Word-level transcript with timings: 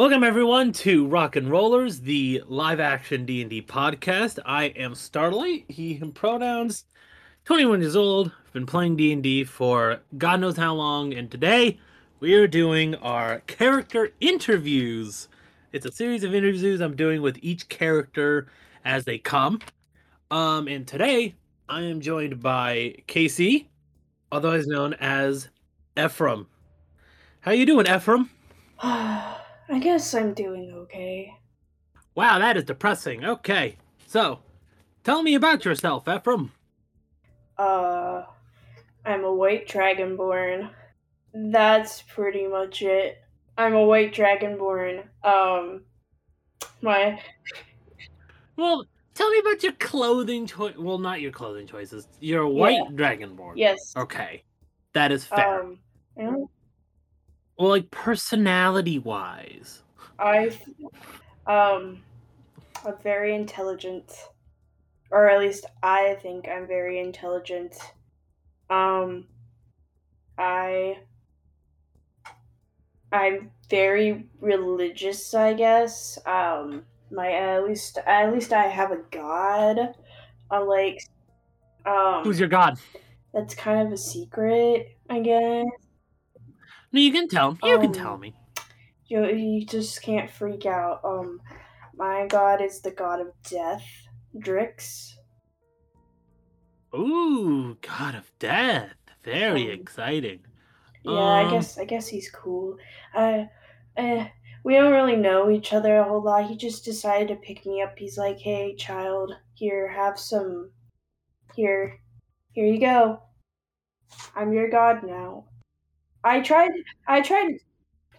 Welcome 0.00 0.24
everyone 0.24 0.72
to 0.72 1.06
Rock 1.06 1.36
and 1.36 1.50
Rollers, 1.50 2.00
the 2.00 2.42
live 2.48 2.80
action 2.80 3.26
D&D 3.26 3.60
podcast. 3.60 4.38
I 4.46 4.68
am 4.68 4.94
Starlight, 4.94 5.66
he 5.68 5.92
him 5.92 6.10
pronouns. 6.10 6.86
21 7.44 7.82
years 7.82 7.96
old, 7.96 8.28
I've 8.46 8.52
been 8.54 8.64
playing 8.64 8.96
D&D 8.96 9.44
for 9.44 10.00
God 10.16 10.40
knows 10.40 10.56
how 10.56 10.72
long 10.72 11.12
and 11.12 11.30
today 11.30 11.78
we 12.18 12.32
are 12.32 12.46
doing 12.46 12.94
our 12.94 13.40
character 13.40 14.14
interviews. 14.20 15.28
It's 15.74 15.84
a 15.84 15.92
series 15.92 16.24
of 16.24 16.34
interviews 16.34 16.80
I'm 16.80 16.96
doing 16.96 17.20
with 17.20 17.38
each 17.42 17.68
character 17.68 18.46
as 18.86 19.04
they 19.04 19.18
come. 19.18 19.60
Um 20.30 20.66
and 20.66 20.86
today 20.86 21.34
I 21.68 21.82
am 21.82 22.00
joined 22.00 22.42
by 22.42 22.94
Casey, 23.06 23.68
otherwise 24.32 24.66
known 24.66 24.94
as 24.94 25.50
Ephrim. 25.94 26.46
How 27.40 27.52
you 27.52 27.66
doing, 27.66 27.84
Ephrim? 27.84 28.30
I 29.70 29.78
guess 29.78 30.14
I'm 30.14 30.34
doing 30.34 30.72
okay. 30.74 31.34
Wow, 32.14 32.38
that 32.38 32.56
is 32.56 32.64
depressing. 32.64 33.24
Okay, 33.24 33.76
so 34.06 34.40
tell 35.04 35.22
me 35.22 35.34
about 35.34 35.64
yourself, 35.64 36.06
Ephrim. 36.06 36.50
Uh, 37.56 38.24
I'm 39.04 39.24
a 39.24 39.32
white 39.32 39.68
dragonborn. 39.68 40.70
That's 41.32 42.02
pretty 42.02 42.46
much 42.48 42.82
it. 42.82 43.18
I'm 43.56 43.74
a 43.74 43.84
white 43.84 44.12
dragonborn. 44.14 45.04
Um, 45.22 45.82
my 46.82 47.20
Well, 48.56 48.84
tell 49.14 49.30
me 49.30 49.38
about 49.38 49.62
your 49.62 49.72
clothing 49.74 50.46
choice. 50.46 50.76
Well, 50.76 50.98
not 50.98 51.20
your 51.20 51.30
clothing 51.30 51.66
choices. 51.66 52.08
You're 52.20 52.42
a 52.42 52.50
white 52.50 52.72
Yeah. 52.72 52.90
dragonborn. 52.92 53.52
yes. 53.56 53.94
Okay, 53.96 54.42
that 54.94 55.12
is 55.12 55.24
fair. 55.24 55.62
Um, 55.62 56.48
well, 57.60 57.68
like 57.68 57.90
personality 57.90 58.98
wise. 58.98 59.82
I, 60.18 60.58
um, 61.46 62.02
I'm 62.86 62.94
very 63.02 63.34
intelligent, 63.34 64.10
or 65.10 65.28
at 65.28 65.40
least 65.40 65.66
I 65.82 66.16
think 66.22 66.48
I'm 66.48 66.66
very 66.66 66.98
intelligent. 66.98 67.76
Um, 68.70 69.26
I, 70.38 71.00
I'm 73.12 73.50
very 73.68 74.26
religious, 74.40 75.34
I 75.34 75.52
guess. 75.52 76.18
Um, 76.24 76.86
my 77.10 77.30
at 77.30 77.66
least 77.66 77.98
at 78.06 78.32
least 78.32 78.54
I 78.54 78.68
have 78.68 78.90
a 78.90 79.02
god. 79.10 79.94
Unlike, 80.50 81.02
um, 81.84 82.24
Who's 82.24 82.40
your 82.40 82.48
god? 82.48 82.78
that's 83.34 83.54
kind 83.54 83.86
of 83.86 83.92
a 83.92 83.98
secret, 83.98 84.96
I 85.10 85.20
guess. 85.20 85.66
No, 86.92 87.00
you 87.00 87.12
can 87.12 87.28
tell. 87.28 87.56
You 87.62 87.78
can 87.78 87.86
Um, 87.86 87.92
tell 87.92 88.18
me. 88.18 88.34
You 89.06 89.26
you 89.26 89.64
just 89.66 90.02
can't 90.02 90.30
freak 90.30 90.66
out. 90.66 91.00
Um, 91.04 91.40
my 91.94 92.26
god 92.26 92.60
is 92.60 92.80
the 92.80 92.90
god 92.90 93.20
of 93.20 93.32
death, 93.48 93.84
Drix. 94.36 95.14
Ooh, 96.94 97.76
god 97.80 98.14
of 98.14 98.30
death. 98.38 98.94
Very 99.22 99.64
Um, 99.72 99.80
exciting. 99.80 100.40
Yeah, 101.04 101.12
I 101.12 101.44
Um, 101.44 101.50
guess 101.50 101.78
I 101.78 101.84
guess 101.84 102.08
he's 102.08 102.30
cool. 102.30 102.76
Uh, 103.14 103.44
uh, 103.96 104.26
we 104.64 104.74
don't 104.74 104.92
really 104.92 105.16
know 105.16 105.50
each 105.50 105.72
other 105.72 105.96
a 105.98 106.04
whole 106.04 106.22
lot. 106.22 106.46
He 106.48 106.56
just 106.56 106.84
decided 106.84 107.28
to 107.28 107.36
pick 107.36 107.64
me 107.66 107.82
up. 107.82 107.98
He's 107.98 108.18
like, 108.18 108.38
"Hey, 108.38 108.74
child, 108.76 109.32
here, 109.54 109.88
have 109.88 110.18
some. 110.18 110.70
Here, 111.54 111.98
here 112.52 112.66
you 112.66 112.80
go. 112.80 113.22
I'm 114.34 114.52
your 114.52 114.68
god 114.68 115.02
now." 115.02 115.46
I 116.24 116.40
tried. 116.40 116.70
I 117.06 117.20
tried. 117.20 117.54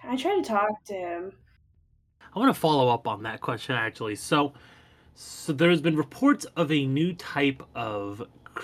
I 0.03 0.15
tried 0.15 0.35
to 0.37 0.43
talk 0.43 0.83
to 0.85 0.93
him. 0.93 1.33
I 2.33 2.39
want 2.39 2.53
to 2.53 2.59
follow 2.59 2.87
up 2.89 3.07
on 3.07 3.23
that 3.23 3.41
question 3.41 3.75
actually. 3.75 4.15
So, 4.15 4.53
so 5.15 5.53
there's 5.53 5.81
been 5.81 5.95
reports 5.97 6.45
of 6.55 6.71
a 6.71 6.85
new 6.85 7.13
type 7.13 7.61
of 7.75 8.23
c- 8.57 8.63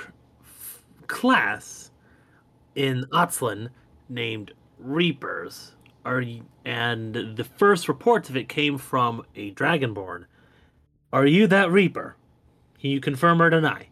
class 1.08 1.92
in 2.76 3.06
Otzlin 3.12 3.70
named 4.10 4.54
Reapers. 4.80 5.74
Are 6.06 6.22
y- 6.22 6.42
and 6.64 7.14
the 7.36 7.44
first 7.44 7.88
reports 7.90 8.30
of 8.30 8.38
it 8.38 8.48
came 8.48 8.78
from 8.78 9.24
a 9.36 9.52
Dragonborn. 9.54 10.26
Are 11.12 11.26
you 11.26 11.46
that 11.48 11.70
Reaper? 11.72 12.16
Can 12.80 12.92
you 12.92 13.00
confirm 13.02 13.42
or 13.42 13.50
deny? 13.50 13.88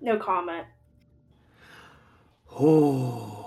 No 0.00 0.18
comment. 0.18 0.66
Oh, 2.52 3.43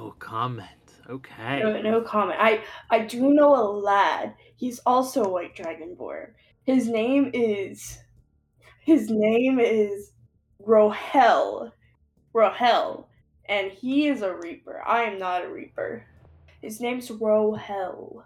no 0.00 0.14
comment. 0.18 0.66
Okay. 1.08 1.60
No, 1.60 1.80
no 1.80 2.00
comment. 2.02 2.38
I 2.40 2.62
I 2.90 3.00
do 3.00 3.34
know 3.34 3.54
a 3.54 3.64
lad. 3.64 4.34
He's 4.56 4.78
also 4.86 5.24
a 5.24 5.28
white 5.28 5.56
dragonborn. 5.56 6.32
His 6.64 6.88
name 6.88 7.30
is 7.34 7.98
his 8.80 9.10
name 9.10 9.60
is 9.60 10.12
Rohel. 10.66 11.72
Rohel. 12.34 13.06
And 13.48 13.72
he 13.72 14.06
is 14.06 14.22
a 14.22 14.34
reaper. 14.36 14.82
I 14.86 15.02
am 15.02 15.18
not 15.18 15.44
a 15.44 15.48
reaper. 15.48 16.04
His 16.62 16.80
name's 16.80 17.08
Rohel. 17.08 18.24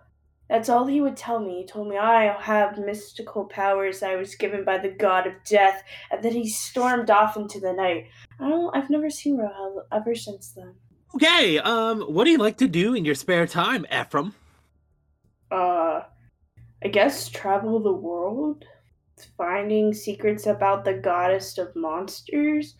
That's 0.50 0.68
all 0.68 0.86
he 0.86 1.00
would 1.00 1.16
tell 1.16 1.40
me. 1.40 1.62
He 1.62 1.66
told 1.66 1.88
me 1.88 1.96
I 1.96 2.38
have 2.40 2.78
mystical 2.78 3.46
powers 3.46 4.02
I 4.02 4.16
was 4.16 4.34
given 4.34 4.62
by 4.62 4.76
the 4.76 4.90
god 4.90 5.26
of 5.26 5.32
death, 5.48 5.82
and 6.10 6.22
then 6.22 6.32
he 6.32 6.48
stormed 6.48 7.08
off 7.08 7.36
into 7.36 7.58
the 7.60 7.72
night. 7.72 8.08
I 8.38 8.48
don't 8.48 8.76
I've 8.76 8.90
never 8.90 9.08
seen 9.08 9.38
Rohel 9.38 9.84
ever 9.90 10.14
since 10.14 10.50
then. 10.50 10.74
Okay. 11.14 11.58
Um, 11.58 12.02
what 12.02 12.24
do 12.24 12.30
you 12.30 12.38
like 12.38 12.58
to 12.58 12.68
do 12.68 12.94
in 12.94 13.04
your 13.04 13.14
spare 13.14 13.46
time, 13.46 13.86
Ephrim? 13.90 14.32
uh 15.50 16.02
I 16.84 16.88
guess 16.88 17.28
travel 17.28 17.80
the 17.80 17.92
world, 17.92 18.64
finding 19.38 19.94
secrets 19.94 20.46
about 20.46 20.84
the 20.84 20.94
goddess 20.94 21.56
of 21.56 21.74
monsters. 21.74 22.74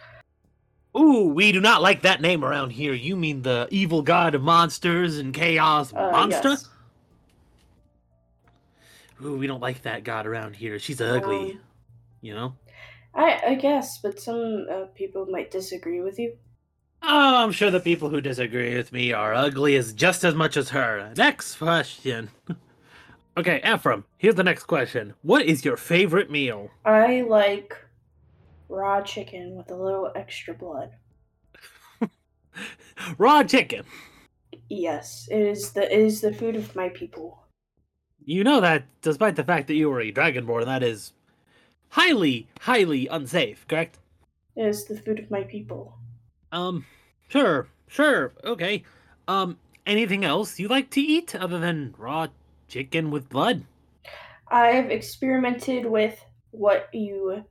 Ooh, 0.96 1.32
we 1.34 1.52
do 1.52 1.60
not 1.60 1.80
like 1.82 2.02
that 2.02 2.20
name 2.20 2.44
around 2.44 2.70
here. 2.70 2.92
You 2.92 3.16
mean 3.16 3.42
the 3.42 3.66
evil 3.70 4.02
god 4.02 4.34
of 4.34 4.42
monsters 4.42 5.18
and 5.18 5.32
chaos 5.32 5.92
Uh, 5.92 6.10
monster? 6.12 6.50
yes. 6.50 6.68
Ooh, 9.24 9.36
we 9.38 9.46
don't 9.46 9.60
like 9.60 9.82
that 9.82 10.04
god 10.04 10.26
around 10.26 10.54
here. 10.56 10.78
She's 10.78 11.00
ugly. 11.00 11.52
Um, 11.52 11.60
you 12.20 12.34
know? 12.34 12.54
I 13.14 13.40
I 13.48 13.54
guess, 13.54 13.98
but 14.02 14.20
some 14.20 14.66
uh, 14.70 14.86
people 14.94 15.26
might 15.26 15.50
disagree 15.50 16.00
with 16.00 16.18
you. 16.18 16.36
Oh, 17.06 17.36
I'm 17.36 17.52
sure 17.52 17.70
the 17.70 17.80
people 17.80 18.08
who 18.08 18.22
disagree 18.22 18.74
with 18.74 18.90
me 18.90 19.12
are 19.12 19.34
ugly 19.34 19.76
as 19.76 19.92
just 19.92 20.24
as 20.24 20.34
much 20.34 20.56
as 20.56 20.70
her. 20.70 21.12
Next 21.18 21.56
question. 21.56 22.30
okay, 23.36 23.60
Ephrim, 23.62 24.04
here's 24.16 24.36
the 24.36 24.42
next 24.42 24.64
question. 24.64 25.12
What 25.20 25.44
is 25.44 25.66
your 25.66 25.76
favorite 25.76 26.30
meal? 26.30 26.70
I 26.82 27.20
like 27.20 27.76
raw 28.70 29.02
chicken 29.02 29.54
with 29.54 29.70
a 29.70 29.76
little 29.76 30.10
extra 30.16 30.54
blood. 30.54 30.92
Raw 33.18 33.42
chicken. 33.42 33.84
Yes, 34.70 35.28
it 35.30 35.40
is 35.40 35.72
the 35.72 35.92
it 35.92 36.00
is 36.00 36.22
the 36.22 36.32
food 36.32 36.56
of 36.56 36.74
my 36.74 36.88
people. 36.88 37.44
You 38.24 38.44
know 38.44 38.62
that 38.62 38.84
despite 39.02 39.36
the 39.36 39.44
fact 39.44 39.66
that 39.66 39.74
you 39.74 39.90
were 39.90 40.00
a 40.00 40.10
dragonborn, 40.10 40.64
that 40.64 40.82
is 40.82 41.12
highly, 41.90 42.48
highly 42.62 43.08
unsafe, 43.08 43.66
correct? 43.68 43.98
It 44.56 44.64
is 44.64 44.86
the 44.86 44.96
food 44.96 45.18
of 45.18 45.30
my 45.30 45.42
people. 45.42 45.98
Um, 46.54 46.86
sure, 47.28 47.66
sure, 47.88 48.32
okay. 48.44 48.84
Um, 49.26 49.58
anything 49.86 50.24
else 50.24 50.60
you 50.60 50.68
like 50.68 50.88
to 50.90 51.00
eat 51.00 51.34
other 51.34 51.58
than 51.58 51.94
raw 51.98 52.28
chicken 52.68 53.10
with 53.10 53.28
blood? 53.28 53.64
I've 54.48 54.90
experimented 54.90 55.84
with 55.84 56.24
what 56.52 56.88
you 56.92 57.44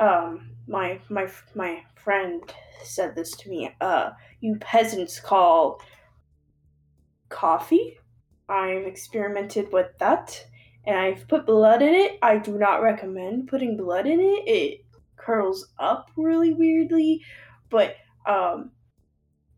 um 0.00 0.50
my 0.66 0.98
my 1.08 1.28
my 1.54 1.80
friend 1.94 2.42
said 2.82 3.14
this 3.14 3.36
to 3.36 3.48
me 3.48 3.70
uh 3.80 4.10
you 4.40 4.56
peasants 4.56 5.20
call 5.20 5.80
coffee 7.28 7.96
i've 8.48 8.84
experimented 8.84 9.72
with 9.72 9.86
that 10.00 10.44
and 10.86 10.98
i've 10.98 11.28
put 11.28 11.46
blood 11.46 11.82
in 11.82 11.94
it 11.94 12.18
i 12.20 12.36
do 12.36 12.58
not 12.58 12.82
recommend 12.82 13.46
putting 13.46 13.76
blood 13.76 14.06
in 14.06 14.18
it 14.18 14.48
it 14.48 14.80
curls 15.16 15.72
up 15.78 16.10
really 16.16 16.52
weirdly 16.52 17.20
but 17.70 17.94
um 18.26 18.70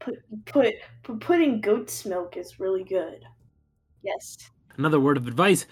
put 0.00 0.16
put, 0.46 0.74
put 1.02 1.20
putting 1.20 1.60
goat's 1.60 2.04
milk 2.04 2.36
is 2.36 2.60
really 2.60 2.84
good 2.84 3.24
yes 4.02 4.36
Another 4.76 4.98
word 4.98 5.16
of 5.16 5.28
advice 5.28 5.66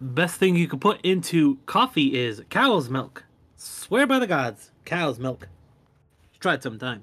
best 0.00 0.36
thing 0.36 0.56
you 0.56 0.68
can 0.68 0.78
put 0.78 1.00
into 1.02 1.56
coffee 1.66 2.18
is 2.18 2.42
cow's 2.50 2.88
milk. 2.88 3.24
Swear 3.56 4.06
by 4.06 4.18
the 4.18 4.26
gods, 4.26 4.70
cow's 4.84 5.18
milk. 5.18 5.48
Try 6.40 6.54
it 6.54 6.62
sometime. 6.62 7.02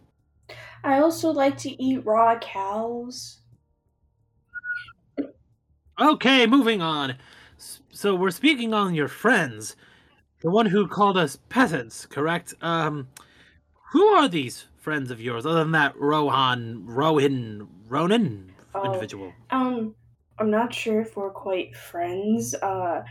i 0.83 0.99
also 0.99 1.31
like 1.31 1.57
to 1.59 1.83
eat 1.83 2.05
raw 2.05 2.37
cows 2.39 3.39
Okay, 6.01 6.47
moving 6.47 6.81
on. 6.81 7.15
So 7.91 8.15
we're 8.15 8.31
speaking 8.31 8.73
on 8.73 8.95
your 8.95 9.07
friends. 9.07 9.75
The 10.41 10.49
one 10.49 10.65
who 10.65 10.87
called 10.87 11.17
us 11.17 11.37
peasants, 11.49 12.07
correct? 12.07 12.55
Um, 12.61 13.07
who 13.93 14.03
are 14.07 14.27
these 14.27 14.65
friends 14.77 15.11
of 15.11 15.21
yours, 15.21 15.45
other 15.45 15.59
than 15.59 15.71
that 15.71 15.95
Rohan, 15.97 16.83
Rohin, 16.87 17.67
Ronan 17.87 18.51
Oh. 18.75 18.83
individual? 18.83 19.31
Um, 19.51 19.93
I'm 20.39 20.49
not 20.49 20.73
sure 20.73 20.99
if 21.01 21.15
we're 21.15 21.29
quite 21.29 21.75
friends. 21.75 22.55
Uh, 22.55 23.03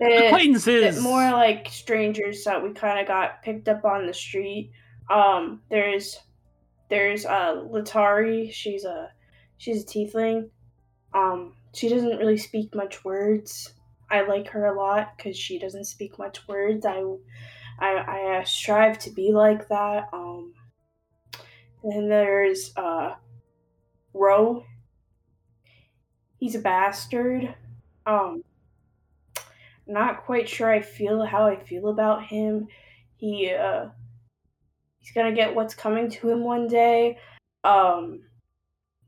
Acquaintances. 0.00 1.00
More 1.00 1.30
like 1.30 1.68
strangers 1.68 2.42
that 2.44 2.62
we 2.62 2.72
kind 2.72 2.98
of 2.98 3.06
got 3.06 3.42
picked 3.42 3.68
up 3.68 3.84
on 3.84 4.06
the 4.06 4.14
street. 4.14 4.72
Um, 5.10 5.62
there's 5.70 6.18
there's 6.88 7.24
uh 7.24 7.62
Letari. 7.70 8.50
She's 8.52 8.84
a 8.84 9.10
she's 9.58 9.82
a 9.84 9.86
tiefling. 9.86 10.48
Um, 11.14 11.54
she 11.74 11.88
doesn't 11.88 12.16
really 12.18 12.38
speak 12.38 12.74
much 12.74 13.04
words. 13.04 13.74
I 14.10 14.22
like 14.22 14.48
her 14.48 14.66
a 14.66 14.76
lot 14.76 15.16
because 15.16 15.36
she 15.36 15.58
doesn't 15.58 15.84
speak 15.84 16.18
much 16.18 16.48
words. 16.48 16.84
I 16.84 17.02
I, 17.78 17.94
I 17.94 18.38
uh, 18.38 18.44
strive 18.44 18.98
to 19.00 19.10
be 19.10 19.32
like 19.32 19.68
that. 19.68 20.08
Um, 20.12 20.54
and 21.84 22.10
there's 22.10 22.76
uh 22.76 23.14
Ro. 24.14 24.64
He's 26.38 26.54
a 26.54 26.60
bastard. 26.60 27.54
Um, 28.04 28.42
not 29.86 30.24
quite 30.24 30.48
sure 30.48 30.70
I 30.70 30.80
feel 30.80 31.24
how 31.24 31.46
I 31.46 31.56
feel 31.56 31.88
about 31.88 32.24
him. 32.24 32.68
He 33.16 33.52
uh 33.52 33.86
he's 34.98 35.12
gonna 35.12 35.34
get 35.34 35.54
what's 35.54 35.74
coming 35.74 36.10
to 36.10 36.28
him 36.30 36.44
one 36.44 36.66
day. 36.66 37.18
Um 37.64 38.22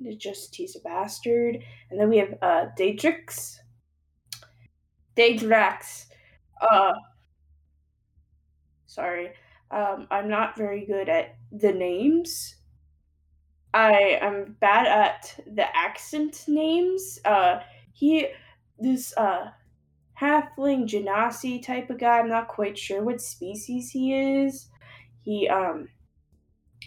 it's 0.00 0.22
just 0.22 0.54
he's 0.54 0.76
a 0.76 0.80
bastard. 0.80 1.58
And 1.90 2.00
then 2.00 2.08
we 2.08 2.18
have 2.18 2.34
uh 2.42 2.66
Daedrix. 2.78 3.56
Daedrax. 5.16 6.06
Uh 6.60 6.92
sorry. 8.94 9.32
Um 9.70 10.06
I'm 10.10 10.28
not 10.28 10.56
very 10.56 10.86
good 10.86 11.08
at 11.08 11.36
the 11.52 11.72
names. 11.72 12.56
I 13.72 14.18
am 14.20 14.56
bad 14.60 14.86
at 14.86 15.40
the 15.46 15.66
accent 15.76 16.44
names. 16.46 17.18
Uh 17.24 17.60
he 17.92 18.28
this 18.78 19.16
uh 19.16 19.50
halfling 20.20 20.86
genasi 20.86 21.60
type 21.62 21.90
of 21.90 21.98
guy. 21.98 22.18
I'm 22.18 22.28
not 22.28 22.48
quite 22.48 22.78
sure 22.78 23.02
what 23.02 23.20
species 23.20 23.90
he 23.90 24.14
is. 24.14 24.68
He 25.22 25.48
um 25.48 25.88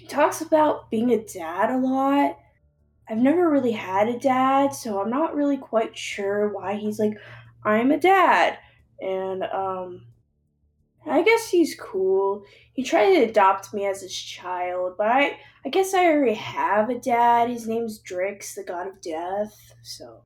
talks 0.07 0.41
about 0.41 0.89
being 0.89 1.11
a 1.11 1.23
dad 1.23 1.71
a 1.71 1.77
lot. 1.77 2.37
I've 3.09 3.17
never 3.17 3.49
really 3.49 3.71
had 3.71 4.09
a 4.09 4.19
dad, 4.19 4.73
so 4.73 5.01
I'm 5.01 5.09
not 5.09 5.35
really 5.35 5.57
quite 5.57 5.97
sure 5.97 6.53
why 6.53 6.75
he's 6.75 6.99
like, 6.99 7.17
I'm 7.63 7.91
a 7.91 7.97
dad. 7.97 8.59
And 9.01 9.43
um 9.43 10.05
I 11.05 11.21
guess 11.23 11.49
he's 11.49 11.75
cool. 11.79 12.43
He 12.73 12.83
tried 12.83 13.13
to 13.15 13.23
adopt 13.23 13.73
me 13.73 13.85
as 13.85 14.01
his 14.01 14.15
child, 14.15 14.95
but 14.97 15.07
I 15.07 15.37
I 15.65 15.69
guess 15.69 15.93
I 15.93 16.05
already 16.05 16.33
have 16.35 16.89
a 16.89 16.97
dad. 16.99 17.49
His 17.49 17.67
name's 17.67 18.01
Drix, 18.01 18.55
the 18.55 18.63
god 18.63 18.87
of 18.87 19.01
death. 19.01 19.73
So 19.83 20.23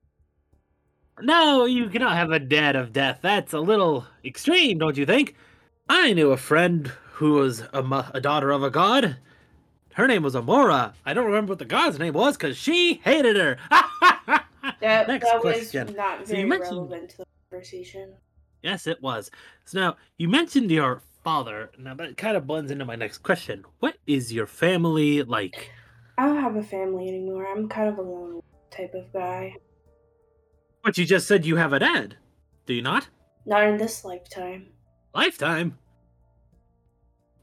No, 1.22 1.66
you 1.66 1.90
cannot 1.90 2.16
have 2.16 2.32
a 2.32 2.40
dad 2.40 2.76
of 2.76 2.94
death. 2.94 3.20
That's 3.22 3.54
a 3.54 3.60
little 3.60 4.06
extreme, 4.26 4.80
don't 4.80 4.98
you 4.98 5.06
think? 5.06 5.36
I 5.90 6.14
knew 6.14 6.32
a 6.32 6.38
friend 6.38 6.88
who 7.14 7.34
was 7.34 7.62
a, 7.74 8.12
a 8.14 8.22
daughter 8.22 8.52
of 8.52 8.64
a 8.64 8.70
god. 8.70 9.18
Her 9.94 10.08
name 10.08 10.24
was 10.24 10.36
Amora. 10.36 10.94
I 11.06 11.14
don't 11.14 11.26
remember 11.26 11.52
what 11.52 11.60
the 11.60 11.66
god's 11.66 12.00
name 12.00 12.14
was 12.14 12.38
because 12.38 12.58
she 12.58 12.96
hated 13.04 13.36
her. 13.36 13.58
that, 14.80 15.08
Next 15.08 15.26
that 15.26 15.42
question. 15.42 15.88
was 15.88 15.96
not 15.96 16.28
So 16.28 16.34
very 16.34 16.46
mentioned- 16.46 16.72
relevant 16.78 17.10
to 17.12 17.18
the 17.18 17.26
conversation. 17.52 18.14
Yes, 18.64 18.88
it 18.88 19.02
was. 19.02 19.32
So 19.66 19.80
now, 19.80 19.98
you 20.18 20.28
mentioned 20.28 20.72
your 20.72 21.02
father. 21.24 21.72
Now, 21.78 21.94
that 21.96 22.18
kind 22.18 22.36
of 22.38 22.48
blends 22.48 22.72
into 22.72 22.86
my 22.86 22.96
next 22.96 23.20
question. 23.20 23.64
What 23.80 23.98
is 24.08 24.34
your 24.34 24.48
family 24.48 25.24
like? 25.24 25.72
I 26.18 26.26
don't 26.26 26.42
have 26.42 26.56
a 26.56 26.64
family 26.64 27.08
anymore. 27.08 27.48
I'm 27.48 27.68
kind 27.70 27.90
of 27.90 27.98
a 27.98 28.02
lone 28.02 28.42
type 28.70 28.94
of 28.94 29.12
guy. 29.14 29.56
But 30.84 30.98
you 30.98 31.06
just 31.06 31.28
said 31.28 31.46
you 31.46 31.56
have 31.56 31.74
a 31.74 31.80
dad. 31.80 32.18
Do 32.66 32.74
you 32.74 32.82
not? 32.82 33.08
Not 33.46 33.64
in 33.64 33.78
this 33.78 34.04
lifetime. 34.06 34.68
Lifetime? 35.14 35.78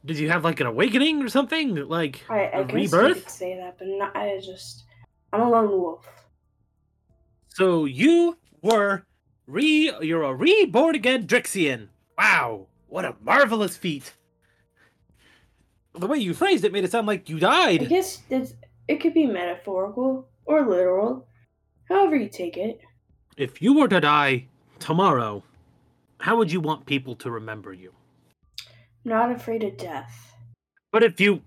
Did 0.04 0.18
you 0.18 0.30
have 0.30 0.44
like 0.44 0.60
an 0.60 0.66
awakening 0.66 1.22
or 1.22 1.28
something? 1.28 1.74
Like 1.74 2.24
I, 2.30 2.44
I 2.44 2.60
a 2.60 2.64
guess 2.64 2.72
you 2.74 2.80
rebirth? 2.82 3.24
could 3.24 3.30
say 3.30 3.56
that, 3.56 3.78
but 3.78 3.88
not, 3.88 4.16
I 4.16 4.40
just 4.42 4.84
I'm 5.32 5.40
a 5.42 5.50
lone 5.50 5.70
wolf. 5.70 6.06
So 7.48 7.84
you 7.84 8.38
were 8.62 9.04
re 9.48 9.92
you're 10.02 10.22
a 10.22 10.34
reborn 10.34 10.94
again 10.94 11.26
Drixian. 11.26 11.88
Wow, 12.16 12.66
what 12.86 13.04
a 13.04 13.16
marvelous 13.20 13.76
feat. 13.76 14.12
The 15.94 16.06
way 16.06 16.18
you 16.18 16.34
phrased 16.34 16.64
it 16.64 16.72
made 16.72 16.84
it 16.84 16.92
sound 16.92 17.08
like 17.08 17.28
you 17.28 17.40
died. 17.40 17.82
I 17.82 17.86
guess 17.86 18.22
it's, 18.30 18.54
it 18.86 19.00
could 19.00 19.14
be 19.14 19.26
metaphorical 19.26 20.28
or 20.44 20.64
literal, 20.64 21.26
however 21.88 22.14
you 22.14 22.28
take 22.28 22.56
it. 22.56 22.80
If 23.36 23.60
you 23.60 23.76
were 23.76 23.88
to 23.88 24.00
die 24.00 24.46
tomorrow, 24.78 25.42
how 26.20 26.36
would 26.36 26.52
you 26.52 26.60
want 26.60 26.86
people 26.86 27.16
to 27.16 27.30
remember 27.30 27.72
you? 27.72 27.92
Not 29.04 29.32
afraid 29.32 29.64
of 29.64 29.76
death. 29.76 30.34
But 30.92 31.02
if 31.02 31.20
you 31.20 31.42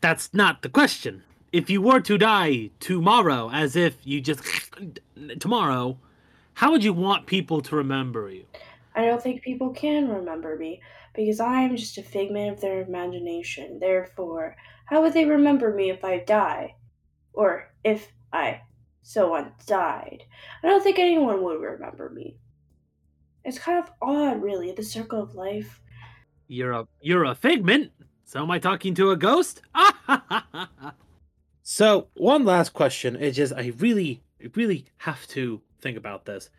that's 0.00 0.32
not 0.32 0.62
the 0.62 0.68
question. 0.68 1.24
If 1.52 1.70
you 1.70 1.80
were 1.82 2.00
to 2.00 2.18
die 2.18 2.70
tomorrow 2.78 3.50
as 3.50 3.74
if 3.74 3.96
you 4.04 4.20
just 4.20 4.42
tomorrow, 5.40 5.98
how 6.58 6.72
would 6.72 6.82
you 6.82 6.92
want 6.92 7.24
people 7.24 7.60
to 7.60 7.76
remember 7.76 8.28
you? 8.28 8.44
I 8.92 9.04
don't 9.04 9.22
think 9.22 9.42
people 9.42 9.70
can 9.70 10.08
remember 10.08 10.56
me 10.56 10.82
because 11.14 11.38
I 11.38 11.60
am 11.60 11.76
just 11.76 11.98
a 11.98 12.02
figment 12.02 12.52
of 12.52 12.60
their 12.60 12.82
imagination. 12.82 13.78
Therefore, 13.78 14.56
how 14.86 15.00
would 15.00 15.12
they 15.12 15.24
remember 15.24 15.72
me 15.72 15.88
if 15.90 16.02
I 16.02 16.18
die? 16.18 16.74
Or 17.32 17.72
if 17.84 18.10
I 18.32 18.62
so 19.02 19.36
on 19.36 19.52
died? 19.66 20.24
I 20.64 20.66
don't 20.66 20.82
think 20.82 20.98
anyone 20.98 21.44
would 21.44 21.60
remember 21.60 22.10
me. 22.10 22.38
It's 23.44 23.60
kind 23.60 23.78
of 23.78 23.92
odd, 24.02 24.42
really, 24.42 24.72
the 24.72 24.82
circle 24.82 25.22
of 25.22 25.36
life. 25.36 25.80
You're 26.48 26.72
a 26.72 26.88
you're 27.00 27.24
a 27.24 27.36
figment. 27.36 27.92
So 28.24 28.42
am 28.42 28.50
I 28.50 28.58
talking 28.58 28.96
to 28.96 29.12
a 29.12 29.16
ghost? 29.16 29.62
so 31.62 32.08
one 32.14 32.44
last 32.44 32.70
question. 32.72 33.14
It's 33.14 33.36
just 33.36 33.52
I 33.52 33.72
really 33.78 34.24
I 34.42 34.50
really 34.54 34.86
have 34.98 35.26
to 35.28 35.60
think 35.80 35.96
about 35.96 36.24
this. 36.26 36.50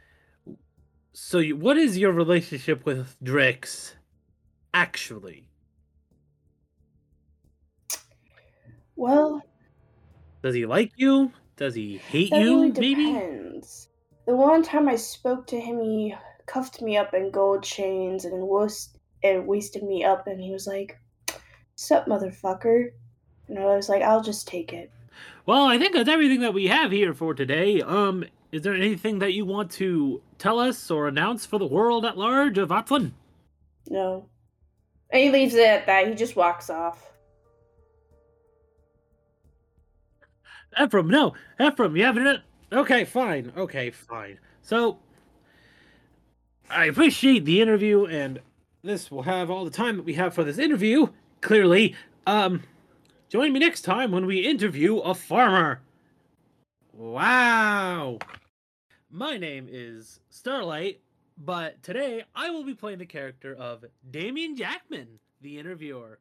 So 1.14 1.40
you, 1.40 1.56
what 1.56 1.78
is 1.78 1.98
your 1.98 2.12
relationship 2.12 2.86
with 2.86 3.16
Drix 3.24 3.94
actually? 4.74 5.50
Well, 8.96 9.42
Does 10.42 10.56
he 10.56 10.66
like 10.66 10.92
you? 10.98 11.32
Does 11.56 11.76
he 11.76 11.98
hate 11.98 12.36
you? 12.36 12.70
really 12.70 12.72
maybe? 12.72 13.22
depends. 13.22 13.90
The 14.26 14.36
one 14.36 14.64
time 14.64 14.88
I 14.88 14.96
spoke 14.96 15.48
to 15.48 15.60
him, 15.60 15.80
he 15.82 16.16
cuffed 16.46 16.82
me 16.82 16.98
up 16.98 17.14
in 17.14 17.32
gold 17.32 17.64
chains 17.64 18.26
and 18.26 18.44
was 18.48 18.96
and 19.24 19.48
wasted 19.48 19.84
me 19.84 20.04
up, 20.04 20.28
and 20.28 20.40
he 20.40 20.52
was 20.52 20.68
like, 20.68 20.98
"Sup, 21.76 22.06
motherfucker," 22.08 22.92
and 23.48 23.60
I 23.60 23.76
was 23.76 23.90
like, 23.90 24.02
"I'll 24.02 24.22
just 24.24 24.48
take 24.48 24.72
it." 24.74 24.92
Well, 25.46 25.66
I 25.66 25.78
think 25.78 25.94
that's 25.94 26.10
everything 26.10 26.42
that 26.42 26.54
we 26.54 26.68
have 26.68 26.92
here 26.92 27.14
for 27.14 27.34
today. 27.34 27.82
Um, 27.82 28.26
is 28.52 28.62
there 28.62 28.74
anything 28.74 29.20
that 29.20 29.34
you 29.34 29.46
want 29.46 29.72
to 29.74 30.22
tell 30.38 30.60
us 30.60 30.90
or 30.90 31.08
announce 31.08 31.46
for 31.46 31.60
the 31.60 31.66
world 31.66 32.06
at 32.06 32.18
large 32.18 32.58
of 32.58 32.70
Atlan? 32.70 33.12
No. 33.88 34.26
And 35.12 35.24
he 35.24 35.32
leaves 35.32 35.56
it 35.56 35.66
at 35.66 35.86
that. 35.88 36.08
He 36.08 36.14
just 36.14 36.36
walks 36.36 36.70
off. 36.70 37.06
Ephrim, 40.78 41.08
no, 41.08 41.34
Ephrim, 41.60 41.98
you 41.98 42.04
haven't. 42.04 42.42
Okay, 42.72 43.04
fine. 43.04 43.52
Okay, 43.58 43.90
fine. 43.90 44.40
So, 44.62 45.00
I 46.70 46.86
appreciate 46.86 47.46
the 47.46 47.62
interview, 47.62 48.06
and 48.06 48.40
this 48.84 49.10
will 49.10 49.24
have 49.24 49.50
all 49.50 49.66
the 49.66 49.72
time 49.72 49.98
that 49.98 50.06
we 50.06 50.14
have 50.14 50.34
for 50.34 50.44
this 50.44 50.60
interview. 50.60 51.08
Clearly, 51.42 51.96
um, 52.28 52.64
join 53.30 53.54
me 53.54 53.60
next 53.60 53.82
time 53.82 54.12
when 54.12 54.26
we 54.26 54.40
interview 54.40 54.98
a 54.98 55.14
farmer. 55.14 55.82
Wow. 56.92 58.18
My 59.12 59.38
name 59.38 59.68
is 59.70 60.20
Starlight, 60.30 61.00
but 61.38 61.82
today 61.84 62.24
I 62.36 62.50
will 62.50 62.64
be 62.64 62.74
playing 62.74 63.00
the 63.00 63.06
character 63.06 63.56
of 63.56 63.86
Damien 64.10 64.56
Jackman, 64.56 65.20
the 65.42 65.58
interviewer. 65.58 66.20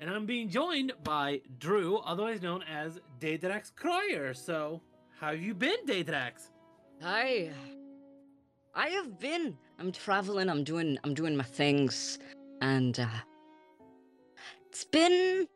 And 0.00 0.10
I'm 0.10 0.26
being 0.26 0.48
joined 0.48 0.92
by 1.04 1.40
Drew, 1.58 1.98
otherwise 1.98 2.42
known 2.42 2.62
as 2.62 3.00
Daydrax 3.20 3.74
Croyer. 3.74 4.34
So, 4.34 4.80
how 5.18 5.28
have 5.28 5.40
you 5.40 5.54
been, 5.54 5.86
Daydrax? 5.86 6.50
I 7.02 7.50
I 8.74 8.88
have 8.88 9.18
been. 9.18 9.56
I'm 9.78 9.92
traveling, 9.92 10.50
I'm 10.50 10.64
doing 10.64 10.98
I'm 11.04 11.14
doing 11.14 11.36
my 11.36 11.44
things 11.44 12.18
and 12.60 12.98
uh 12.98 13.06
it's 14.68 14.84
been 14.84 15.46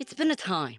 it's 0.00 0.14
been 0.14 0.30
a 0.30 0.36
time. 0.36 0.78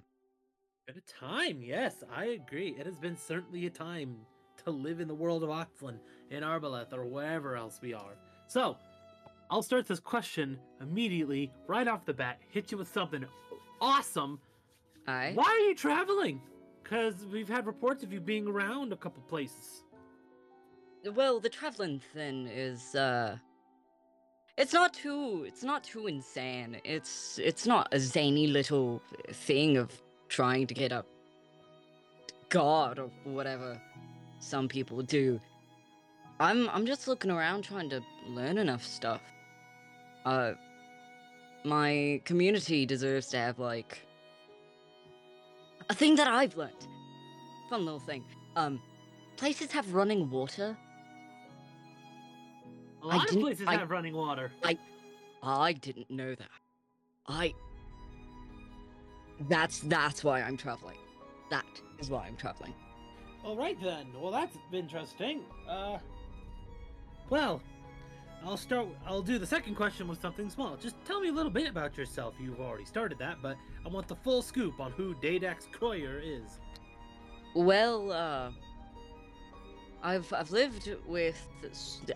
Been 0.88 0.98
a 0.98 1.20
time, 1.26 1.62
yes, 1.62 2.04
I 2.14 2.26
agree. 2.26 2.76
It 2.78 2.86
has 2.86 2.98
been 2.98 3.16
certainly 3.16 3.66
a 3.68 3.70
time 3.70 4.18
to 4.66 4.72
live 4.72 5.00
in 5.00 5.08
the 5.08 5.16
world 5.16 5.44
of 5.44 5.50
Oxlin, 5.50 6.00
in 6.30 6.44
Arbaleth, 6.44 6.92
or 6.92 7.06
wherever 7.06 7.56
else 7.56 7.80
we 7.82 7.94
are. 7.94 8.18
So, 8.48 8.78
I'll 9.50 9.64
start 9.64 9.88
this 9.88 10.00
question 10.00 10.60
immediately, 10.82 11.52
right 11.68 11.88
off 11.88 12.06
the 12.06 12.14
bat, 12.14 12.40
hit 12.50 12.72
you 12.72 12.78
with 12.78 12.92
something 12.92 13.26
awesome. 13.80 14.40
I 15.08 15.32
Why 15.34 15.46
are 15.46 15.68
you 15.70 15.76
traveling? 15.76 16.42
because 16.84 17.26
we've 17.32 17.48
had 17.48 17.66
reports 17.66 18.04
of 18.04 18.12
you 18.12 18.20
being 18.20 18.48
around 18.48 18.92
a 18.92 18.98
couple 18.98 19.24
places. 19.24 19.86
Well, 21.14 21.40
the 21.40 21.48
traveling 21.48 22.02
thing 22.14 22.48
is 22.48 22.96
uh 22.96 23.38
it's 24.62 24.74
not 24.74 24.94
too 24.94 25.44
it's 25.48 25.64
not 25.64 25.84
too 25.84 26.06
insane. 26.06 26.80
It's 26.84 27.40
it's 27.40 27.66
not 27.66 27.88
a 27.92 28.00
zany 28.00 28.46
little 28.46 29.02
thing 29.48 29.78
of 29.78 29.90
trying 30.30 30.68
to 30.68 30.76
get 30.76 30.92
a 30.92 31.04
god 32.50 33.00
or 33.00 33.10
whatever 33.24 33.82
some 34.40 34.68
people 34.68 35.02
do. 35.02 35.40
I'm 36.40 36.70
I'm 36.70 36.86
just 36.86 37.08
looking 37.08 37.32
around 37.32 37.64
trying 37.64 37.90
to 37.90 38.02
learn 38.28 38.60
enough 38.60 38.84
stuff. 38.84 39.22
Uh 40.26 40.52
my 41.64 42.22
community 42.26 42.86
deserves 42.86 43.28
to 43.30 43.38
have 43.38 43.58
like 43.58 44.00
a 45.90 45.96
thing 45.96 46.16
that 46.18 46.28
I've 46.28 46.56
learned. 46.56 46.86
Fun 47.72 47.84
little 47.84 48.00
thing. 48.12 48.24
Um 48.56 48.80
places 49.38 49.72
have 49.72 49.92
running 49.96 50.30
water 50.30 50.78
A 53.04 53.08
lot 53.08 53.24
of 53.24 53.28
didn't- 53.30 53.42
places 53.42 53.68
I- 53.68 53.76
have 53.78 53.90
running 53.90 54.16
water. 54.16 54.52
I, 54.64 54.78
I 55.44 55.74
didn't 55.74 56.10
know 56.10 56.36
that. 56.36 56.50
I. 57.28 57.54
That's 59.50 59.80
that's 59.80 60.24
why 60.24 60.42
I'm 60.42 60.56
traveling. 60.58 60.98
That 61.50 61.66
is 62.00 62.10
why 62.10 62.26
I'm 62.28 62.36
traveling. 62.38 62.74
All 63.44 63.56
right 63.58 63.78
then. 63.82 64.08
Well, 64.20 64.32
that's 64.32 64.56
interesting. 64.72 65.42
Uh, 65.68 65.98
well, 67.30 67.62
I'll 68.46 68.58
start. 68.58 68.88
I'll 69.08 69.24
do 69.24 69.40
the 69.40 69.48
second 69.48 69.76
question 69.76 70.08
with 70.08 70.22
something 70.22 70.50
small. 70.50 70.76
Just 70.78 70.96
tell 71.06 71.20
me 71.20 71.30
a 71.30 71.32
little 71.32 71.52
bit 71.52 71.68
about 71.68 71.98
yourself. 71.98 72.36
You've 72.40 72.60
already 72.60 72.86
started 72.86 73.18
that, 73.18 73.38
but 73.42 73.58
I 73.84 73.90
want 73.90 74.08
the 74.08 74.16
full 74.18 74.42
scoop 74.44 74.80
on 74.80 74.92
who 74.92 75.16
Dadax 75.16 75.72
Croyer 75.72 76.20
is. 76.24 76.60
Well, 77.56 78.12
uh, 78.12 78.52
I've 80.04 80.32
I've 80.34 80.52
lived 80.52 80.90
with 81.08 81.48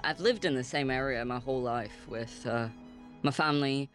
I've 0.04 0.20
lived 0.20 0.44
in 0.46 0.54
the 0.56 0.63
same 0.63 0.89
area 0.89 1.24
my 1.25 1.38
whole 1.39 1.62
life 1.62 2.08
with 2.08 2.48
uh, 2.48 2.70
my 3.22 3.30
family. 3.32 3.92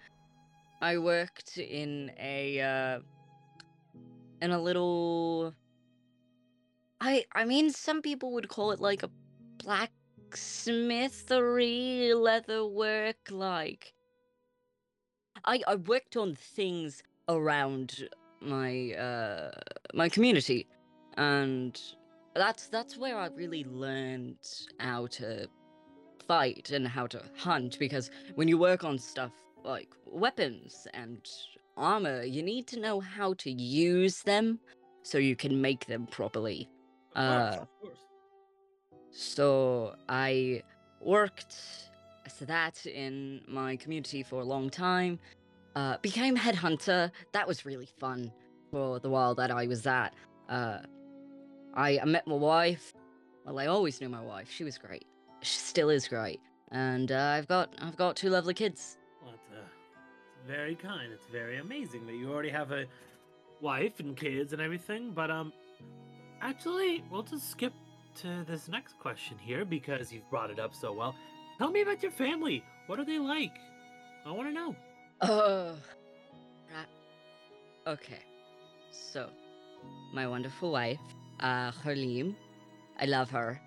I 0.80 0.98
worked 0.98 1.58
in 1.58 2.12
a 2.18 2.60
uh, 2.60 3.00
in 4.40 4.52
a 4.52 4.60
little. 4.60 5.52
I 7.00 7.24
I 7.34 7.44
mean, 7.44 7.70
some 7.70 8.02
people 8.02 8.32
would 8.32 8.48
call 8.48 8.70
it 8.70 8.78
like 8.80 9.02
a 9.02 9.10
blacksmithery, 9.58 12.14
leather 12.14 12.64
work. 12.64 13.16
Like, 13.30 13.92
I 15.44 15.62
I 15.66 15.74
worked 15.74 16.16
on 16.16 16.36
things 16.36 17.02
around 17.28 18.08
my 18.40 18.92
uh 18.92 19.50
my 19.94 20.08
community 20.08 20.68
and 21.16 21.80
that's 22.34 22.68
that's 22.68 22.96
where 22.96 23.16
I 23.16 23.26
really 23.28 23.64
learned 23.64 24.38
how 24.78 25.06
to 25.08 25.48
fight 26.26 26.70
and 26.70 26.86
how 26.86 27.06
to 27.08 27.22
hunt 27.36 27.78
because 27.78 28.10
when 28.36 28.46
you 28.48 28.56
work 28.56 28.84
on 28.84 28.98
stuff 28.98 29.32
like 29.64 29.88
weapons 30.06 30.86
and 30.94 31.28
armor, 31.76 32.22
you 32.22 32.42
need 32.42 32.66
to 32.68 32.78
know 32.78 33.00
how 33.00 33.34
to 33.34 33.50
use 33.50 34.22
them 34.22 34.60
so 35.02 35.18
you 35.18 35.34
can 35.34 35.60
make 35.60 35.86
them 35.86 36.06
properly. 36.06 36.68
Of 37.14 37.26
course, 37.26 37.56
Uh, 37.56 37.60
of 37.62 37.68
course. 37.80 37.98
So 39.10 39.96
I 40.08 40.62
worked 41.00 41.56
as 42.26 42.38
that 42.40 42.86
in 42.86 43.42
my 43.48 43.76
community 43.76 44.22
for 44.22 44.40
a 44.40 44.44
long 44.44 44.70
time. 44.70 45.18
Uh, 45.74 45.96
became 45.98 46.36
headhunter. 46.36 47.10
That 47.32 47.46
was 47.46 47.64
really 47.64 47.88
fun 47.98 48.32
for 48.70 49.00
the 49.00 49.08
while 49.08 49.34
that 49.36 49.50
I 49.50 49.66
was 49.66 49.86
at. 49.86 50.14
Uh, 50.48 50.78
I, 51.74 51.98
I 51.98 52.04
met 52.04 52.26
my 52.26 52.34
wife. 52.34 52.94
Well, 53.44 53.58
I 53.58 53.66
always 53.66 54.00
knew 54.00 54.08
my 54.08 54.20
wife. 54.20 54.50
She 54.50 54.64
was 54.64 54.78
great. 54.78 55.06
She 55.42 55.58
still 55.58 55.90
is 55.90 56.08
great. 56.08 56.40
And 56.72 57.10
uh, 57.10 57.34
I've 57.36 57.48
got 57.48 57.74
I've 57.80 57.96
got 57.96 58.16
two 58.16 58.30
lovely 58.30 58.54
kids. 58.54 58.98
Well, 59.22 59.34
it's, 59.34 59.50
uh, 59.50 59.62
it's 60.36 60.46
very 60.46 60.74
kind. 60.74 61.12
It's 61.12 61.26
very 61.32 61.58
amazing 61.58 62.06
that 62.06 62.14
you 62.14 62.30
already 62.30 62.50
have 62.50 62.70
a 62.70 62.84
wife 63.60 63.98
and 64.00 64.16
kids 64.16 64.52
and 64.52 64.62
everything. 64.62 65.12
But 65.12 65.30
um, 65.30 65.52
actually, 66.40 67.02
we'll 67.10 67.22
just 67.22 67.50
skip 67.50 67.72
to 68.16 68.44
this 68.46 68.68
next 68.68 68.98
question 68.98 69.38
here 69.38 69.64
because 69.64 70.12
you've 70.12 70.28
brought 70.30 70.50
it 70.50 70.58
up 70.58 70.74
so 70.74 70.92
well. 70.92 71.14
Tell 71.58 71.70
me 71.70 71.82
about 71.82 72.02
your 72.02 72.12
family. 72.12 72.64
What 72.86 72.98
are 72.98 73.04
they 73.04 73.18
like? 73.18 73.56
I 74.26 74.30
want 74.30 74.48
to 74.48 74.52
know. 74.52 74.76
Oh, 75.22 75.76
right. 76.74 76.86
Okay. 77.86 78.20
So, 78.90 79.28
my 80.12 80.26
wonderful 80.26 80.72
wife, 80.72 80.98
uh, 81.40 81.72
I 81.84 83.06
love 83.06 83.30
her, 83.30 83.60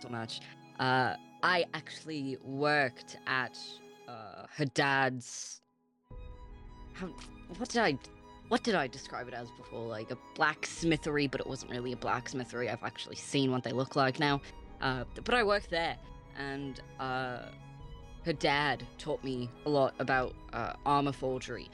so 0.00 0.08
much. 0.08 0.40
Uh, 0.78 1.14
I 1.42 1.64
actually 1.74 2.38
worked 2.42 3.18
at 3.26 3.58
uh, 4.08 4.46
her 4.56 4.66
dad's. 4.66 5.60
How? 6.94 7.08
What 7.58 7.68
did 7.68 7.82
I? 7.82 7.98
What 8.48 8.62
did 8.62 8.74
I 8.74 8.86
describe 8.86 9.28
it 9.28 9.34
as 9.34 9.50
before? 9.52 9.86
Like 9.86 10.10
a 10.10 10.18
blacksmithery, 10.36 11.30
but 11.30 11.40
it 11.40 11.46
wasn't 11.46 11.72
really 11.72 11.92
a 11.92 11.96
blacksmithery. 11.96 12.70
I've 12.70 12.84
actually 12.84 13.16
seen 13.16 13.50
what 13.50 13.64
they 13.64 13.72
look 13.72 13.96
like 13.96 14.20
now. 14.20 14.40
Uh, 14.80 15.04
but 15.24 15.34
I 15.34 15.42
worked 15.42 15.70
there, 15.70 15.96
and 16.38 16.80
uh, 17.00 17.46
her 18.24 18.32
dad 18.32 18.84
taught 18.98 19.22
me 19.24 19.48
a 19.64 19.70
lot 19.70 19.94
about 19.98 20.34
uh, 20.52 20.74
armor 20.84 21.12
forgery. 21.12 21.70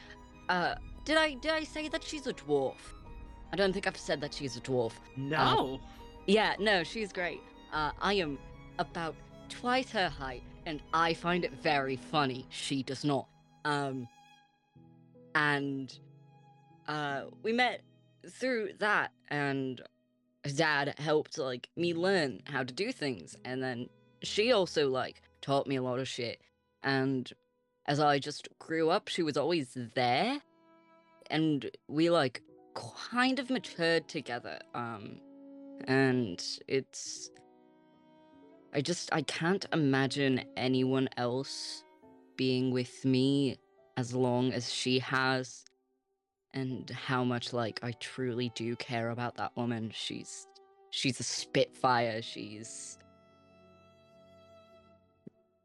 Uh, 0.49 0.75
did 1.05 1.17
I 1.17 1.35
did 1.35 1.51
I 1.53 1.65
say 1.65 1.89
that 1.89 2.05
she's 2.05 2.27
a 2.27 2.33
dwarf? 2.33 2.77
I 3.53 3.57
don't 3.57 3.73
think 3.73 3.87
I've 3.87 3.97
said 3.97 4.21
that 4.23 4.33
she's 4.33 4.57
a 4.57 4.61
dwarf. 4.61 4.93
No. 5.17 5.81
Yeah, 6.27 6.55
no, 6.59 6.83
she's 6.85 7.13
great. 7.13 7.41
Uh, 7.73 7.91
I 8.01 8.15
am 8.15 8.39
about 8.79 9.15
twice 9.49 9.91
her 9.91 10.09
height, 10.09 10.43
and 10.67 10.81
I 10.95 11.15
find 11.15 11.45
it 11.45 11.53
very 11.63 11.97
funny. 11.97 12.47
She 12.49 12.83
does 12.83 13.05
not. 13.05 13.27
Um, 13.65 14.09
and 15.35 15.97
uh, 16.89 17.25
we 17.43 17.53
met 17.53 17.83
through 18.29 18.71
that, 18.79 19.13
and 19.29 19.83
dad 20.57 20.95
helped 20.99 21.39
like 21.39 21.69
me 21.77 21.95
learn 21.95 22.41
how 22.45 22.63
to 22.63 22.73
do 22.73 22.93
things, 22.93 23.37
and 23.45 23.63
then 23.63 23.89
she 24.23 24.53
also 24.53 24.89
like 24.89 25.23
taught 25.41 25.67
me 25.67 25.77
a 25.77 25.83
lot 25.83 25.99
of 25.99 26.09
shit. 26.09 26.41
And 26.83 27.31
as 27.87 28.01
I 28.01 28.19
just 28.19 28.49
grew 28.59 28.91
up, 28.91 29.09
she 29.09 29.23
was 29.23 29.37
always 29.37 29.77
there, 29.95 30.41
and 31.31 31.71
we 31.89 32.11
like 32.11 32.43
kind 32.75 33.39
of 33.39 33.51
matured 33.51 34.09
together. 34.09 34.59
Um, 34.75 35.21
and 35.87 36.43
it's 36.69 37.31
I 38.75 38.81
just 38.81 39.13
I 39.13 39.23
can't 39.23 39.67
imagine 39.73 40.45
anyone 40.57 41.09
else 41.17 41.85
being 42.37 42.71
with 42.71 43.05
me 43.05 43.59
as 43.97 44.15
long 44.15 44.53
as 44.53 44.73
she 44.73 44.99
has 45.01 45.65
and 46.55 46.89
how 46.91 47.25
much 47.25 47.53
like 47.53 47.81
I 47.83 47.93
truly 47.93 48.51
do 48.55 48.75
care 48.77 49.11
about 49.11 49.37
that 49.37 49.55
woman. 49.57 49.91
She's 49.95 50.47
she's 50.91 51.21
a 51.21 51.23
spitfire. 51.23 52.23
She's 52.23 52.99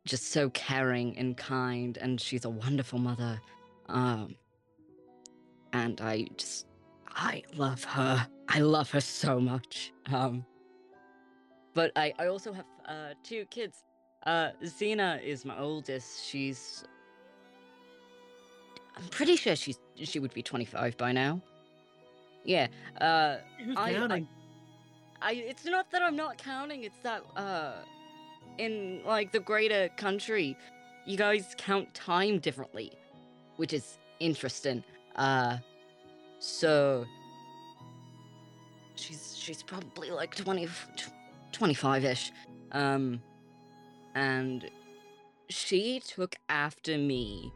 just 0.06 0.32
so 0.32 0.50
caring 0.52 1.18
and 1.18 1.36
kind 1.38 1.98
and 1.98 2.20
she's 2.20 2.46
a 2.46 2.50
wonderful 2.50 3.00
mother. 3.00 3.40
Um 3.88 4.36
and 5.74 6.02
I 6.02 6.28
just 6.36 6.66
I 7.18 7.44
love 7.56 7.84
her. 7.84 8.28
I 8.48 8.60
love 8.60 8.90
her 8.92 9.02
so 9.02 9.40
much. 9.40 9.92
Um 10.12 10.46
but 11.74 11.92
I, 11.96 12.12
I 12.18 12.26
also 12.26 12.52
have 12.54 12.66
uh, 12.88 13.10
two 13.24 13.46
kids. 13.52 13.84
Uh, 14.26 14.50
Xena 14.64 15.24
is 15.24 15.46
my 15.46 15.56
oldest. 15.60 16.26
She's. 16.26 16.84
I'm 18.96 19.08
pretty 19.10 19.36
sure 19.36 19.56
she's 19.56 19.78
she 19.96 20.18
would 20.18 20.34
be 20.34 20.42
25 20.42 20.98
by 20.98 21.12
now. 21.12 21.40
Yeah. 22.44 22.66
Uh, 23.00 23.38
Who's 23.64 23.78
I- 23.78 23.94
counting? 23.94 24.28
I. 25.22 25.34
It's 25.34 25.66
not 25.66 25.92
that 25.92 26.02
I'm 26.02 26.16
not 26.16 26.40
counting. 26.40 26.84
It's 26.84 26.98
that 27.04 27.22
uh, 27.36 27.74
in 28.58 29.02
like 29.06 29.32
the 29.32 29.40
greater 29.40 29.88
country, 29.98 30.58
you 31.06 31.16
guys 31.16 31.54
count 31.60 31.94
time 31.94 32.40
differently, 32.40 32.92
which 33.58 33.72
is 33.72 34.00
interesting. 34.20 34.84
Uh, 35.16 35.58
so 36.40 37.06
she's 38.96 39.36
she's 39.38 39.64
probably 39.64 40.12
like 40.12 40.36
20 40.36 40.68
25ish 41.54 42.32
um 42.72 43.22
and 44.16 44.70
she 45.50 46.00
took 46.00 46.36
after 46.50 46.98
me 46.98 47.52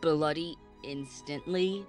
bloody 0.00 0.56
instantly. 0.84 1.84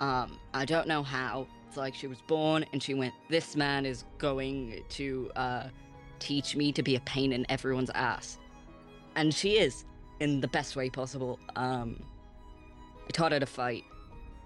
Um 0.00 0.38
i 0.52 0.64
don't 0.64 0.86
know 0.86 1.02
how. 1.02 1.46
It's 1.68 1.76
like 1.76 1.94
she 1.94 2.06
was 2.06 2.18
born 2.28 2.64
and 2.72 2.82
she 2.82 2.94
went 2.94 3.14
this 3.28 3.56
man 3.56 3.86
is 3.86 4.04
going 4.18 4.82
to 4.90 5.30
uh 5.36 5.68
teach 6.20 6.54
me 6.56 6.72
to 6.72 6.82
be 6.82 6.96
a 6.96 7.00
pain 7.00 7.32
in 7.32 7.46
everyone's 7.48 7.90
ass. 7.94 8.38
And 9.16 9.34
she 9.34 9.58
is 9.58 9.84
in 10.20 10.40
the 10.40 10.48
best 10.48 10.76
way 10.76 10.90
possible. 10.90 11.38
Um 11.56 12.02
i 13.06 13.10
taught 13.12 13.32
her 13.32 13.40
to 13.40 13.46
fight 13.46 13.84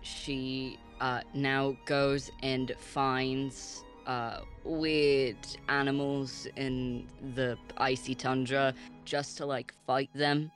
she 0.03 0.79
uh, 1.01 1.21
now 1.35 1.77
goes 1.87 2.31
and 2.43 2.73
finds 2.79 3.85
uh, 4.07 4.41
weird 4.65 5.37
animals 5.69 6.47
in 6.57 7.07
the 7.35 7.57
icy 7.77 8.15
tundra 8.15 8.75
just 9.05 9.37
to 9.37 9.47
like 9.47 9.73
fight 9.87 10.11
them. 10.15 10.51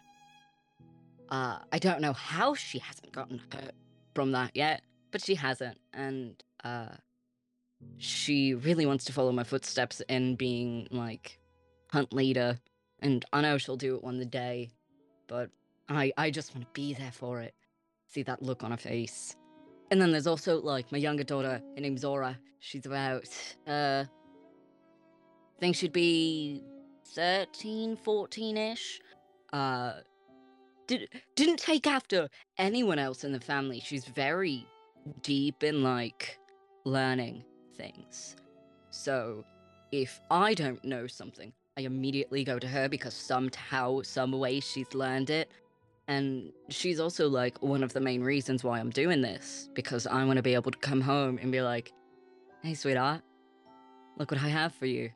Uh, 1.28 1.58
I 1.70 1.78
don't 1.78 2.00
know 2.00 2.12
how 2.12 2.54
she 2.54 2.78
hasn't 2.78 3.12
gotten 3.12 3.40
hurt 3.52 3.74
from 4.14 4.32
that 4.32 4.50
yet, 4.54 4.82
but 5.10 5.22
she 5.22 5.34
hasn't, 5.34 5.78
and 5.94 6.42
uh, 6.64 6.88
she 7.98 8.54
really 8.54 8.84
wants 8.84 9.04
to 9.06 9.12
follow 9.12 9.32
my 9.32 9.44
footsteps 9.44 10.02
in 10.08 10.36
being 10.36 10.88
like 10.90 11.38
hunt 11.90 12.12
leader, 12.12 12.58
and 13.00 13.24
I 13.32 13.40
know 13.40 13.56
she'll 13.58 13.76
do 13.76 13.94
it 13.94 14.04
one 14.04 14.20
day, 14.28 14.70
but 15.26 15.50
I 15.88 16.12
I 16.18 16.30
just 16.30 16.54
want 16.54 16.66
to 16.66 16.72
be 16.72 16.94
there 16.94 17.12
for 17.12 17.40
it. 17.40 17.54
See 18.12 18.22
that 18.24 18.42
look 18.42 18.62
on 18.62 18.70
her 18.72 18.76
face. 18.76 19.36
And 19.90 20.00
then 20.00 20.12
there's 20.12 20.26
also 20.26 20.60
like 20.60 20.92
my 20.92 20.98
younger 20.98 21.24
daughter, 21.24 21.62
her 21.74 21.80
name's 21.80 22.02
Zora. 22.02 22.38
She's 22.60 22.84
about 22.84 23.26
uh 23.66 24.04
I 25.56 25.60
think 25.60 25.76
she'd 25.76 25.92
be 25.92 26.62
13, 27.14 27.96
14-ish. 27.96 29.00
Uh 29.52 29.92
did 30.86 31.08
didn't 31.36 31.58
take 31.58 31.86
after 31.86 32.28
anyone 32.58 32.98
else 32.98 33.24
in 33.24 33.32
the 33.32 33.40
family. 33.40 33.80
She's 33.80 34.04
very 34.04 34.66
deep 35.22 35.62
in 35.62 35.82
like 35.82 36.38
learning 36.84 37.44
things. 37.76 38.36
So 38.90 39.42
if 39.90 40.20
I 40.30 40.52
don't 40.52 40.84
know 40.84 41.06
something, 41.06 41.50
I 41.78 41.82
immediately 41.82 42.44
go 42.44 42.58
to 42.58 42.68
her 42.68 42.90
because 42.90 43.14
somehow, 43.14 44.02
some 44.02 44.32
way 44.32 44.60
she's 44.60 44.92
learned 44.94 45.30
it. 45.30 45.50
And 46.08 46.52
she's 46.68 46.98
also 47.00 47.28
like 47.28 47.62
one 47.62 47.82
of 47.82 47.92
the 47.92 48.00
main 48.00 48.22
reasons 48.22 48.64
why 48.64 48.80
I'm 48.80 48.90
doing 48.90 49.22
this 49.22 49.68
because 49.74 50.06
I 50.06 50.24
want 50.24 50.36
to 50.36 50.42
be 50.42 50.54
able 50.54 50.70
to 50.72 50.78
come 50.78 51.00
home 51.00 51.38
and 51.40 51.52
be 51.52 51.62
like, 51.62 51.92
hey, 52.62 52.74
sweetheart, 52.74 53.22
look 54.18 54.30
what 54.30 54.42
I 54.42 54.48
have 54.48 54.74
for 54.74 54.86
you. 54.86 55.10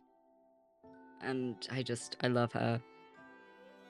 And 1.22 1.56
I 1.72 1.82
just, 1.82 2.16
I 2.22 2.28
love 2.28 2.52
her. 2.52 2.80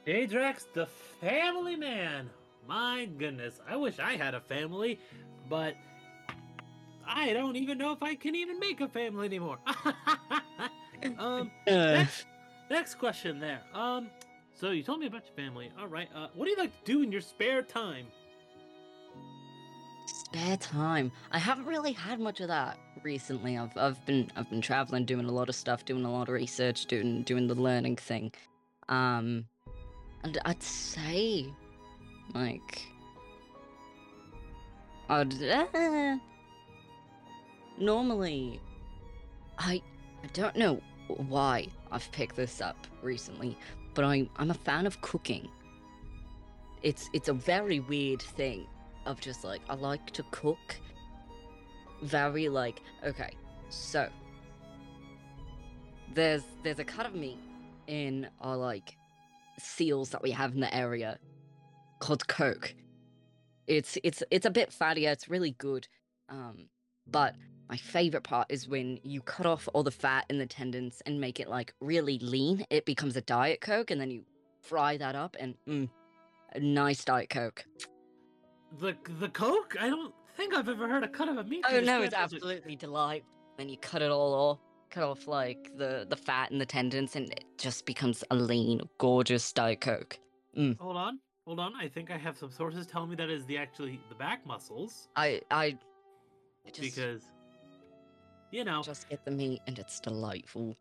Adrax, 0.07 0.67
the 0.73 0.87
family 1.21 1.77
man. 1.77 2.31
My 2.67 3.09
goodness, 3.19 3.61
I 3.69 3.77
wish 3.77 3.99
I 3.99 4.17
had 4.17 4.35
a 4.35 4.41
family, 4.41 4.99
but 5.49 5.77
I 7.07 7.33
don't 7.33 7.57
even 7.57 7.79
know 7.79 7.93
if 7.93 8.03
I 8.03 8.15
can 8.15 8.35
even 8.35 8.59
make 8.59 8.81
a 8.81 8.89
family 8.89 9.27
anymore. 9.27 9.59
um, 11.19 11.51
next, 11.67 12.27
next 12.71 12.95
question 12.97 13.39
there. 13.39 13.61
Um, 13.73 14.11
so 14.59 14.71
you 14.71 14.83
told 14.83 15.01
me 15.01 15.07
about 15.07 15.25
your 15.27 15.35
family. 15.35 15.71
All 15.79 15.87
right. 15.87 16.09
Uh, 16.15 16.29
what 16.35 16.47
do 16.47 16.51
you 16.51 16.57
like 16.57 16.73
to 16.85 16.93
do 16.93 17.03
in 17.03 17.13
your 17.13 17.21
spare 17.21 17.63
time? 17.63 18.07
Spare 20.07 20.57
time. 20.57 21.13
I 21.31 21.39
haven't 21.39 21.67
really 21.67 21.93
had 21.93 22.19
much 22.21 22.41
of 22.41 22.49
that 22.49 22.79
recently. 23.03 23.59
I've 23.59 23.77
I've 23.77 24.05
been 24.07 24.31
I've 24.35 24.49
been 24.49 24.61
traveling, 24.61 25.05
doing 25.05 25.27
a 25.27 25.33
lot 25.33 25.49
of 25.49 25.55
stuff, 25.55 25.85
doing 25.85 26.05
a 26.05 26.11
lot 26.11 26.29
of 26.29 26.35
research, 26.35 26.87
doing 26.87 27.23
doing 27.23 27.47
the 27.47 27.55
learning 27.55 27.97
thing. 27.97 28.33
Um, 28.89 29.47
and 30.23 30.39
I'd 30.45 30.63
say, 30.63 31.47
like, 32.35 32.83
I'd 35.09 35.43
uh, 35.43 36.17
normally, 37.79 38.61
I 39.59 39.83
I 40.25 40.27
don't 40.33 40.57
know 40.57 40.81
why 41.09 41.69
I've 41.93 42.11
picked 42.13 42.37
this 42.37 42.61
up 42.61 42.87
recently, 43.03 43.57
but 43.97 44.05
I'm 44.05 44.31
I'm 44.37 44.51
a 44.53 44.55
fan 44.55 44.87
of 44.87 45.01
cooking. 45.01 45.49
It's 46.83 47.11
it's 47.13 47.29
a 47.29 47.33
very 47.33 47.81
weird 47.81 48.23
thing 48.23 48.67
of 49.07 49.21
just 49.21 49.43
like 49.43 49.63
I 49.69 49.75
like 49.75 50.13
to 50.13 50.23
cook. 50.31 50.77
Very 52.03 52.49
like 52.49 52.81
okay, 53.05 53.31
so 53.71 54.09
there's 56.15 56.45
there's 56.63 56.79
a 56.79 56.85
cut 56.85 57.07
of 57.07 57.15
meat 57.15 57.41
in 57.89 58.29
our 58.41 58.57
like 58.57 58.97
seals 59.59 60.11
that 60.11 60.23
we 60.23 60.31
have 60.31 60.53
in 60.55 60.61
the 60.61 60.73
area 60.73 61.19
called 61.99 62.29
coke. 62.29 62.75
It's 63.67 63.99
it's 64.05 64.23
it's 64.31 64.47
a 64.47 64.51
bit 64.51 64.71
fattier. 64.71 65.11
It's 65.11 65.29
really 65.29 65.53
good. 65.53 65.89
Um, 66.29 66.69
but 67.07 67.35
my 67.69 67.77
favorite 67.77 68.23
part 68.23 68.47
is 68.49 68.69
when 68.69 68.99
you 69.03 69.21
cut 69.21 69.47
off 69.47 69.69
all 69.73 69.83
the 69.83 69.91
fat 69.91 70.25
in 70.31 70.39
the 70.39 70.47
tendons 70.47 71.03
and 71.05 71.21
make 71.21 71.41
it 71.41 71.49
like 71.49 71.75
really 71.81 72.19
lean. 72.21 72.65
It 72.71 72.85
becomes 72.85 73.17
a 73.17 73.21
diet 73.21 73.61
coke, 73.61 73.91
and 73.91 74.01
then 74.01 74.11
you 74.11 74.25
fry 74.63 74.97
that 74.97 75.15
up, 75.15 75.37
and 75.39 75.55
mm, 75.69 75.89
a 76.53 76.61
nice 76.61 77.05
diet 77.05 77.31
coke. 77.31 77.65
The 78.79 78.97
the 79.21 79.29
coke? 79.29 79.77
I 79.81 79.89
don't 79.89 80.15
think 80.37 80.55
I've 80.55 80.69
ever 80.69 80.89
heard 80.89 81.03
a 81.03 81.09
cut 81.09 81.29
of 81.29 81.39
a 81.39 81.45
meat. 81.45 81.65
Oh 81.69 81.81
no, 81.81 82.03
it's 82.03 82.15
absolutely 82.15 82.77
delightful. 82.77 83.31
Then 83.57 83.69
you 83.69 83.79
cut 83.79 84.03
it 84.03 84.11
all 84.11 84.35
off, 84.35 84.59
cut 84.91 85.03
off 85.03 85.27
like 85.27 85.73
the 85.77 86.07
the 86.09 86.17
fat 86.17 86.51
and 86.51 86.61
the 86.61 86.67
tendons, 86.67 87.17
and 87.17 87.31
it 87.33 87.45
just 87.59 87.85
becomes 87.85 88.23
a 88.31 88.37
lean, 88.37 88.81
gorgeous 88.99 89.53
diet 89.53 89.81
coke. 89.81 90.19
Hold 90.79 90.97
on, 90.97 91.19
hold 91.47 91.61
on. 91.61 91.75
I 91.75 91.89
think 91.89 92.11
I 92.11 92.17
have 92.17 92.39
some 92.39 92.51
sources 92.51 92.87
telling 92.87 93.11
me 93.11 93.17
that 93.17 93.29
is 93.29 93.45
the 93.45 93.59
actually 93.59 94.01
the 94.09 94.15
back 94.15 94.47
muscles 94.47 95.09
I 95.17 95.43
I 95.51 95.77
just 96.73 96.81
because 96.81 97.23
you 98.57 98.65
know 98.65 98.83
just 98.83 99.07
get 99.11 99.23
the 99.27 99.31
meat 99.31 99.61
and 99.67 99.79
it's 99.79 100.01
delightful. 100.01 100.75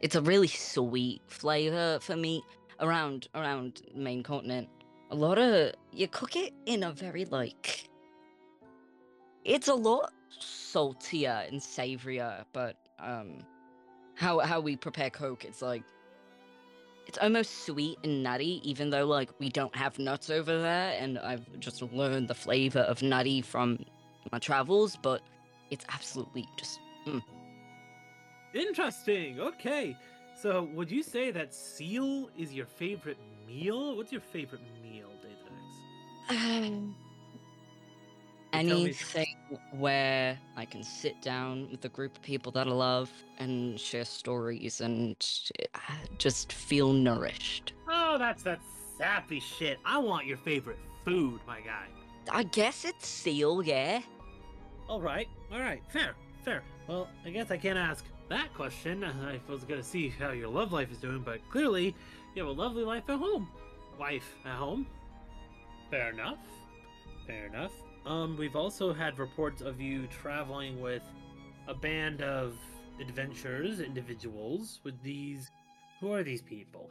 It's 0.00 0.16
a 0.16 0.20
really 0.20 0.48
sweet 0.48 1.22
flavor 1.28 1.98
for 2.00 2.16
meat 2.16 2.42
around 2.80 3.28
around 3.36 3.82
main 3.94 4.24
continent. 4.24 4.68
A 5.12 5.14
lot 5.14 5.38
of 5.38 5.72
you 5.92 6.08
cook 6.08 6.34
it 6.34 6.52
in 6.66 6.82
a 6.82 6.90
very 6.90 7.24
like 7.26 7.88
it's 9.44 9.68
a 9.68 9.74
lot 9.74 10.12
saltier 10.40 11.46
and 11.46 11.60
savorier, 11.60 12.44
but 12.52 12.74
um 12.98 13.44
how 14.14 14.40
how 14.40 14.58
we 14.58 14.74
prepare 14.74 15.10
coke 15.10 15.44
it's 15.44 15.62
like 15.62 15.84
it's 17.06 17.18
almost 17.18 17.64
sweet 17.64 17.96
and 18.02 18.24
nutty 18.24 18.60
even 18.68 18.90
though 18.90 19.06
like 19.06 19.30
we 19.38 19.50
don't 19.50 19.74
have 19.76 20.00
nuts 20.00 20.30
over 20.30 20.60
there 20.60 20.96
and 20.98 21.16
I've 21.20 21.46
just 21.60 21.80
learned 21.80 22.26
the 22.26 22.34
flavor 22.34 22.80
of 22.80 23.02
nutty 23.02 23.40
from 23.40 23.84
my 24.32 24.38
travels, 24.38 24.98
but 25.00 25.22
it's 25.70 25.84
absolutely 25.88 26.46
just 26.56 26.80
interesting. 28.54 29.40
Okay, 29.40 29.96
so 30.40 30.64
would 30.74 30.90
you 30.90 31.02
say 31.02 31.30
that 31.30 31.54
seal 31.54 32.30
is 32.36 32.52
your 32.52 32.66
favorite 32.66 33.18
meal? 33.46 33.96
What's 33.96 34.12
your 34.12 34.20
favorite 34.20 34.62
meal, 34.82 35.08
Datax? 35.22 36.30
um, 36.30 36.94
You 38.52 38.68
tell 38.68 38.78
me. 38.78 38.84
anything 38.84 39.36
where 39.72 40.38
I 40.56 40.64
can 40.64 40.82
sit 40.82 41.20
down 41.22 41.68
with 41.70 41.84
a 41.84 41.88
group 41.88 42.16
of 42.16 42.22
people 42.22 42.50
that 42.52 42.66
I 42.66 42.70
love 42.70 43.10
and 43.38 43.78
share 43.78 44.04
stories 44.04 44.80
and 44.80 45.16
uh, 45.74 45.78
just 46.18 46.52
feel 46.52 46.92
nourished. 46.92 47.72
Oh, 47.88 48.18
that's 48.18 48.42
that 48.42 48.60
sappy 48.98 49.40
shit. 49.40 49.78
I 49.84 49.98
want 49.98 50.26
your 50.26 50.36
favorite 50.38 50.78
food, 51.04 51.40
my 51.46 51.60
guy. 51.60 51.86
I 52.30 52.42
guess 52.44 52.84
it's 52.84 53.06
seal, 53.08 53.62
yeah. 53.62 54.00
All 54.90 55.00
right, 55.00 55.28
all 55.52 55.60
right, 55.60 55.80
fair, 55.88 56.16
fair. 56.44 56.64
Well, 56.88 57.08
I 57.24 57.30
guess 57.30 57.52
I 57.52 57.56
can't 57.56 57.78
ask 57.78 58.04
that 58.28 58.52
question. 58.54 59.04
I 59.04 59.38
was 59.48 59.62
gonna 59.62 59.84
see 59.84 60.08
how 60.08 60.32
your 60.32 60.48
love 60.48 60.72
life 60.72 60.90
is 60.90 60.98
doing, 60.98 61.20
but 61.20 61.38
clearly 61.48 61.94
you 62.34 62.42
have 62.44 62.48
a 62.48 62.60
lovely 62.60 62.82
life 62.82 63.04
at 63.08 63.16
home. 63.20 63.48
Wife 64.00 64.34
at 64.44 64.56
home. 64.56 64.88
Fair 65.92 66.10
enough. 66.10 66.40
Fair 67.24 67.46
enough. 67.46 67.70
Um, 68.04 68.36
we've 68.36 68.56
also 68.56 68.92
had 68.92 69.16
reports 69.20 69.62
of 69.62 69.80
you 69.80 70.08
traveling 70.08 70.80
with 70.80 71.04
a 71.68 71.74
band 71.74 72.20
of 72.20 72.56
adventurers, 73.00 73.78
individuals. 73.78 74.80
With 74.82 75.00
these, 75.04 75.52
who 76.00 76.12
are 76.12 76.24
these 76.24 76.42
people? 76.42 76.90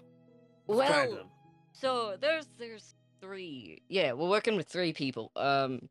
Describe 0.70 1.10
Well, 1.10 1.18
them. 1.18 1.28
So 1.74 2.16
there's 2.18 2.48
there's 2.58 2.96
three. 3.20 3.82
Yeah, 3.90 4.14
we're 4.14 4.30
working 4.30 4.56
with 4.56 4.70
three 4.70 4.94
people. 4.94 5.34
Um 5.36 5.90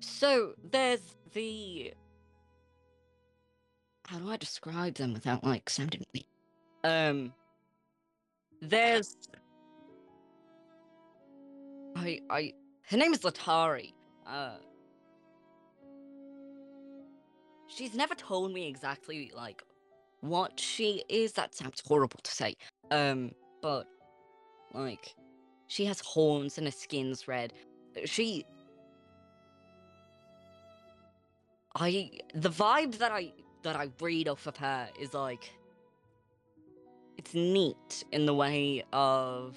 So 0.00 0.54
there's 0.70 1.16
the 1.32 1.92
How 4.06 4.18
do 4.18 4.30
I 4.30 4.36
describe 4.36 4.94
them 4.94 5.12
without 5.12 5.44
like 5.44 5.70
sounding 5.70 6.04
weird? 6.12 6.24
Um 6.84 7.32
There's 8.60 9.16
I 11.96 12.20
I 12.30 12.52
her 12.88 12.96
name 12.96 13.12
is 13.12 13.20
Letari. 13.20 13.92
Uh 14.26 14.56
She's 17.68 17.94
never 17.94 18.14
told 18.14 18.52
me 18.52 18.66
exactly 18.66 19.30
like 19.34 19.62
what 20.22 20.58
she 20.58 21.04
is. 21.08 21.32
That 21.32 21.54
sounds 21.54 21.82
horrible 21.86 22.20
to 22.22 22.30
say. 22.30 22.56
Um 22.90 23.32
but 23.62 23.86
like 24.72 25.14
she 25.68 25.84
has 25.84 26.00
horns 26.00 26.58
and 26.58 26.66
her 26.66 26.72
skin's 26.72 27.28
red. 27.28 27.52
She 28.06 28.44
I 31.76 32.10
the 32.34 32.50
vibe 32.50 32.98
that 32.98 33.12
I 33.12 33.32
that 33.62 33.76
I 33.76 33.90
read 34.00 34.28
off 34.28 34.46
of 34.46 34.56
her 34.56 34.88
is 34.98 35.14
like 35.14 35.50
it's 37.16 37.34
neat 37.34 38.04
in 38.12 38.26
the 38.26 38.34
way 38.34 38.82
of 38.92 39.56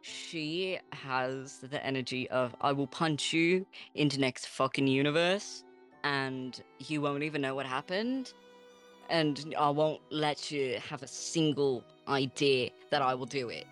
she 0.00 0.78
has 0.92 1.58
the 1.58 1.84
energy 1.84 2.28
of 2.30 2.54
I 2.60 2.72
will 2.72 2.86
punch 2.86 3.32
you 3.32 3.66
into 3.94 4.18
next 4.18 4.46
fucking 4.46 4.86
universe 4.86 5.64
and 6.04 6.62
you 6.78 7.00
won't 7.00 7.22
even 7.22 7.42
know 7.42 7.54
what 7.54 7.66
happened 7.66 8.32
and 9.10 9.54
I 9.58 9.68
won't 9.70 10.00
let 10.10 10.50
you 10.50 10.78
have 10.88 11.02
a 11.02 11.06
single 11.06 11.84
idea 12.08 12.70
that 12.90 13.02
I 13.02 13.14
will 13.14 13.26
do 13.26 13.50
it. 13.50 13.66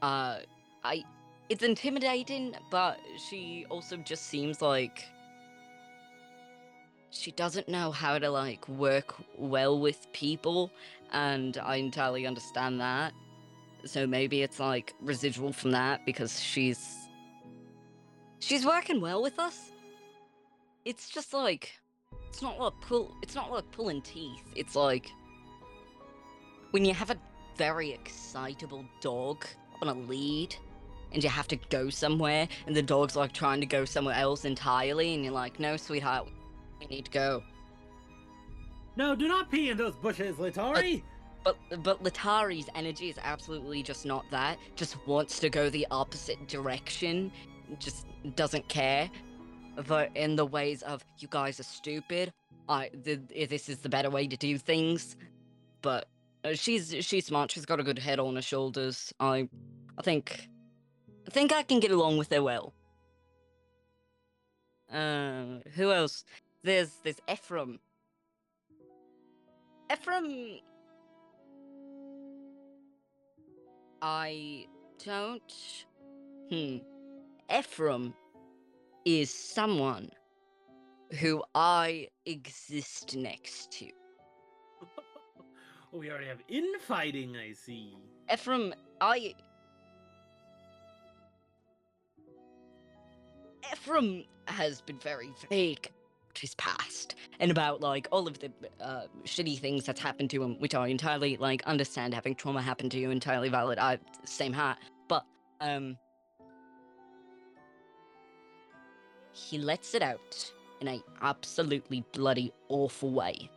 Uh 0.00 0.38
I 0.84 1.04
it's 1.48 1.62
intimidating, 1.62 2.54
but 2.70 2.98
she 3.28 3.66
also 3.70 3.96
just 3.96 4.26
seems 4.26 4.60
like 4.60 5.04
she 7.10 7.30
doesn't 7.32 7.68
know 7.68 7.90
how 7.90 8.18
to 8.18 8.30
like 8.30 8.68
work 8.68 9.14
well 9.36 9.80
with 9.80 10.06
people 10.12 10.70
and 11.12 11.56
I 11.58 11.76
entirely 11.76 12.26
understand 12.26 12.80
that. 12.80 13.12
So 13.84 14.06
maybe 14.06 14.42
it's 14.42 14.60
like 14.60 14.94
residual 15.00 15.52
from 15.52 15.70
that 15.70 16.04
because 16.04 16.40
she's 16.40 17.08
she's 18.40 18.66
working 18.66 19.00
well 19.00 19.22
with 19.22 19.38
us. 19.38 19.70
It's 20.84 21.08
just 21.08 21.32
like 21.32 21.78
it's 22.28 22.42
not 22.42 22.60
like 22.60 22.74
pull 22.82 23.14
it's 23.22 23.34
not 23.34 23.50
like 23.50 23.70
pulling 23.72 24.02
teeth. 24.02 24.44
It's 24.54 24.76
like 24.76 25.10
when 26.72 26.84
you 26.84 26.92
have 26.92 27.10
a 27.10 27.16
very 27.56 27.92
excitable 27.92 28.84
dog 29.00 29.46
on 29.80 29.88
a 29.88 29.94
lead 29.94 30.54
and 31.12 31.22
you 31.22 31.30
have 31.30 31.48
to 31.48 31.56
go 31.70 31.90
somewhere 31.90 32.48
and 32.66 32.76
the 32.76 32.82
dog's 32.82 33.16
like 33.16 33.32
trying 33.32 33.60
to 33.60 33.66
go 33.66 33.84
somewhere 33.84 34.14
else 34.14 34.44
entirely 34.44 35.14
and 35.14 35.24
you're 35.24 35.32
like, 35.32 35.58
no 35.58 35.76
sweetheart, 35.76 36.28
we 36.80 36.86
need 36.86 37.04
to 37.06 37.10
go. 37.10 37.42
No, 38.96 39.14
do 39.14 39.28
not 39.28 39.50
pee 39.50 39.70
in 39.70 39.76
those 39.76 39.94
bushes, 39.94 40.36
Letari. 40.36 41.02
But 41.44 41.56
but 41.82 42.02
Letari's 42.02 42.68
energy 42.74 43.08
is 43.08 43.16
absolutely 43.22 43.82
just 43.82 44.04
not 44.04 44.24
that. 44.32 44.58
Just 44.74 44.96
wants 45.06 45.38
to 45.38 45.48
go 45.48 45.70
the 45.70 45.86
opposite 45.90 46.48
direction. 46.48 47.30
Just 47.78 48.06
doesn't 48.34 48.68
care. 48.68 49.08
But 49.86 50.10
in 50.16 50.34
the 50.34 50.44
ways 50.44 50.82
of 50.82 51.04
you 51.18 51.28
guys 51.30 51.60
are 51.60 51.64
stupid. 51.64 52.32
I 52.68 52.90
th- 53.04 53.48
this 53.48 53.68
is 53.68 53.78
the 53.78 53.88
better 53.88 54.10
way 54.10 54.26
to 54.26 54.36
do 54.36 54.58
things. 54.58 55.16
But 55.80 56.08
uh, 56.44 56.54
she's 56.54 56.94
she's 57.00 57.26
smart. 57.26 57.52
She's 57.52 57.64
got 57.66 57.78
a 57.78 57.84
good 57.84 57.98
head 58.00 58.18
on 58.18 58.34
her 58.34 58.42
shoulders. 58.42 59.12
I 59.20 59.48
I 59.96 60.02
think 60.02 60.48
I 61.28 61.30
think 61.30 61.52
I 61.52 61.62
can 61.62 61.78
get 61.78 61.90
along 61.90 62.16
with 62.16 62.32
her 62.32 62.42
well. 62.42 62.72
Uh, 64.90 65.58
who 65.74 65.92
else? 65.92 66.24
There's 66.62 66.90
there's 67.04 67.20
Ephrim. 67.28 67.80
Ephrim 69.90 70.60
I 74.00 74.68
don't. 75.04 75.52
Hmm. 76.48 76.78
Ephrim 77.50 78.14
is 79.04 79.30
someone 79.30 80.10
who 81.20 81.42
I 81.54 82.08
exist 82.24 83.16
next 83.16 83.70
to. 83.72 83.90
oh, 84.82 85.02
we 85.92 86.10
already 86.10 86.28
have 86.28 86.40
infighting, 86.48 87.36
I 87.36 87.52
see. 87.52 87.98
Ephrim, 88.30 88.72
I. 89.02 89.34
Ephrim 93.72 94.26
has 94.46 94.80
been 94.80 94.98
very 94.98 95.32
vague 95.48 95.90
to 96.34 96.40
his 96.40 96.54
past 96.54 97.14
and 97.40 97.50
about 97.50 97.80
like 97.80 98.08
all 98.10 98.26
of 98.26 98.38
the 98.38 98.50
uh, 98.80 99.02
shitty 99.24 99.58
things 99.58 99.84
that's 99.84 100.00
happened 100.00 100.30
to 100.30 100.42
him, 100.42 100.58
which 100.58 100.74
I 100.74 100.88
entirely 100.88 101.36
like 101.36 101.62
understand. 101.64 102.14
Having 102.14 102.36
trauma 102.36 102.62
happen 102.62 102.88
to 102.90 102.98
you, 102.98 103.10
entirely 103.10 103.48
valid. 103.48 103.78
I 103.78 103.98
same 104.24 104.52
heart, 104.52 104.78
but 105.08 105.24
um, 105.60 105.96
he 109.32 109.58
lets 109.58 109.94
it 109.94 110.02
out 110.02 110.52
in 110.80 110.88
a 110.88 111.02
absolutely 111.22 112.04
bloody 112.12 112.52
awful 112.68 113.10
way. 113.10 113.50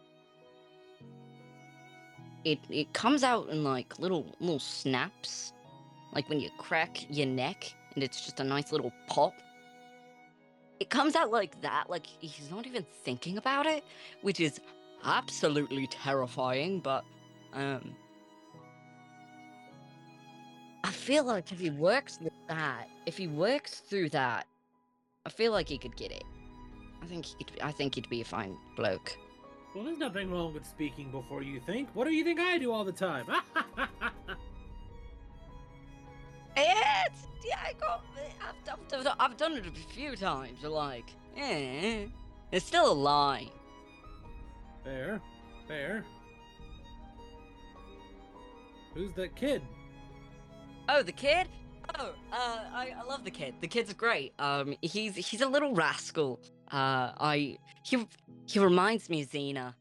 It 2.43 2.59
it 2.69 2.93
comes 2.93 3.23
out 3.23 3.49
in 3.49 3.63
like 3.63 3.99
little 3.99 4.25
little 4.39 4.59
snaps, 4.59 5.53
like 6.13 6.27
when 6.29 6.39
you 6.39 6.49
crack 6.57 7.05
your 7.09 7.27
neck, 7.27 7.71
and 7.93 8.03
it's 8.03 8.25
just 8.25 8.39
a 8.39 8.43
nice 8.43 8.71
little 8.71 8.91
pop 9.07 9.33
it 10.81 10.89
comes 10.89 11.15
out 11.15 11.29
like 11.29 11.61
that, 11.61 11.91
like 11.91 12.07
he's 12.07 12.49
not 12.49 12.65
even 12.65 12.83
thinking 13.03 13.37
about 13.37 13.67
it, 13.67 13.83
which 14.23 14.39
is 14.39 14.59
absolutely 15.03 15.85
terrifying, 15.85 16.79
but 16.79 17.05
um 17.53 17.95
I 20.83 20.89
feel 20.89 21.23
like 21.23 21.51
if 21.51 21.59
he 21.59 21.69
works 21.69 22.17
with 22.19 22.33
that, 22.47 22.89
if 23.05 23.15
he 23.15 23.27
works 23.27 23.81
through 23.81 24.09
that, 24.09 24.47
I 25.23 25.29
feel 25.29 25.51
like 25.51 25.69
he 25.69 25.77
could 25.77 25.95
get 25.95 26.11
it. 26.11 26.23
I 27.03 27.05
think 27.05 27.27
he'd 27.27 27.51
I 27.61 27.71
think 27.71 27.93
he'd 27.93 28.09
be 28.09 28.21
a 28.21 28.25
fine 28.25 28.57
bloke. 28.75 29.15
Well, 29.75 29.83
there's 29.83 29.99
nothing 29.99 30.31
wrong 30.31 30.51
with 30.51 30.65
speaking 30.65 31.11
before 31.11 31.43
you 31.43 31.59
think. 31.59 31.89
What 31.93 32.07
do 32.07 32.11
you 32.11 32.23
think 32.23 32.39
I 32.39 32.57
do 32.57 32.71
all 32.71 32.83
the 32.83 32.91
time? 32.91 33.27
It's, 36.57 37.27
got, 37.79 38.03
I've, 38.71 39.07
I've, 39.19 39.37
done 39.37 39.53
it 39.53 39.65
a 39.65 39.93
few 39.93 40.15
times. 40.15 40.59
But 40.61 40.71
like, 40.71 41.05
eh, 41.37 42.05
it's 42.51 42.65
still 42.65 42.91
a 42.91 42.93
lie. 42.93 43.47
Fair, 44.83 45.21
fair. 45.67 46.05
Who's 48.93 49.13
that 49.13 49.35
kid? 49.35 49.61
Oh, 50.89 51.01
the 51.01 51.11
kid? 51.11 51.47
Oh, 51.99 52.13
uh, 52.31 52.59
I, 52.73 52.93
I 52.99 53.03
love 53.07 53.23
the 53.23 53.31
kid. 53.31 53.55
The 53.61 53.67
kid's 53.67 53.93
great. 53.93 54.33
Um, 54.39 54.75
he's 54.81 55.15
he's 55.15 55.41
a 55.41 55.47
little 55.47 55.73
rascal. 55.73 56.39
Uh, 56.71 57.11
I 57.19 57.57
he 57.83 58.07
he 58.45 58.59
reminds 58.59 59.09
me 59.09 59.21
of 59.21 59.29
Xena. 59.29 59.73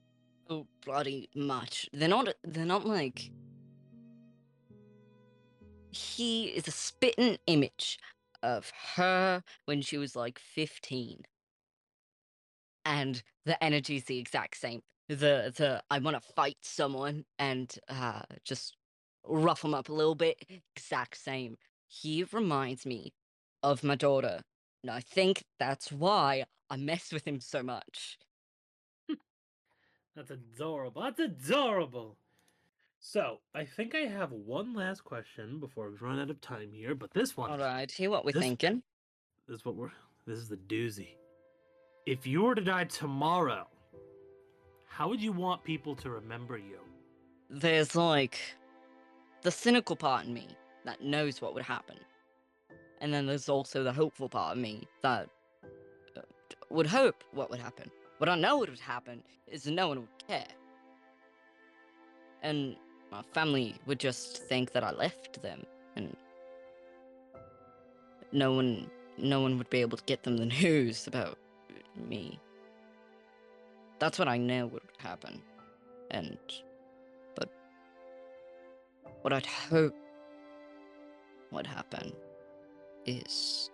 Oh, 0.48 0.66
bloody 0.84 1.28
much. 1.34 1.88
They're 1.92 2.08
not 2.08 2.28
they're 2.44 2.64
not 2.64 2.86
like 2.86 3.30
he 5.92 6.44
is 6.46 6.68
a 6.68 6.70
spitting 6.70 7.38
image 7.46 7.98
of 8.42 8.72
her 8.96 9.42
when 9.66 9.82
she 9.82 9.98
was 9.98 10.16
like 10.16 10.38
15 10.38 11.22
and 12.84 13.22
the 13.44 13.62
energy 13.62 13.96
is 13.96 14.04
the 14.04 14.18
exact 14.18 14.56
same. 14.56 14.80
The 15.08 15.52
the 15.56 15.82
i 15.90 15.98
want 15.98 16.16
to 16.22 16.32
fight 16.34 16.58
someone 16.62 17.24
and 17.38 17.74
uh 17.88 18.22
just 18.44 18.76
rough 19.24 19.62
them 19.62 19.74
up 19.74 19.88
a 19.88 19.92
little 19.92 20.14
bit 20.14 20.36
exact 20.76 21.16
same. 21.16 21.56
He 21.88 22.24
reminds 22.32 22.86
me 22.86 23.12
of 23.62 23.82
my 23.84 23.96
daughter 23.96 24.40
and 24.82 24.90
i 24.90 25.00
think 25.00 25.44
that's 25.58 25.90
why 25.92 26.44
i 26.70 26.76
mess 26.76 27.12
with 27.12 27.26
him 27.26 27.40
so 27.40 27.62
much. 27.62 28.18
That's 30.16 30.30
adorable 30.30 31.02
that's 31.02 31.18
adorable 31.20 32.16
so 33.00 33.38
I 33.54 33.64
think 33.64 33.94
I 33.94 34.00
have 34.00 34.30
one 34.30 34.74
last 34.74 35.04
question 35.04 35.58
before 35.58 35.90
we 35.90 35.96
run 35.96 36.20
out 36.20 36.30
of 36.30 36.40
time 36.40 36.70
here, 36.70 36.94
but 36.94 37.10
this 37.12 37.36
one. 37.36 37.50
All 37.50 37.58
right, 37.58 37.90
here 37.90 38.10
what 38.10 38.24
we're 38.24 38.32
this, 38.32 38.42
thinking. 38.42 38.82
This 39.48 39.60
is 39.60 39.64
what 39.64 39.74
we're. 39.74 39.90
This 40.26 40.38
is 40.38 40.48
the 40.48 40.56
doozy. 40.56 41.16
If 42.06 42.26
you 42.26 42.42
were 42.42 42.54
to 42.54 42.60
die 42.60 42.84
tomorrow, 42.84 43.66
how 44.86 45.08
would 45.08 45.20
you 45.20 45.32
want 45.32 45.64
people 45.64 45.96
to 45.96 46.10
remember 46.10 46.58
you? 46.58 46.78
There's 47.48 47.96
like 47.96 48.38
the 49.42 49.50
cynical 49.50 49.96
part 49.96 50.26
in 50.26 50.34
me 50.34 50.48
that 50.84 51.02
knows 51.02 51.40
what 51.40 51.54
would 51.54 51.64
happen, 51.64 51.96
and 53.00 53.12
then 53.14 53.26
there's 53.26 53.48
also 53.48 53.82
the 53.82 53.92
hopeful 53.92 54.28
part 54.28 54.56
of 54.56 54.62
me 54.62 54.86
that 55.02 55.26
uh, 56.16 56.20
would 56.68 56.86
hope 56.86 57.24
what 57.32 57.48
would 57.48 57.60
happen. 57.60 57.90
What 58.18 58.28
I 58.28 58.34
know 58.34 58.58
what 58.58 58.68
would 58.68 58.78
happen 58.78 59.22
is 59.46 59.66
no 59.66 59.88
one 59.88 60.00
would 60.00 60.28
care. 60.28 60.44
And 62.42 62.76
my 63.10 63.22
family 63.34 63.74
would 63.86 63.98
just 63.98 64.38
think 64.44 64.72
that 64.72 64.84
I 64.84 64.92
left 64.92 65.42
them, 65.42 65.64
and 65.96 66.16
no 68.32 68.52
one, 68.52 68.90
no 69.18 69.40
one 69.40 69.58
would 69.58 69.70
be 69.70 69.80
able 69.80 69.98
to 69.98 70.04
get 70.04 70.22
them 70.22 70.36
the 70.36 70.46
news 70.62 71.06
about 71.06 71.38
me. 72.08 72.38
That's 73.98 74.18
what 74.18 74.28
I 74.28 74.38
know 74.38 74.66
would 74.66 74.82
happen, 74.98 75.42
and 76.10 76.38
but 77.34 77.50
what 79.22 79.32
I'd 79.32 79.46
hope 79.46 79.94
would 81.50 81.66
happen 81.66 82.12
is 83.06 83.70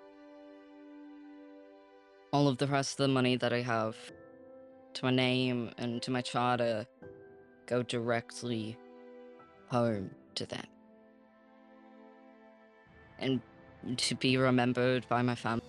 all 2.33 2.49
of 2.49 2.59
the 2.59 2.67
rest 2.67 2.93
of 2.99 3.07
the 3.07 3.13
money 3.13 3.37
that 3.37 3.53
I 3.53 3.61
have 3.61 3.97
to 4.95 5.05
my 5.05 5.11
name 5.11 5.71
and 5.79 6.03
to 6.03 6.11
my 6.11 6.23
charter 6.23 6.87
go 7.67 7.83
directly 7.83 8.77
home 9.69 10.11
to 10.35 10.47
them. 10.47 10.67
And 13.19 13.41
to 13.97 14.15
be 14.15 14.37
remembered 14.37 15.09
by 15.09 15.23
my 15.23 15.35
family 15.35 15.65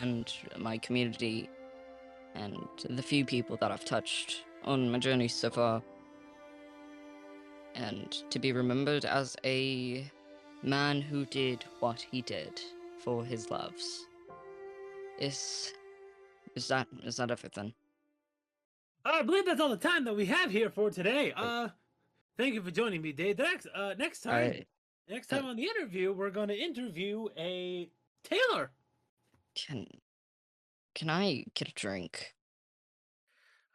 and 0.00 0.32
my 0.58 0.78
community 0.78 1.48
and 2.34 2.56
the 2.88 3.02
few 3.02 3.24
people 3.24 3.56
that 3.60 3.70
I've 3.70 3.84
touched 3.84 4.44
on 4.64 4.90
my 4.90 4.98
journey 4.98 5.28
so 5.28 5.50
far. 5.50 5.82
And 7.74 8.10
to 8.30 8.38
be 8.38 8.52
remembered 8.52 9.04
as 9.04 9.36
a 9.44 10.10
man 10.62 11.00
who 11.00 11.24
did 11.26 11.64
what 11.80 12.00
he 12.00 12.22
did 12.22 12.60
for 12.98 13.24
his 13.24 13.50
loves. 13.50 14.06
Is 15.18 15.72
is 16.54 16.68
that 16.68 16.86
is 17.04 17.16
that 17.16 17.30
everything? 17.30 17.72
I 19.04 19.22
believe 19.22 19.46
that's 19.46 19.60
all 19.60 19.68
the 19.68 19.76
time 19.76 20.04
that 20.04 20.16
we 20.16 20.26
have 20.26 20.50
here 20.50 20.70
for 20.70 20.90
today. 20.90 21.32
Uh, 21.34 21.68
thank 22.40 22.54
you 22.54 22.62
for 22.62 22.70
joining 22.70 23.02
me, 23.02 23.12
Dave. 23.12 23.38
Next, 23.38 23.66
uh, 23.74 23.94
next 23.98 24.20
time, 24.22 24.54
next 25.08 25.26
time 25.26 25.44
on 25.44 25.56
the 25.56 25.64
interview, 25.64 26.10
we're 26.12 26.30
going 26.30 26.48
to 26.48 26.58
interview 26.58 27.28
a 27.36 27.90
tailor. 28.24 28.70
can 29.54 29.86
can 30.94 31.10
I 31.10 31.44
get 31.54 31.68
a 31.68 31.72
drink? 31.74 32.34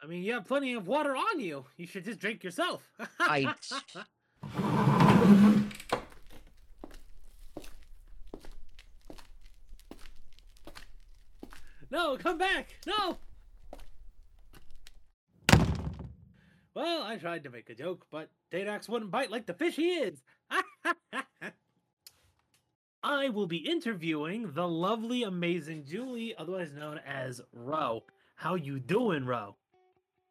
I 0.04 0.08
mean, 0.08 0.24
you 0.24 0.34
have 0.34 0.46
plenty 0.46 0.74
of 0.74 0.88
water 0.88 1.16
on 1.16 1.40
you. 1.40 1.66
You 1.78 1.86
should 1.88 2.06
just 2.06 2.20
drink 2.20 2.44
yourself. 2.44 2.82
I- 3.20 3.54
No, 11.92 12.18
come 12.18 12.38
back! 12.38 12.76
No! 12.86 13.18
Well, 16.74 17.04
I 17.04 17.16
tried 17.16 17.44
to 17.44 17.50
make 17.50 17.70
a 17.70 17.76
joke, 17.76 18.06
but 18.12 18.30
Dadax 18.56 18.88
wouldn't 18.88 19.12
bite 19.12 19.30
like 19.32 19.46
the 19.46 19.54
fish 19.54 19.76
he 19.76 19.90
is. 19.96 20.22
I 23.04 23.28
will 23.30 23.48
be 23.48 23.58
interviewing 23.58 24.54
the 24.54 24.66
lovely, 24.68 25.24
amazing 25.24 25.84
Julie, 25.86 26.34
otherwise 26.38 26.72
known 26.72 27.02
as 27.06 27.42
Ro. 27.52 28.04
How 28.36 28.56
you 28.56 28.80
doing, 28.80 29.26
Ro? 29.26 29.58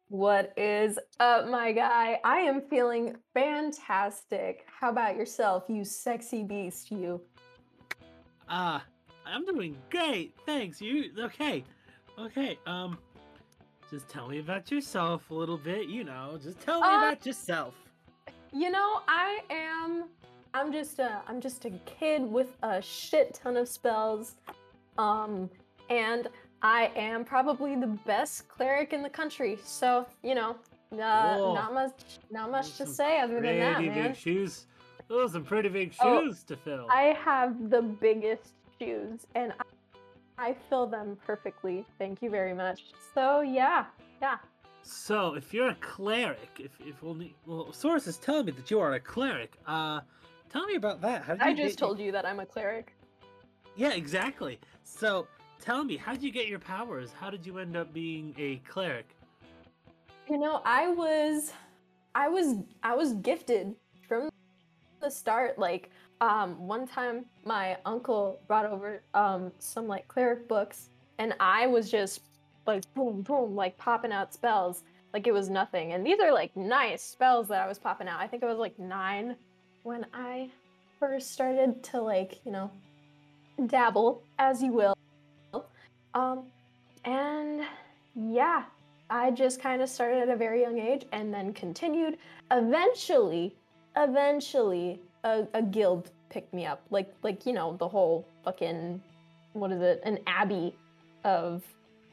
What 0.07 0.53
is 0.57 0.97
up, 1.19 1.47
my 1.49 1.71
guy? 1.71 2.19
I 2.23 2.37
am 2.39 2.61
feeling 2.67 3.15
fantastic. 3.35 4.65
How 4.79 4.89
about 4.89 5.15
yourself, 5.15 5.65
you 5.67 5.85
sexy 5.85 6.43
beast, 6.43 6.89
you? 6.89 7.21
Uh, 8.49 8.79
I'm 9.25 9.45
doing 9.45 9.77
great. 9.91 10.33
Thanks. 10.47 10.81
You 10.81 11.11
okay? 11.19 11.63
Okay. 12.17 12.57
Um, 12.65 12.97
just 13.91 14.09
tell 14.09 14.27
me 14.27 14.39
about 14.39 14.71
yourself 14.71 15.29
a 15.29 15.33
little 15.33 15.57
bit. 15.57 15.89
You 15.89 16.03
know, 16.03 16.39
just 16.41 16.59
tell 16.59 16.81
me 16.81 16.87
Uh, 16.87 16.97
about 16.97 17.25
yourself. 17.25 17.75
You 18.55 18.71
know, 18.71 19.01
I 19.07 19.39
am 19.49 20.05
I'm 20.53 20.71
just 20.71 20.99
a 20.99 21.21
I'm 21.27 21.41
just 21.41 21.65
a 21.65 21.71
kid 21.85 22.21
with 22.21 22.55
a 22.63 22.81
shit 22.81 23.33
ton 23.33 23.57
of 23.57 23.67
spells. 23.67 24.35
Um 24.97 25.49
and 25.89 26.29
I 26.61 26.89
am 26.95 27.25
probably 27.25 27.75
the 27.75 27.87
best 28.05 28.47
cleric 28.47 28.93
in 28.93 29.03
the 29.03 29.09
country. 29.09 29.57
So, 29.63 30.05
you 30.23 30.35
know, 30.35 30.55
uh, 30.93 30.95
not 30.97 31.73
much 31.73 31.99
not 32.31 32.49
much 32.49 32.77
to 32.77 32.87
say 32.87 33.19
other 33.19 33.41
than 33.41 33.59
that, 33.59 33.75
Pretty 33.75 33.89
man. 33.89 34.07
big 34.09 34.15
shoes. 34.15 34.67
Those 35.09 35.31
are 35.31 35.33
some 35.33 35.43
pretty 35.43 35.67
big 35.69 35.93
Oh, 35.99 36.23
shoes 36.23 36.43
to 36.43 36.55
fill. 36.55 36.87
I 36.89 37.15
have 37.25 37.69
the 37.69 37.81
biggest 37.81 38.53
shoes 38.79 39.27
and 39.35 39.51
I, 40.37 40.49
I 40.49 40.55
fill 40.69 40.87
them 40.87 41.17
perfectly. 41.27 41.85
Thank 41.99 42.21
you 42.21 42.29
very 42.29 42.53
much. 42.53 42.85
So, 43.13 43.41
yeah. 43.41 43.85
Yeah. 44.21 44.37
So, 44.87 45.33
if 45.33 45.51
you're 45.51 45.69
a 45.69 45.77
cleric, 45.81 46.59
if 46.59 46.79
if 46.79 47.03
only 47.03 47.33
well, 47.47 47.73
Source 47.73 48.05
is 48.05 48.17
telling 48.17 48.45
me 48.45 48.51
that 48.51 48.69
you 48.69 48.79
are 48.79 48.93
a 48.93 48.99
cleric. 48.99 49.57
Uh, 49.65 50.01
tell 50.47 50.63
me 50.67 50.75
about 50.75 51.01
that. 51.01 51.23
How 51.23 51.33
did 51.33 51.41
I 51.41 51.53
just 51.53 51.79
get 51.79 51.83
told 51.83 51.99
you 51.99 52.11
that 52.11 52.23
I'm 52.23 52.39
a 52.39 52.45
cleric. 52.45 52.93
Yeah, 53.75 53.93
exactly. 53.93 54.59
So, 54.83 55.25
tell 55.59 55.83
me, 55.83 55.97
how 55.97 56.13
did 56.13 56.21
you 56.21 56.31
get 56.31 56.47
your 56.47 56.59
powers? 56.59 57.11
How 57.19 57.31
did 57.31 57.47
you 57.47 57.57
end 57.57 57.75
up 57.75 57.93
being 57.93 58.35
a 58.37 58.57
cleric? 58.57 59.07
You 60.29 60.37
know, 60.37 60.61
I 60.63 60.89
was 60.89 61.51
I 62.13 62.29
was 62.29 62.57
I 62.83 62.93
was 62.93 63.13
gifted 63.13 63.75
from 64.07 64.29
the 65.01 65.09
start 65.09 65.57
like 65.57 65.89
um 66.21 66.59
one 66.67 66.87
time 66.87 67.25
my 67.43 67.75
uncle 67.85 68.39
brought 68.47 68.67
over 68.67 69.01
um 69.15 69.51
some 69.57 69.87
like 69.87 70.07
cleric 70.07 70.47
books 70.47 70.89
and 71.17 71.33
I 71.39 71.65
was 71.65 71.89
just 71.89 72.21
like 72.65 72.83
boom 72.93 73.21
boom 73.21 73.55
like 73.55 73.77
popping 73.77 74.11
out 74.11 74.33
spells 74.33 74.83
like 75.15 75.27
it 75.27 75.33
was 75.33 75.49
nothing. 75.49 75.93
And 75.93 76.05
these 76.05 76.19
are 76.19 76.33
like 76.33 76.53
nice 76.57 77.01
spells 77.01 77.47
that 77.47 77.61
I 77.61 77.67
was 77.69 77.79
popping 77.79 78.09
out. 78.09 78.19
I 78.19 78.27
think 78.27 78.43
I 78.43 78.47
was 78.47 78.57
like 78.57 78.77
9 78.77 79.37
when 79.83 80.05
I 80.13 80.49
first 80.99 81.31
started 81.31 81.81
to 81.85 82.01
like, 82.01 82.41
you 82.45 82.51
know, 82.51 82.69
dabble 83.67 84.21
as 84.39 84.61
you 84.61 84.73
will. 84.73 84.93
Um 86.13 86.47
and 87.05 87.61
yeah, 88.13 88.65
I 89.09 89.31
just 89.31 89.61
kind 89.61 89.81
of 89.81 89.87
started 89.87 90.23
at 90.23 90.29
a 90.29 90.35
very 90.35 90.59
young 90.61 90.79
age 90.79 91.05
and 91.13 91.33
then 91.33 91.53
continued. 91.53 92.17
Eventually, 92.51 93.55
eventually, 93.95 94.99
a, 95.23 95.47
a 95.53 95.61
guild 95.61 96.11
picked 96.29 96.53
me 96.53 96.65
up. 96.65 96.81
Like, 96.89 97.13
like 97.23 97.45
you 97.45 97.53
know, 97.53 97.77
the 97.77 97.87
whole 97.87 98.27
fucking 98.43 99.01
what 99.53 99.71
is 99.71 99.81
it? 99.81 100.01
An 100.03 100.19
abbey 100.27 100.75
of 101.23 101.63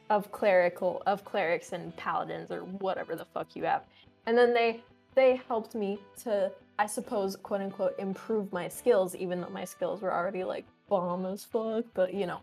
of 0.09 0.31
clerical 0.31 1.01
of 1.05 1.23
clerics 1.25 1.71
and 1.71 1.95
paladins 1.97 2.51
or 2.51 2.61
whatever 2.61 3.15
the 3.15 3.25
fuck 3.25 3.55
you 3.55 3.63
have. 3.63 3.83
And 4.25 4.37
then 4.37 4.53
they 4.53 4.81
they 5.15 5.41
helped 5.47 5.75
me 5.75 5.99
to, 6.23 6.51
I 6.79 6.87
suppose, 6.87 7.35
quote 7.35 7.61
unquote, 7.61 7.95
improve 7.99 8.51
my 8.51 8.67
skills, 8.67 9.15
even 9.15 9.41
though 9.41 9.49
my 9.49 9.65
skills 9.65 10.01
were 10.01 10.13
already 10.13 10.43
like 10.43 10.65
bomb 10.89 11.25
as 11.25 11.43
fuck. 11.43 11.85
But 11.93 12.13
you 12.13 12.25
know, 12.25 12.39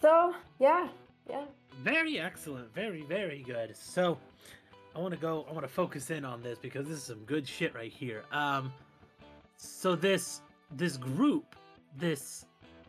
so 0.00 0.34
yeah, 0.58 0.88
yeah. 1.28 1.44
Very 1.82 2.18
excellent. 2.18 2.74
Very, 2.74 3.02
very 3.02 3.42
good. 3.46 3.76
So, 3.76 4.18
I 4.96 4.98
want 4.98 5.14
to 5.14 5.20
go. 5.20 5.46
I 5.48 5.52
want 5.52 5.64
to 5.64 5.72
focus 5.72 6.10
in 6.10 6.24
on 6.24 6.42
this 6.42 6.58
because 6.58 6.86
this 6.88 6.98
is 6.98 7.04
some 7.04 7.24
good 7.24 7.46
shit 7.46 7.74
right 7.74 7.92
here. 7.92 8.24
Um, 8.32 8.72
so 9.56 9.94
this 9.94 10.40
this 10.72 10.96
group, 10.96 11.54
this 11.96 12.46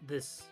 this 0.07 0.43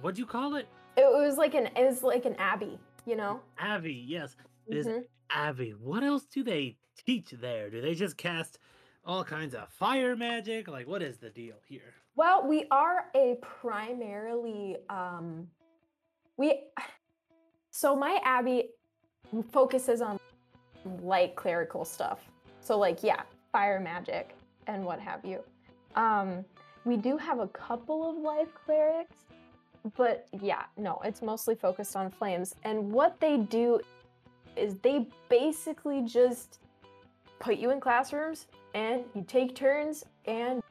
what 0.00 0.14
do 0.14 0.20
you 0.20 0.26
call 0.26 0.56
it? 0.56 0.66
It 0.96 1.04
was 1.10 1.36
like 1.36 1.54
an 1.54 1.66
it 1.76 1.84
was 1.84 2.02
like 2.02 2.24
an 2.26 2.34
abbey, 2.38 2.78
you 3.06 3.16
know. 3.16 3.40
Abbey, 3.58 3.94
Yes, 4.06 4.36
this 4.68 4.86
Mhm. 4.86 5.04
Avi. 5.34 5.70
What 5.70 6.02
else 6.02 6.24
do 6.26 6.42
they 6.42 6.76
teach 7.06 7.30
there? 7.30 7.70
Do 7.70 7.80
they 7.80 7.94
just 7.94 8.16
cast 8.16 8.58
all 9.04 9.24
kinds 9.24 9.54
of 9.54 9.68
fire 9.70 10.14
magic? 10.14 10.68
Like, 10.68 10.86
what 10.86 11.02
is 11.02 11.18
the 11.18 11.30
deal 11.30 11.56
here? 11.66 11.94
Well, 12.14 12.46
we 12.46 12.66
are 12.70 13.10
a 13.14 13.36
primarily 13.40 14.76
um 14.90 15.48
we 16.36 16.64
so 17.70 17.96
my 17.96 18.20
abbey 18.24 18.68
focuses 19.50 20.02
on 20.02 20.18
light 21.00 21.34
clerical 21.36 21.84
stuff. 21.84 22.20
So 22.60 22.78
like 22.78 23.02
yeah, 23.02 23.22
fire 23.50 23.80
magic 23.80 24.34
and 24.66 24.84
what 24.84 25.00
have 25.00 25.24
you. 25.24 25.40
Um 25.94 26.44
we 26.84 26.96
do 26.96 27.16
have 27.16 27.38
a 27.38 27.46
couple 27.48 28.08
of 28.10 28.16
life 28.18 28.48
clerics, 28.66 29.24
but 29.96 30.26
yeah, 30.40 30.64
no, 30.76 31.00
it's 31.04 31.22
mostly 31.22 31.54
focused 31.54 31.96
on 31.96 32.10
flames. 32.10 32.54
And 32.64 32.92
what 32.92 33.20
they 33.20 33.38
do 33.38 33.80
is 34.56 34.76
they 34.82 35.06
basically 35.28 36.02
just 36.02 36.58
put 37.40 37.56
you 37.56 37.70
in 37.70 37.80
classrooms 37.80 38.46
and 38.74 39.02
you 39.14 39.24
take 39.26 39.54
turns 39.54 40.04
and 40.26 40.62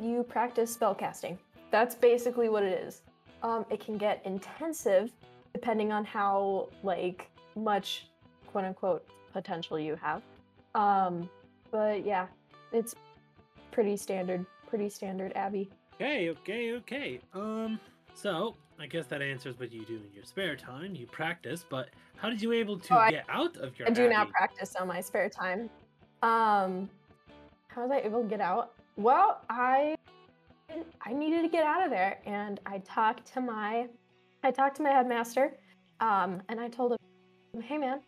you 0.00 0.22
practice 0.22 0.76
spellcasting. 0.76 1.38
That's 1.70 1.94
basically 1.94 2.48
what 2.48 2.62
it 2.62 2.80
is. 2.86 3.02
Um, 3.42 3.64
it 3.70 3.80
can 3.80 3.96
get 3.96 4.22
intensive 4.24 5.10
depending 5.52 5.90
on 5.92 6.04
how 6.04 6.68
like 6.82 7.30
much 7.54 8.06
quote 8.46 8.64
unquote 8.64 9.06
potential 9.32 9.78
you 9.78 9.96
have. 9.96 10.22
Um, 10.74 11.28
but 11.70 12.04
yeah, 12.04 12.26
it's 12.72 12.94
pretty 13.70 13.96
standard, 13.96 14.44
pretty 14.68 14.88
standard 14.90 15.32
Abby. 15.34 15.70
Okay, 15.94 16.28
okay, 16.30 16.72
okay. 16.72 17.20
Um, 17.32 17.80
so 18.16 18.54
I 18.80 18.86
guess 18.86 19.06
that 19.06 19.22
answers 19.22 19.58
what 19.58 19.72
you 19.72 19.84
do 19.84 19.94
in 19.96 20.10
your 20.14 20.24
spare 20.24 20.56
time. 20.56 20.94
You 20.94 21.06
practice, 21.06 21.64
but 21.68 21.90
how 22.16 22.28
did 22.30 22.40
you 22.42 22.52
able 22.52 22.78
to 22.78 22.94
Oh, 22.94 22.98
I- 22.98 23.10
get 23.10 23.24
out 23.28 23.56
of 23.58 23.78
your? 23.78 23.88
I 23.88 23.90
do 23.92 24.08
now 24.08 24.22
abbey? 24.22 24.32
practice 24.32 24.74
on 24.76 24.88
my 24.88 25.00
spare 25.00 25.28
time. 25.28 25.70
Um, 26.22 26.90
how 27.68 27.82
was 27.82 27.90
I 27.90 27.98
able 28.00 28.22
to 28.22 28.28
get 28.28 28.40
out? 28.40 28.72
Well, 28.96 29.40
I 29.50 29.96
I 31.00 31.12
needed 31.12 31.42
to 31.42 31.48
get 31.48 31.62
out 31.64 31.82
of 31.84 31.90
there, 31.90 32.18
and 32.26 32.58
I 32.66 32.78
talked 32.78 33.32
to 33.34 33.40
my 33.40 33.88
I 34.42 34.50
talked 34.50 34.76
to 34.76 34.82
my 34.82 34.90
headmaster, 34.90 35.54
um, 36.00 36.42
and 36.48 36.60
I 36.60 36.68
told 36.68 36.92
him, 36.92 37.60
"Hey, 37.62 37.78
man, 37.78 38.00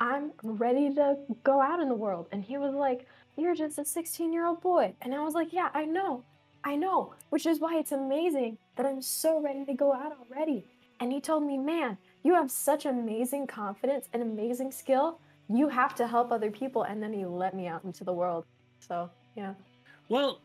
I'm 0.00 0.32
ready 0.42 0.92
to 0.94 1.16
go 1.42 1.60
out 1.60 1.80
in 1.80 1.88
the 1.88 1.94
world." 1.94 2.28
And 2.32 2.42
he 2.44 2.56
was 2.58 2.74
like, 2.74 3.06
"You're 3.36 3.54
just 3.54 3.78
a 3.78 3.84
16 3.84 4.32
year 4.32 4.46
old 4.46 4.60
boy," 4.60 4.94
and 5.02 5.14
I 5.14 5.22
was 5.22 5.34
like, 5.34 5.52
"Yeah, 5.52 5.70
I 5.74 5.84
know, 5.84 6.22
I 6.64 6.76
know," 6.76 7.14
which 7.30 7.46
is 7.46 7.60
why 7.60 7.78
it's 7.78 7.92
amazing 7.92 8.58
that 8.76 8.86
I'm 8.86 9.02
so 9.02 9.40
ready 9.40 9.64
to 9.64 9.74
go 9.74 9.92
out 9.92 10.12
already. 10.18 10.64
And 11.00 11.12
he 11.12 11.20
told 11.20 11.42
me, 11.44 11.58
"Man, 11.58 11.98
you 12.22 12.34
have 12.34 12.50
such 12.50 12.86
amazing 12.86 13.46
confidence 13.46 14.08
and 14.12 14.22
amazing 14.22 14.72
skill. 14.72 15.20
You 15.48 15.68
have 15.68 15.94
to 15.96 16.06
help 16.06 16.32
other 16.32 16.50
people." 16.50 16.84
And 16.84 17.02
then 17.02 17.12
he 17.12 17.24
let 17.24 17.54
me 17.54 17.66
out 17.66 17.84
into 17.84 18.04
the 18.04 18.12
world. 18.12 18.44
So 18.78 19.10
yeah. 19.36 19.54
Well, 20.08 20.40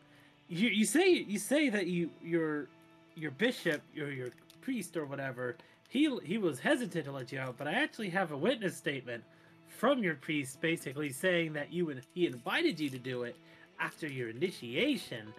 you 0.48 0.68
you 0.68 0.84
say 0.84 1.10
you 1.10 1.38
say 1.38 1.68
that 1.70 1.86
you 1.86 2.10
your 2.22 2.68
your 3.14 3.30
bishop 3.30 3.82
your 3.94 4.10
your 4.10 4.30
priest 4.60 4.96
or 4.96 5.06
whatever 5.06 5.56
he 5.90 6.08
he 6.24 6.38
was 6.38 6.60
hesitant 6.60 7.04
to 7.04 7.12
let 7.12 7.32
you 7.32 7.40
out, 7.40 7.56
but 7.58 7.66
I 7.66 7.72
actually 7.72 8.10
have 8.10 8.30
a 8.30 8.36
witness 8.36 8.76
statement 8.76 9.24
from 9.66 10.02
your 10.02 10.14
priest 10.14 10.60
basically 10.60 11.10
saying 11.10 11.52
that 11.54 11.72
you 11.72 11.90
and 11.90 12.00
he 12.14 12.26
invited 12.26 12.78
you 12.78 12.88
to 12.90 12.98
do 12.98 13.24
it 13.24 13.36
after 13.78 14.06
your 14.06 14.30
initiation. 14.30 15.34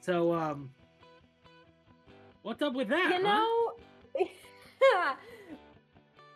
So 0.00 0.34
um 0.34 0.70
What's 2.44 2.60
up 2.60 2.74
with 2.74 2.88
that? 2.88 3.08
You 3.08 3.26
huh? 3.26 3.38
know, 3.40 4.26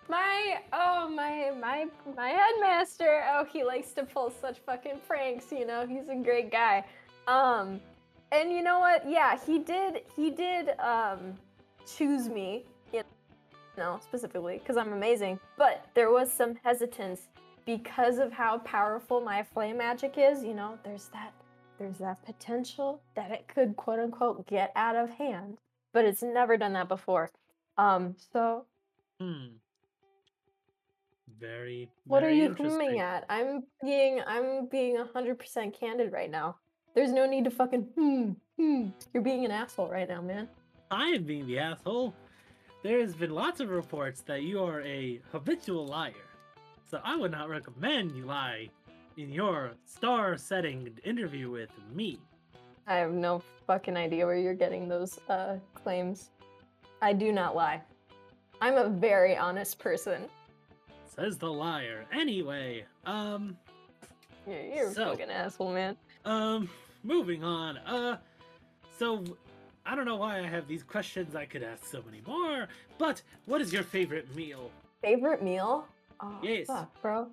my 0.08 0.58
oh 0.72 1.06
my 1.06 1.52
my 1.60 1.84
my 2.16 2.30
headmaster. 2.30 3.24
Oh, 3.30 3.44
he 3.44 3.62
likes 3.62 3.92
to 3.92 4.04
pull 4.04 4.32
such 4.40 4.56
fucking 4.60 5.00
pranks. 5.06 5.52
You 5.52 5.66
know, 5.66 5.86
he's 5.86 6.08
a 6.08 6.14
great 6.14 6.50
guy. 6.50 6.86
Um, 7.26 7.78
and 8.32 8.50
you 8.50 8.62
know 8.62 8.78
what? 8.78 9.06
Yeah, 9.06 9.38
he 9.38 9.58
did. 9.58 10.00
He 10.16 10.30
did 10.30 10.70
um 10.80 11.34
choose 11.86 12.30
me. 12.30 12.64
You 12.90 13.02
know, 13.76 14.00
specifically 14.02 14.56
because 14.60 14.78
I'm 14.78 14.94
amazing. 14.94 15.38
But 15.58 15.84
there 15.92 16.10
was 16.10 16.32
some 16.32 16.54
hesitance 16.64 17.28
because 17.66 18.16
of 18.16 18.32
how 18.32 18.60
powerful 18.60 19.20
my 19.20 19.42
flame 19.42 19.76
magic 19.76 20.14
is. 20.16 20.42
You 20.42 20.54
know, 20.54 20.78
there's 20.84 21.08
that 21.08 21.34
there's 21.78 21.98
that 21.98 22.24
potential 22.24 23.02
that 23.14 23.30
it 23.30 23.46
could 23.46 23.76
quote 23.76 23.98
unquote 23.98 24.46
get 24.46 24.72
out 24.74 24.96
of 24.96 25.10
hand 25.10 25.58
but 25.98 26.04
it's 26.04 26.22
never 26.22 26.56
done 26.56 26.74
that 26.74 26.86
before. 26.86 27.28
Um, 27.76 28.14
so 28.32 28.66
Hmm. 29.18 29.56
Very. 31.40 31.90
what 32.04 32.22
are 32.22 32.30
you 32.30 32.54
humming 32.54 33.00
at? 33.00 33.24
I'm 33.28 33.64
being 33.82 34.20
I'm 34.24 34.68
being 34.68 34.96
hundred 35.12 35.40
percent 35.40 35.76
candid 35.78 36.12
right 36.12 36.30
now. 36.30 36.58
There's 36.94 37.10
no 37.10 37.26
need 37.26 37.42
to 37.46 37.50
fucking 37.50 37.82
hmm 37.96 38.30
hmm. 38.56 38.90
You're 39.12 39.24
being 39.24 39.44
an 39.44 39.50
asshole 39.50 39.88
right 39.88 40.08
now, 40.08 40.22
man. 40.22 40.48
I 40.92 41.06
am 41.08 41.24
being 41.24 41.48
the 41.48 41.58
asshole. 41.58 42.14
There 42.84 43.00
has 43.00 43.16
been 43.16 43.30
lots 43.30 43.58
of 43.58 43.68
reports 43.70 44.20
that 44.28 44.42
you 44.42 44.62
are 44.62 44.80
a 44.82 45.20
habitual 45.32 45.84
liar. 45.84 46.12
So 46.88 47.00
I 47.02 47.16
would 47.16 47.32
not 47.32 47.48
recommend 47.48 48.12
you 48.14 48.24
lie 48.24 48.68
in 49.16 49.32
your 49.32 49.72
star-setting 49.84 50.96
interview 51.02 51.50
with 51.50 51.70
me. 51.92 52.20
I 52.88 52.96
have 52.96 53.12
no 53.12 53.42
fucking 53.66 53.96
idea 53.96 54.24
where 54.26 54.36
you're 54.36 54.54
getting 54.54 54.88
those 54.88 55.18
uh 55.28 55.56
claims. 55.74 56.30
I 57.02 57.12
do 57.12 57.30
not 57.32 57.54
lie. 57.54 57.80
I'm 58.60 58.74
a 58.76 58.88
very 58.88 59.36
honest 59.36 59.78
person. 59.78 60.22
Says 61.14 61.36
the 61.38 61.50
liar. 61.50 62.04
Anyway, 62.12 62.84
um, 63.06 63.56
You're, 64.46 64.62
you're 64.62 64.92
So- 64.92 65.08
a 65.10 65.10
fucking 65.16 65.30
asshole, 65.30 65.72
man. 65.72 65.96
um, 66.24 66.68
moving 67.04 67.44
on. 67.44 67.76
Uh, 67.78 68.16
so 68.98 69.22
I 69.86 69.94
don't 69.94 70.06
know 70.06 70.16
why 70.16 70.38
I 70.40 70.46
have 70.46 70.66
these 70.66 70.82
questions. 70.82 71.36
I 71.36 71.44
could 71.44 71.62
ask 71.62 71.84
so 71.84 72.02
many 72.04 72.20
more. 72.26 72.68
But 72.98 73.22
what 73.46 73.60
is 73.60 73.72
your 73.72 73.82
favorite 73.84 74.34
meal? 74.34 74.70
Favorite 75.02 75.42
meal? 75.42 75.86
Oh, 76.20 76.38
Yes. 76.42 76.66
fuck, 76.66 77.00
bro. 77.00 77.28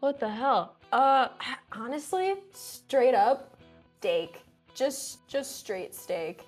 What 0.00 0.18
the 0.20 0.28
hell? 0.30 0.76
Uh, 0.90 1.28
honestly, 1.72 2.34
straight 2.52 3.14
up, 3.14 3.56
steak. 3.98 4.40
Just, 4.74 5.26
just 5.28 5.56
straight 5.58 5.94
steak, 5.94 6.46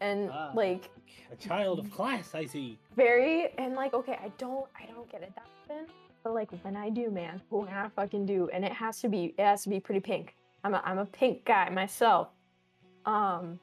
and 0.00 0.30
Ah. 0.32 0.52
like 0.54 0.90
A 1.32 1.36
child 1.36 1.78
of 1.80 1.90
class, 1.90 2.34
I 2.34 2.44
see. 2.46 2.78
very 2.96 3.48
and 3.58 3.74
like 3.74 3.92
okay, 3.94 4.18
I 4.22 4.28
don't, 4.38 4.66
I 4.80 4.86
don't 4.86 5.10
get 5.10 5.22
it 5.22 5.32
that 5.34 5.46
often, 5.62 5.86
but 6.22 6.32
like 6.34 6.50
when 6.62 6.76
I 6.76 6.88
do, 6.90 7.10
man, 7.10 7.40
when 7.50 7.68
I 7.68 7.88
fucking 7.88 8.26
do, 8.26 8.48
and 8.52 8.64
it 8.64 8.72
has 8.72 9.00
to 9.02 9.08
be, 9.08 9.34
it 9.36 9.42
has 9.44 9.62
to 9.64 9.68
be 9.68 9.80
pretty 9.80 10.00
pink. 10.00 10.34
I'm 10.64 10.74
a, 10.74 10.82
I'm 10.84 10.98
a 10.98 11.06
pink 11.06 11.44
guy 11.44 11.68
myself. 11.70 12.28
Um, 13.04 13.58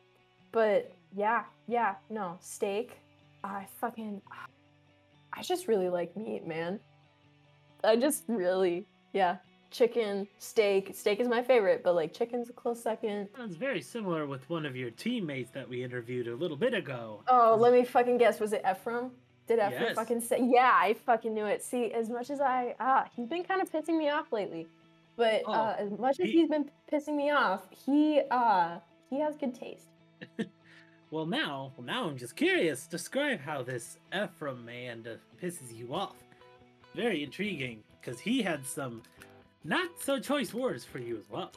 but 0.51 0.93
yeah, 1.15 1.43
yeah, 1.67 1.95
no 2.09 2.37
steak. 2.41 2.99
I 3.43 3.65
fucking, 3.81 4.21
I 5.33 5.41
just 5.41 5.67
really 5.67 5.89
like 5.89 6.15
meat, 6.15 6.45
man. 6.47 6.79
I 7.83 7.95
just 7.97 8.23
really, 8.27 8.85
yeah, 9.13 9.37
chicken, 9.73 10.25
steak. 10.37 10.91
Steak 10.95 11.19
is 11.19 11.27
my 11.27 11.41
favorite, 11.43 11.83
but 11.83 11.95
like 11.95 12.13
chicken's 12.13 12.49
a 12.49 12.53
close 12.53 12.81
second. 12.81 13.27
Sounds 13.35 13.57
very 13.57 13.81
similar 13.81 14.25
with 14.25 14.49
one 14.49 14.65
of 14.65 14.75
your 14.77 14.91
teammates 14.91 15.51
that 15.51 15.67
we 15.67 15.83
interviewed 15.83 16.27
a 16.29 16.35
little 16.35 16.55
bit 16.55 16.73
ago. 16.73 17.21
Oh, 17.27 17.57
let 17.59 17.73
me 17.73 17.83
fucking 17.83 18.17
guess. 18.19 18.39
Was 18.39 18.53
it 18.53 18.63
Ephrim? 18.63 19.09
Did 19.47 19.59
Ephrim 19.59 19.71
Yes. 19.81 19.95
fucking 19.95 20.21
say? 20.21 20.39
Yeah, 20.41 20.71
I 20.73 20.93
fucking 21.05 21.33
knew 21.33 21.45
it. 21.47 21.61
See, 21.61 21.91
as 21.91 22.09
much 22.09 22.29
as 22.29 22.39
I 22.39 22.75
ah, 22.79 23.05
he's 23.13 23.27
been 23.27 23.43
kind 23.43 23.61
of 23.61 23.69
pissing 23.69 23.97
me 23.97 24.09
off 24.09 24.31
lately, 24.31 24.67
but 25.17 25.41
Oh, 25.45 25.51
uh, 25.53 25.75
as 25.77 25.91
much 25.91 26.19
as 26.21 26.27
he- 26.27 26.31
he's 26.39 26.49
been 26.49 26.69
pissing 26.89 27.15
me 27.15 27.31
off, 27.31 27.67
he 27.85 28.21
uh 28.31 28.77
he 29.09 29.19
has 29.19 29.35
good 29.35 29.53
taste. 29.55 29.89
Well, 31.11 31.27
now, 31.27 31.71
well, 31.77 31.85
now 31.85 32.07
I'm 32.09 32.17
just 32.17 32.35
curious. 32.35 32.87
Describe 32.87 33.39
how 33.39 33.61
this 33.61 33.99
Ephrim 34.11 34.63
man 34.65 35.05
uh, 35.07 35.17
pisses 35.39 35.71
you 35.71 35.93
off. 35.93 36.15
Very 36.95 37.23
intriguing, 37.23 37.83
because 38.01 38.19
he 38.19 38.41
had 38.41 38.65
some 38.65 39.03
not 39.63 39.89
so 39.99 40.19
choice 40.19 40.53
words 40.53 40.83
for 40.83 40.99
you 40.99 41.17
as 41.17 41.29
well. 41.29 41.51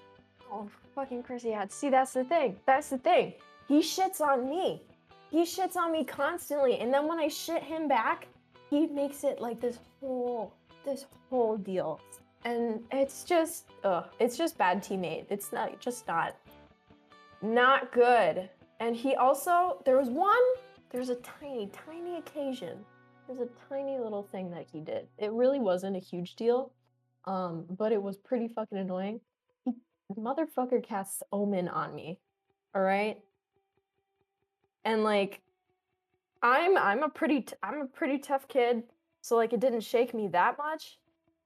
Oh, 0.51 0.69
fucking 0.95 1.23
Chrissy 1.23 1.51
had. 1.51 1.73
See, 1.73 1.91
that's 1.91 2.13
the 2.13 2.25
thing. 2.25 2.57
That's 2.67 2.91
the 2.91 2.99
thing. 2.99 3.35
He 3.69 3.81
shits 3.81 4.21
on 4.21 4.49
me. 4.49 4.83
He 5.31 5.43
shits 5.43 5.77
on 5.77 5.91
me 5.91 6.05
constantly, 6.05 6.79
and 6.79 6.95
then 6.95 7.09
when 7.09 7.19
I 7.19 7.29
shit 7.29 7.63
him 7.63 7.89
back, 7.89 8.29
he 8.71 8.87
makes 8.87 9.25
it 9.25 9.41
like 9.41 9.61
this 9.61 9.79
whole 10.01 10.53
this 10.85 11.07
whole 11.31 11.57
deal, 11.57 12.01
and 12.45 12.81
it's 12.93 13.25
just 13.25 13.65
ugh, 13.83 14.07
it's 14.21 14.37
just 14.37 14.57
bad 14.57 14.83
teammate. 14.83 15.27
It's 15.29 15.53
not 15.53 15.81
just 15.81 16.07
not 16.07 16.37
not 17.43 17.93
good. 17.93 18.49
And 18.79 18.95
he 18.95 19.15
also 19.15 19.83
there 19.85 19.97
was 19.97 20.09
one 20.09 20.37
there 20.91 21.01
was 21.01 21.11
a 21.11 21.17
tiny 21.17 21.71
tiny 21.87 22.19
occasion. 22.19 22.79
There's 23.27 23.41
a 23.41 23.49
tiny 23.69 23.99
little 23.99 24.23
thing 24.23 24.51
that 24.53 24.67
he 24.73 24.81
did. 24.81 25.09
It 25.19 25.33
really 25.33 25.59
wasn't 25.59 25.97
a 25.97 26.01
huge 26.01 26.37
deal, 26.37 26.71
um, 27.27 27.65
but 27.71 27.93
it 27.93 28.03
was 28.03 28.17
pretty 28.17 28.49
fucking 28.49 28.79
annoying. 28.79 29.21
Motherfucker 30.17 30.83
casts 30.83 31.23
omen 31.33 31.69
on 31.69 31.95
me 31.95 32.19
all 32.75 32.83
right 32.83 33.19
and 34.85 35.03
like 35.03 35.41
i'm 36.43 36.77
i'm 36.79 37.03
a 37.03 37.09
pretty 37.09 37.41
t- 37.41 37.57
i'm 37.63 37.81
a 37.81 37.87
pretty 37.87 38.19
tough 38.19 38.47
kid 38.47 38.85
so 39.21 39.35
like 39.35 39.53
it 39.53 39.59
didn't 39.59 39.81
shake 39.81 40.15
me 40.15 40.29
that 40.29 40.57
much 40.59 40.99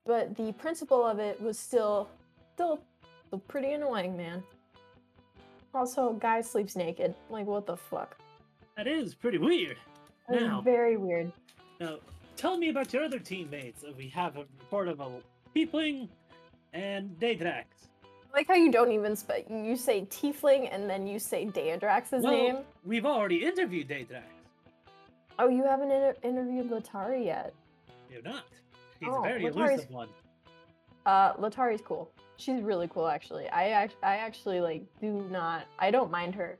but 0.04 0.36
the 0.36 0.52
principle 0.52 1.06
of 1.06 1.18
it 1.18 1.40
was 1.40 1.58
still 1.58 2.08
still, 2.54 2.80
still 3.26 3.38
pretty 3.48 3.72
annoying 3.72 4.16
man. 4.16 4.42
Also 5.74 6.14
guy 6.14 6.40
sleeps 6.40 6.74
naked. 6.76 7.14
Like 7.28 7.46
what 7.46 7.66
the 7.66 7.76
fuck? 7.76 8.16
That 8.76 8.86
is 8.86 9.14
pretty 9.14 9.38
weird. 9.38 9.76
Was 10.28 10.40
Now- 10.42 10.60
very 10.62 10.96
weird. 10.96 11.32
Now, 11.80 11.98
tell 12.36 12.56
me 12.58 12.68
about 12.68 12.92
your 12.92 13.04
other 13.04 13.18
teammates. 13.18 13.84
We 13.96 14.08
have 14.08 14.36
a 14.36 14.46
report 14.58 14.88
of 14.88 15.00
a 15.00 15.10
tiefling 15.54 16.08
and 16.72 17.10
Dha'gax. 17.20 17.64
I 18.04 18.36
like 18.36 18.46
how 18.48 18.54
you 18.54 18.70
don't 18.70 18.92
even 18.92 19.16
spe- 19.16 19.48
you 19.50 19.76
say 19.76 20.02
tiefling 20.06 20.68
and 20.72 20.88
then 20.88 21.06
you 21.06 21.18
say 21.18 21.46
Dha'gax's 21.46 22.22
Well, 22.22 22.32
name 22.32 22.58
we've 22.84 23.06
already 23.06 23.44
interviewed 23.44 23.88
Dha'gax. 23.88 24.22
oh 25.38 25.48
you 25.48 25.64
haven't 25.64 25.90
inter- 25.90 26.16
interviewed 26.22 26.70
Letari 26.70 27.24
yet 27.24 27.52
You're 28.10 28.22
not. 28.22 28.44
He's 29.00 29.08
Oh, 29.10 29.20
a 29.20 29.22
very 29.22 29.42
Letari's- 29.44 29.70
elusive 29.70 29.90
one. 29.90 30.08
Uh, 31.06 31.32
Letari's 31.34 31.80
cool. 31.80 32.10
She's 32.36 32.60
really 32.62 32.88
cool, 32.88 33.06
actually. 33.08 33.48
I 33.48 33.68
act- 33.70 33.96
I 34.02 34.16
actually 34.16 34.60
like 34.60 34.82
do 35.00 35.26
not. 35.30 35.64
I 35.78 35.90
don't 35.90 36.10
mind 36.10 36.34
her. 36.34 36.58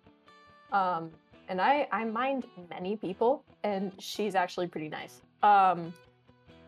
Um, 0.73 1.11
and 1.49 1.61
I 1.61 1.87
I 1.93 2.05
mind 2.05 2.47
many 2.71 2.97
people, 2.97 3.45
and 3.65 3.93
she's 3.99 4.35
actually 4.35 4.67
pretty 4.69 4.89
nice. 4.89 5.21
Um, 5.43 5.93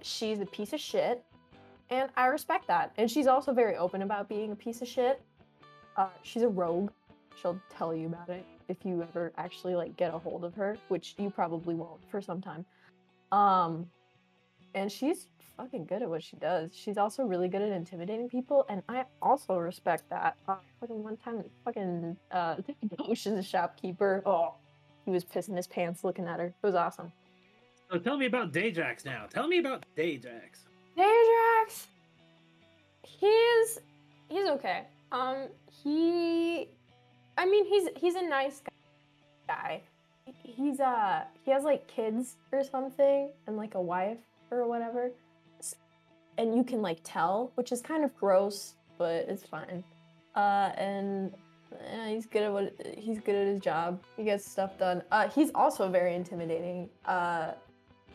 she's 0.02 0.40
a 0.40 0.46
piece 0.46 0.72
of 0.72 0.80
shit, 0.80 1.24
and 1.92 2.10
I 2.16 2.26
respect 2.26 2.66
that. 2.68 2.92
And 2.96 3.10
she's 3.10 3.26
also 3.26 3.52
very 3.52 3.76
open 3.76 4.00
about 4.00 4.26
being 4.26 4.50
a 4.50 4.56
piece 4.56 4.80
of 4.80 4.88
shit. 4.88 5.20
Uh, 5.98 6.08
she's 6.22 6.42
a 6.42 6.48
rogue. 6.48 6.90
She'll 7.40 7.60
tell 7.68 7.94
you 7.94 8.06
about 8.06 8.30
it 8.30 8.46
if 8.68 8.78
you 8.82 9.02
ever 9.02 9.30
actually 9.36 9.74
like 9.74 9.94
get 9.98 10.14
a 10.14 10.18
hold 10.18 10.44
of 10.44 10.54
her, 10.54 10.78
which 10.88 11.14
you 11.18 11.28
probably 11.28 11.74
won't 11.74 12.00
for 12.10 12.22
some 12.22 12.40
time. 12.40 12.64
Um, 13.30 13.86
and 14.74 14.90
she's 14.90 15.26
fucking 15.58 15.84
good 15.84 16.00
at 16.00 16.08
what 16.08 16.22
she 16.22 16.36
does. 16.36 16.70
She's 16.74 16.96
also 16.96 17.24
really 17.24 17.48
good 17.48 17.60
at 17.60 17.72
intimidating 17.72 18.26
people, 18.26 18.64
and 18.70 18.82
I 18.88 19.04
also 19.20 19.58
respect 19.58 20.08
that. 20.08 20.38
Uh, 20.48 20.56
fucking 20.80 21.02
one 21.02 21.18
time, 21.18 21.44
fucking 21.62 22.16
uh, 22.30 22.56
Ocean's 23.00 23.46
shopkeeper. 23.46 24.22
Oh, 24.24 24.54
he 25.04 25.10
was 25.10 25.26
pissing 25.26 25.56
his 25.56 25.66
pants 25.66 26.04
looking 26.04 26.26
at 26.26 26.40
her. 26.40 26.46
It 26.46 26.66
was 26.66 26.74
awesome. 26.74 27.12
So 27.90 27.98
tell 27.98 28.16
me 28.16 28.24
about 28.24 28.52
Dha'gax 28.52 29.04
now. 29.04 29.26
Tell 29.30 29.46
me 29.46 29.58
about 29.58 29.84
Dha'gax. 29.94 30.71
Dha'gax, 30.96 31.86
he's 33.02 33.78
he's 34.28 34.48
okay. 34.50 34.84
Um, 35.10 35.48
he, 35.82 36.68
I 37.36 37.46
mean, 37.46 37.64
he's 37.66 37.88
he's 37.96 38.14
a 38.14 38.22
nice 38.22 38.62
guy. 39.48 39.82
He's 40.42 40.80
uh 40.80 41.24
he 41.44 41.50
has 41.50 41.64
like 41.64 41.86
kids 41.88 42.36
or 42.52 42.62
something 42.62 43.30
and 43.46 43.56
like 43.56 43.74
a 43.74 43.80
wife 43.80 44.18
or 44.50 44.66
whatever, 44.66 45.10
and 46.38 46.54
you 46.54 46.64
can 46.64 46.82
like 46.82 46.98
tell, 47.04 47.52
which 47.54 47.72
is 47.72 47.80
kind 47.80 48.04
of 48.04 48.16
gross, 48.16 48.74
but 48.98 49.26
it's 49.28 49.44
fine. 49.44 49.82
Uh, 50.34 50.70
and 50.76 51.32
yeah, 51.82 52.08
he's 52.08 52.26
good 52.26 52.42
at 52.42 52.52
what 52.52 52.74
he's 52.96 53.18
good 53.20 53.34
at 53.34 53.46
his 53.46 53.60
job. 53.60 54.02
He 54.16 54.24
gets 54.24 54.48
stuff 54.48 54.78
done. 54.78 55.02
Uh, 55.10 55.28
he's 55.28 55.50
also 55.54 55.88
very 55.88 56.14
intimidating. 56.14 56.88
Uh, 57.04 57.52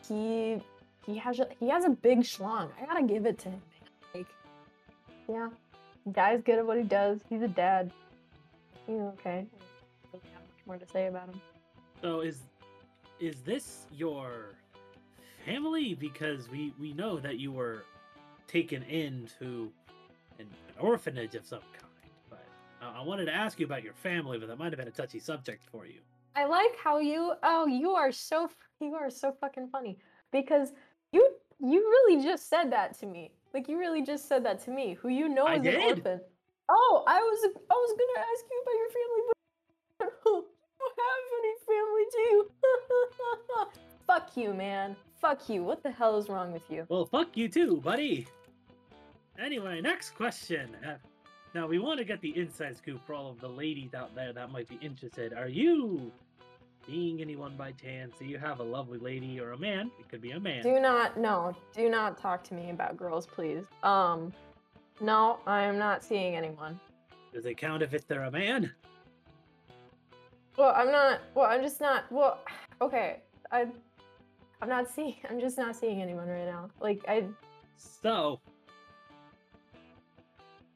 he 0.06 0.62
he 1.08 1.16
has 1.16 1.40
a, 1.40 1.48
he 1.58 1.70
has 1.70 1.84
a 1.84 1.90
big 1.90 2.20
schlong. 2.20 2.68
I 2.80 2.84
gotta 2.84 3.02
give 3.02 3.24
it 3.24 3.38
to 3.38 3.48
him. 3.48 3.62
Like, 4.14 4.26
yeah, 5.26 5.48
guy's 6.12 6.42
good 6.42 6.58
at 6.58 6.66
what 6.66 6.76
he 6.76 6.82
does. 6.82 7.20
He's 7.30 7.40
a 7.40 7.48
dad. 7.48 7.90
He's 8.86 9.00
okay. 9.00 9.46
Don't 10.12 10.22
have 10.24 10.42
much 10.42 10.66
more 10.66 10.76
to 10.76 10.86
say 10.86 11.06
about 11.06 11.28
him. 11.30 11.40
So 12.02 12.20
is 12.20 12.40
is 13.20 13.40
this 13.40 13.86
your 13.90 14.56
family? 15.46 15.94
Because 15.94 16.50
we 16.50 16.74
we 16.78 16.92
know 16.92 17.18
that 17.18 17.38
you 17.38 17.52
were 17.52 17.84
taken 18.46 18.82
into 18.82 19.72
an, 20.38 20.46
an 20.68 20.74
orphanage 20.78 21.34
of 21.34 21.46
some 21.46 21.62
kind. 21.72 22.12
But 22.28 22.44
I, 22.82 23.00
I 23.00 23.02
wanted 23.02 23.24
to 23.26 23.34
ask 23.34 23.58
you 23.58 23.64
about 23.64 23.82
your 23.82 23.94
family, 23.94 24.38
but 24.38 24.48
that 24.48 24.58
might 24.58 24.72
have 24.72 24.78
been 24.78 24.88
a 24.88 24.90
touchy 24.90 25.20
subject 25.20 25.64
for 25.72 25.86
you. 25.86 26.00
I 26.36 26.44
like 26.44 26.76
how 26.84 26.98
you 26.98 27.32
oh 27.42 27.66
you 27.66 27.92
are 27.92 28.12
so 28.12 28.50
you 28.78 28.94
are 28.94 29.08
so 29.08 29.34
fucking 29.40 29.68
funny 29.72 29.98
because 30.32 30.72
you 31.12 31.28
you 31.60 31.80
really 31.80 32.22
just 32.22 32.48
said 32.48 32.70
that 32.72 32.98
to 33.00 33.06
me. 33.06 33.32
Like 33.54 33.68
you 33.68 33.78
really 33.78 34.02
just 34.02 34.28
said 34.28 34.44
that 34.44 34.62
to 34.64 34.70
me, 34.70 34.94
who 34.94 35.08
you 35.08 35.28
know 35.28 35.46
I 35.46 35.56
is 35.56 35.62
did. 35.62 35.74
an 35.74 35.80
orphan. 35.82 36.20
Oh, 36.68 37.04
I 37.06 37.18
was 37.18 37.50
I 37.70 37.74
was 37.74 37.96
gonna 37.98 38.26
ask 38.26 38.44
you 38.50 38.62
about 38.62 38.76
your 38.82 38.90
family, 38.98 39.22
but 39.28 39.36
I 40.80 40.88
don't 40.96 41.14
have 41.20 41.38
any 41.40 41.54
family, 41.66 42.04
do 42.12 42.18
you? 42.18 42.50
Fuck 44.06 44.36
you, 44.36 44.54
man. 44.54 44.96
Fuck 45.20 45.48
you. 45.48 45.62
What 45.64 45.82
the 45.82 45.90
hell 45.90 46.16
is 46.16 46.28
wrong 46.28 46.52
with 46.52 46.62
you? 46.70 46.86
Well, 46.88 47.04
fuck 47.04 47.36
you 47.36 47.48
too, 47.48 47.80
buddy. 47.80 48.26
Anyway, 49.38 49.80
next 49.80 50.14
question. 50.14 50.74
Uh, 50.86 50.94
now 51.54 51.66
we 51.66 51.78
want 51.78 51.98
to 51.98 52.04
get 52.04 52.20
the 52.20 52.36
inside 52.36 52.76
scoop 52.76 53.04
for 53.06 53.14
all 53.14 53.30
of 53.30 53.40
the 53.40 53.48
ladies 53.48 53.94
out 53.94 54.14
there 54.14 54.32
that 54.32 54.50
might 54.50 54.68
be 54.68 54.78
interested. 54.80 55.32
Are 55.32 55.48
you 55.48 56.10
seeing 56.88 57.20
anyone 57.20 57.56
by 57.56 57.72
chance? 57.72 58.14
You 58.20 58.38
have 58.38 58.60
a 58.60 58.64
lovely 58.64 58.98
lady 58.98 59.38
or 59.40 59.52
a 59.52 59.58
man? 59.58 59.90
It 60.00 60.08
could 60.08 60.22
be 60.22 60.30
a 60.32 60.40
man. 60.40 60.62
Do 60.62 60.80
not 60.80 61.18
no, 61.18 61.54
do 61.74 61.88
not 61.88 62.18
talk 62.18 62.42
to 62.44 62.54
me 62.54 62.70
about 62.70 62.96
girls, 62.96 63.26
please. 63.26 63.64
Um 63.82 64.32
no, 65.00 65.38
I 65.46 65.62
am 65.62 65.78
not 65.78 66.02
seeing 66.02 66.34
anyone. 66.34 66.80
Does 67.32 67.46
it 67.46 67.56
count 67.56 67.82
if 67.82 67.94
it's 67.94 68.04
they're 68.04 68.24
a 68.24 68.30
man? 68.30 68.72
Well, 70.56 70.72
I'm 70.74 70.90
not. 70.90 71.20
Well, 71.34 71.46
I'm 71.46 71.62
just 71.62 71.80
not. 71.80 72.10
Well, 72.10 72.40
okay. 72.80 73.20
I, 73.52 73.66
I'm 74.60 74.68
not 74.68 74.88
seeing. 74.94 75.14
I'm 75.30 75.38
just 75.38 75.56
not 75.56 75.76
seeing 75.76 76.02
anyone 76.02 76.26
right 76.26 76.46
now. 76.46 76.68
Like 76.80 77.04
I. 77.06 77.24
So, 77.76 78.40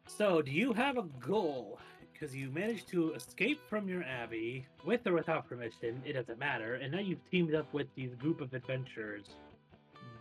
so 0.06 0.40
do 0.40 0.52
you 0.52 0.72
have 0.72 0.98
a 0.98 1.02
goal? 1.02 1.80
Because 2.22 2.36
you 2.36 2.50
managed 2.50 2.86
to 2.90 3.14
escape 3.14 3.60
from 3.68 3.88
your 3.88 4.04
abbey 4.04 4.64
with 4.84 5.04
or 5.08 5.12
without 5.12 5.48
permission, 5.48 6.00
it 6.06 6.12
doesn't 6.12 6.38
matter, 6.38 6.76
and 6.76 6.92
now 6.92 7.00
you've 7.00 7.28
teamed 7.32 7.52
up 7.52 7.66
with 7.74 7.88
these 7.96 8.14
group 8.14 8.40
of 8.40 8.54
adventurers. 8.54 9.24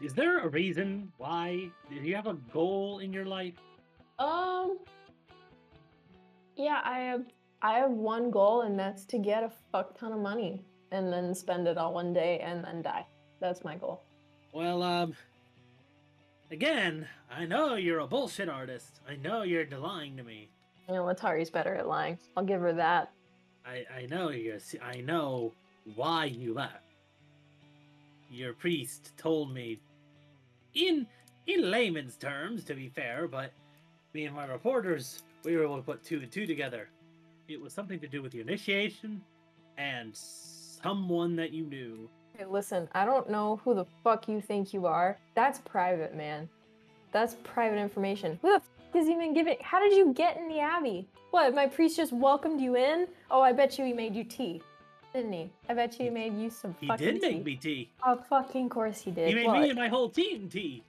Is 0.02 0.16
there 0.16 0.40
a 0.40 0.48
reason 0.48 1.12
why? 1.20 1.70
Do 1.92 1.96
you 1.98 2.16
have 2.16 2.26
a 2.26 2.34
goal 2.52 2.98
in 3.04 3.14
your 3.14 3.26
life? 3.26 3.54
Um. 4.18 4.80
Yeah, 6.56 6.82
I 6.84 7.02
have. 7.02 7.26
I 7.62 7.74
have 7.74 7.92
one 7.92 8.32
goal, 8.32 8.62
and 8.62 8.80
that's 8.80 9.06
to 9.06 9.20
get 9.20 9.44
a 9.44 9.52
fuck 9.72 9.96
ton 9.96 10.12
of 10.12 10.20
money, 10.20 10.60
and 10.92 11.14
then 11.14 11.36
spend 11.36 11.68
it 11.68 11.78
all 11.78 11.94
one 11.94 12.14
day, 12.14 12.40
and 12.40 12.66
then 12.66 12.82
die. 12.82 13.06
That's 13.40 13.64
my 13.64 13.76
goal. 13.76 14.02
Well, 14.54 14.82
um, 14.82 15.14
again, 16.50 17.08
I 17.30 17.46
know 17.46 17.76
you're 17.76 18.00
a 18.00 18.08
bullshit 18.08 18.50
artist. 18.50 19.02
I 19.08 19.18
know 19.18 19.44
you're 19.44 19.68
lying 19.70 20.18
to 20.18 20.24
me. 20.24 20.50
You 20.92 20.98
know, 20.98 21.06
Letari's 21.06 21.50
better 21.50 21.74
at 21.74 21.88
lying. 21.88 22.18
I'll 22.36 22.44
give 22.44 22.60
her 22.60 22.74
that. 22.74 23.14
I 23.66 23.86
I 23.96 24.06
know 24.08 24.30
you. 24.30 24.60
I 24.84 25.00
know 25.00 25.54
why 25.96 26.26
you 26.26 26.54
left. 26.54 26.84
Your 28.30 28.52
priest 28.54 29.14
told 29.18 29.54
me, 29.54 29.80
in 30.74 31.08
in 31.48 31.72
layman's 31.72 32.18
terms, 32.18 32.66
to 32.66 32.74
be 32.74 32.90
fair, 32.90 33.30
but 33.30 33.54
me 34.14 34.26
and 34.26 34.36
my 34.36 34.46
reporters, 34.46 35.24
we 35.46 35.56
were 35.56 35.64
able 35.64 35.78
to 35.78 35.82
put 35.82 36.04
two 36.04 36.20
and 36.20 36.30
two 36.30 36.46
together. 36.46 36.90
It 37.48 37.62
was 37.62 37.72
something 37.72 38.00
to 38.00 38.08
do 38.08 38.22
with 38.22 38.34
your 38.34 38.44
initiation 38.44 39.22
and 39.78 40.12
someone 40.14 41.38
that 41.38 41.52
you 41.52 41.64
knew. 41.64 42.10
Hey, 42.38 42.46
listen, 42.46 42.90
I 42.94 43.06
don't 43.06 43.30
know 43.30 43.62
who 43.64 43.74
the 43.76 43.86
fuck 44.04 44.28
you 44.28 44.42
think 44.42 44.74
you 44.74 44.86
are. 44.88 45.18
That's 45.36 45.60
private, 45.60 46.16
man. 46.16 46.50
That's 47.14 47.36
private 47.44 47.78
information. 47.78 48.38
Who 48.42 48.54
the 48.54 48.60
fuck 48.60 48.81
is 48.96 49.08
even 49.10 49.34
giving? 49.34 49.58
How 49.62 49.80
did 49.80 49.94
you 49.94 50.14
get 50.14 50.38
in 50.38 50.48
the 50.48 50.60
abbey? 50.60 51.08
What? 51.32 51.54
My 51.56 51.68
priest 51.68 51.96
just 51.98 52.12
welcomed 52.14 52.60
you 52.62 52.76
in? 52.76 53.08
Oh, 53.30 53.42
I 53.42 53.54
bet 53.54 53.78
you 53.78 53.86
he 53.86 53.94
made 53.94 54.16
you 54.16 54.24
tea, 54.24 54.62
didn't 55.14 55.34
he? 55.34 55.50
I 55.70 55.74
bet 55.74 55.98
you 56.00 56.06
he 56.06 56.10
made 56.12 56.38
you 56.38 56.50
some 56.50 56.74
fucking 56.74 56.98
tea. 56.98 57.06
He 57.06 57.12
did 57.20 57.22
make 57.22 57.46
me 57.46 57.56
tea. 57.56 57.90
Oh, 58.06 58.18
fucking 58.30 58.70
course 58.70 59.02
he 59.02 59.12
did. 59.12 59.30
He 59.30 59.36
made 59.36 59.48
What? 59.48 59.62
me 59.62 59.70
and 59.70 59.78
my 59.78 59.88
whole 59.88 60.10
team 60.10 60.50
tea. 60.50 60.84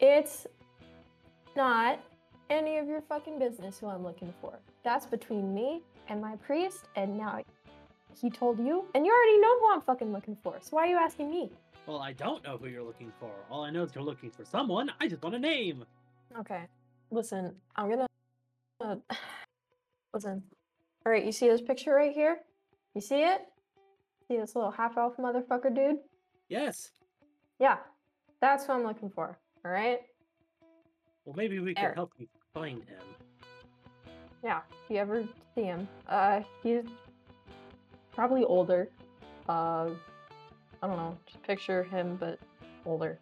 It's 0.00 0.46
not 1.54 1.98
any 2.50 2.78
of 2.78 2.88
your 2.88 3.00
fucking 3.02 3.38
business 3.38 3.78
who 3.78 3.86
I'm 3.86 4.02
looking 4.02 4.32
for. 4.40 4.58
That's 4.82 5.06
between 5.06 5.54
me 5.54 5.82
and 6.08 6.20
my 6.20 6.36
priest, 6.36 6.88
and 6.96 7.16
now 7.16 7.42
he 8.20 8.28
told 8.30 8.58
you, 8.58 8.84
and 8.94 9.06
you 9.06 9.12
already 9.12 9.38
know 9.40 9.58
who 9.60 9.72
I'm 9.72 9.80
fucking 9.80 10.12
looking 10.12 10.36
for. 10.42 10.56
So 10.60 10.76
why 10.76 10.84
are 10.86 10.90
you 10.90 10.96
asking 10.96 11.30
me? 11.30 11.50
Well, 11.86 11.98
I 12.00 12.12
don't 12.12 12.44
know 12.44 12.56
who 12.58 12.68
you're 12.68 12.82
looking 12.82 13.12
for. 13.18 13.30
All 13.50 13.62
I 13.64 13.70
know 13.70 13.82
is 13.84 13.94
you're 13.94 14.04
looking 14.04 14.30
for 14.30 14.44
someone. 14.44 14.90
I 15.00 15.08
just 15.08 15.22
want 15.22 15.34
a 15.34 15.38
name. 15.38 15.84
Okay, 16.38 16.62
listen, 17.12 17.54
I'm 17.76 17.90
gonna 17.90 18.06
uh, 18.80 18.96
listen. 20.14 20.42
All 21.04 21.12
right, 21.12 21.24
you 21.24 21.32
see 21.32 21.48
this 21.48 21.60
picture 21.60 21.94
right 21.94 22.12
here? 22.12 22.38
You 22.94 23.00
see 23.00 23.22
it? 23.22 23.42
See 24.28 24.36
this 24.36 24.54
little 24.54 24.70
half 24.70 24.96
elf 24.96 25.16
motherfucker 25.16 25.74
dude? 25.74 25.98
Yes. 26.48 26.90
Yeah, 27.58 27.78
that's 28.40 28.66
what 28.66 28.76
I'm 28.76 28.84
looking 28.84 29.10
for. 29.10 29.38
All 29.64 29.70
right. 29.70 30.00
Well, 31.24 31.34
maybe 31.36 31.60
we 31.60 31.74
can 31.74 31.94
help 31.94 32.12
you 32.18 32.26
find 32.52 32.78
him. 32.84 33.02
Yeah, 34.42 34.60
if 34.72 34.90
you 34.90 34.96
ever 34.96 35.24
see 35.54 35.62
him, 35.62 35.88
uh, 36.08 36.40
he's 36.62 36.82
probably 38.12 38.44
older. 38.44 38.88
Uh, 39.48 39.90
I 40.82 40.86
don't 40.86 40.96
know, 40.96 41.16
just 41.26 41.42
picture 41.44 41.84
him, 41.84 42.16
but 42.18 42.40
older. 42.84 43.18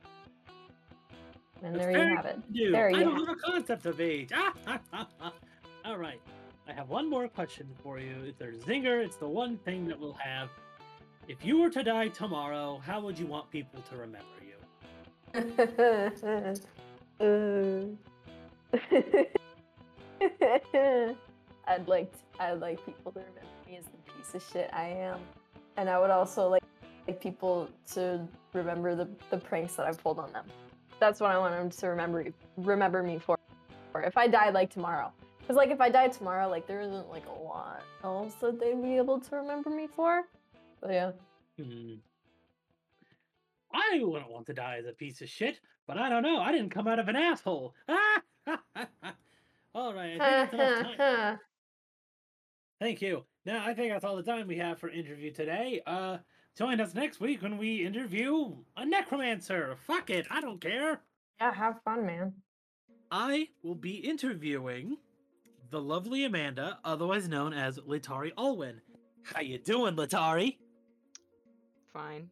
And 1.63 1.75
there 1.75 1.91
you 1.91 2.17
have 2.17 2.27
it. 2.27 2.53
Dude, 2.53 2.75
There 2.75 2.89
I 2.89 2.91
you 2.91 3.01
don't 3.01 3.27
have 3.27 3.37
a 3.37 3.41
concept 3.41 3.87
of 3.87 4.01
age. 4.01 4.31
All 5.85 5.99
right. 5.99 6.21
I 6.69 6.73
have 6.73 6.89
one 6.89 7.09
more 7.11 7.29
question 7.29 7.69
for 7.83 7.99
you. 7.99 8.15
If 8.27 8.39
there's 8.39 8.59
Zinger, 8.63 9.05
it's 9.05 9.17
the 9.17 9.29
one 9.29 9.57
thing 9.59 9.87
that 9.89 9.99
we'll 9.99 10.13
have. 10.15 10.49
If 11.29 11.45
you 11.45 11.59
were 11.61 11.71
to 11.71 11.83
die 11.83 12.09
tomorrow, 12.09 12.81
how 12.85 13.01
would 13.01 13.19
you 13.19 13.27
want 13.27 13.51
people 13.51 13.83
to 13.91 13.97
remember 13.97 14.27
you? 14.41 14.57
Uh, 17.21 17.85
I'd 21.67 21.87
like 21.89 22.11
to, 22.13 22.19
I'd 22.39 22.61
like 22.61 22.85
people 22.87 23.13
to 23.13 23.21
remember 23.21 23.41
me 23.67 23.77
as 23.77 23.85
the 23.85 24.13
piece 24.13 24.35
of 24.35 24.43
shit 24.53 24.71
I 24.73 24.87
am, 24.87 25.21
and 25.77 25.89
I 25.89 25.99
would 25.99 26.11
also 26.11 26.49
like 26.49 26.63
like 27.07 27.21
people 27.21 27.69
to 27.93 28.27
remember 28.53 28.95
the 28.95 29.09
the 29.31 29.39
pranks 29.39 29.75
that 29.75 29.87
I've 29.87 30.03
pulled 30.03 30.19
on 30.19 30.33
them. 30.33 30.47
That's 31.01 31.18
what 31.18 31.30
I 31.30 31.38
want 31.38 31.55
them 31.55 31.70
to 31.70 31.86
remember 31.88 32.26
remember 32.59 33.03
me 33.03 33.18
for. 33.18 33.38
Or 33.94 34.03
if 34.03 34.16
I 34.16 34.28
died 34.28 34.55
like 34.55 34.70
tomorrow, 34.70 35.12
because 35.40 35.57
like 35.57 35.70
if 35.70 35.80
I 35.80 35.88
died 35.88 36.12
tomorrow, 36.12 36.48
like 36.48 36.66
there 36.66 36.80
isn't 36.80 37.11
like 37.11 37.24
a 37.26 37.42
lot 37.42 37.82
else 38.05 38.34
that 38.34 38.61
they'd 38.61 38.80
be 38.80 38.96
able 38.98 39.18
to 39.18 39.36
remember 39.36 39.70
me 39.70 39.88
for. 39.88 40.22
But 40.80 40.92
yeah. 40.92 41.12
Hmm. 41.59 41.94
I 43.72 44.01
wouldn't 44.03 44.30
want 44.30 44.46
to 44.46 44.53
die 44.53 44.76
as 44.78 44.86
a 44.86 44.92
piece 44.92 45.20
of 45.22 45.28
shit, 45.28 45.61
but 45.86 45.96
I 45.96 46.09
don't 46.09 46.22
know. 46.22 46.40
I 46.40 46.53
didn't 46.53 46.70
come 46.70 46.86
out 46.86 46.98
of 46.98 47.09
an 47.09 47.16
asshole. 47.16 47.74
Ah! 47.88 48.22
All 49.74 49.94
right. 49.94 50.20
I 50.20 50.46
think 50.46 50.51
that's 50.53 50.80
enough 50.80 50.96
time. 50.96 51.38
Thank 52.80 53.03
you. 53.03 53.24
Now 53.46 53.64
I 53.64 53.74
think 53.74 53.92
that's 53.92 54.05
all 54.05 54.16
the 54.16 54.22
time 54.22 54.46
we 54.46 54.57
have 54.57 54.78
for 54.78 54.88
interview 54.88 55.32
today. 55.32 55.82
Uh, 55.86 56.18
join 56.57 56.80
us 56.80 56.94
next 56.94 57.20
week 57.20 57.42
when 57.42 57.59
we 57.59 57.84
interview 57.84 58.55
a 58.76 58.84
necromancer. 58.84 59.76
Fuck 59.86 60.11
it, 60.11 60.26
I 60.30 60.40
don't 60.40 60.61
care. 60.61 61.01
yeah, 61.40 61.53
have 61.55 61.80
fun, 61.84 62.07
man. 62.07 62.32
I 63.11 63.48
will 63.62 63.74
be 63.74 63.96
interviewing 63.96 64.96
the 65.70 65.80
lovely 65.80 66.24
Amanda, 66.24 66.78
otherwise 66.84 67.28
known 67.28 67.53
as 67.53 67.78
Letari 67.78 68.32
Alwyn. 68.36 68.80
How 69.22 69.40
you 69.40 69.59
doing, 69.59 69.96
Letari? 69.96 70.57
Fine. 71.92 72.28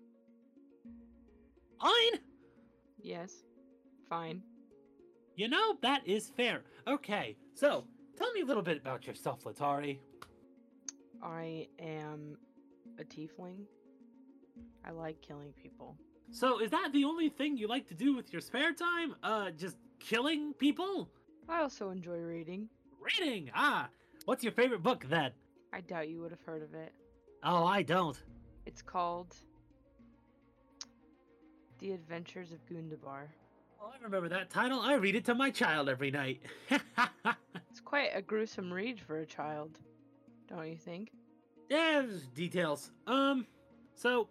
Fine. 1.80 2.20
Yes. 3.00 3.32
Fine. 4.08 4.42
You 5.36 5.48
know 5.48 5.76
that 5.82 6.02
is 6.06 6.30
fair. 6.36 6.62
Okay, 6.86 7.36
so 7.54 7.84
tell 8.16 8.32
me 8.32 8.40
a 8.40 8.44
little 8.44 8.62
bit 8.62 8.78
about 8.78 9.06
yourself, 9.06 9.44
Letari. 9.44 9.98
I 11.22 11.68
am 11.78 12.36
a 12.98 13.04
tiefling. 13.04 13.64
I 14.84 14.90
like 14.90 15.20
killing 15.20 15.52
people. 15.62 15.96
So 16.30 16.60
is 16.60 16.70
that 16.70 16.90
the 16.92 17.04
only 17.04 17.28
thing 17.28 17.56
you 17.56 17.68
like 17.68 17.86
to 17.88 17.94
do 17.94 18.14
with 18.14 18.32
your 18.32 18.40
spare 18.40 18.72
time? 18.72 19.14
Uh, 19.22 19.50
just 19.50 19.76
killing 19.98 20.52
people? 20.54 21.08
I 21.48 21.60
also 21.60 21.90
enjoy 21.90 22.18
reading. 22.18 22.68
Reading. 23.00 23.50
Ah, 23.54 23.88
what's 24.26 24.42
your 24.42 24.52
favorite 24.52 24.82
book 24.82 25.04
then? 25.08 25.32
I 25.72 25.80
doubt 25.80 26.08
you 26.08 26.20
would 26.20 26.30
have 26.30 26.42
heard 26.42 26.62
of 26.62 26.74
it. 26.74 26.92
Oh, 27.42 27.64
I 27.64 27.82
don't. 27.82 28.20
It's 28.66 28.82
called 28.82 29.34
The 31.78 31.92
Adventures 31.92 32.52
of 32.52 32.58
Gundabar. 32.66 33.28
Well, 33.80 33.92
I 33.94 34.02
remember 34.02 34.28
that 34.28 34.50
title. 34.50 34.80
I 34.80 34.94
read 34.94 35.14
it 35.14 35.24
to 35.26 35.34
my 35.34 35.50
child 35.50 35.88
every 35.88 36.10
night. 36.10 36.42
It's 37.78 37.84
quite 37.84 38.10
a 38.12 38.20
gruesome 38.20 38.72
read 38.72 38.98
for 38.98 39.20
a 39.20 39.26
child, 39.26 39.78
don't 40.48 40.66
you 40.66 40.76
think? 40.76 41.12
Yeah, 41.70 42.02
there's 42.02 42.26
details. 42.26 42.90
Um, 43.06 43.46
so 43.94 44.28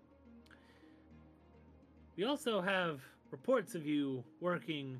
we 2.17 2.25
also 2.25 2.59
have 2.61 2.99
reports 3.31 3.75
of 3.75 3.85
you 3.85 4.23
working 4.41 4.99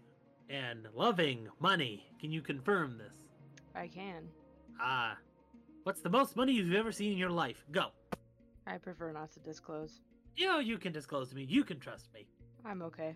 and 0.50 0.88
loving 0.96 1.48
money. 1.60 2.06
Can 2.22 2.32
you 2.32 2.42
confirm 2.42 2.98
this? 2.98 3.16
I 3.76 3.88
can. 3.88 4.28
Ah, 4.80 5.18
what's 5.84 6.02
the 6.02 6.10
most 6.10 6.36
money 6.36 6.54
you've 6.54 6.74
ever 6.74 6.92
seen 6.92 7.12
in 7.12 7.18
your 7.18 7.32
life? 7.32 7.66
Go. 7.72 7.88
I 8.68 8.78
prefer 8.78 9.12
not 9.12 9.32
to 9.32 9.40
disclose. 9.40 10.02
You 10.36 10.46
know, 10.46 10.60
you 10.60 10.78
can 10.78 10.94
disclose 10.94 11.30
to 11.30 11.36
me. 11.36 11.46
You 11.50 11.64
can 11.64 11.80
trust 11.80 12.14
me. 12.14 12.28
I'm 12.64 12.82
okay. 12.84 13.16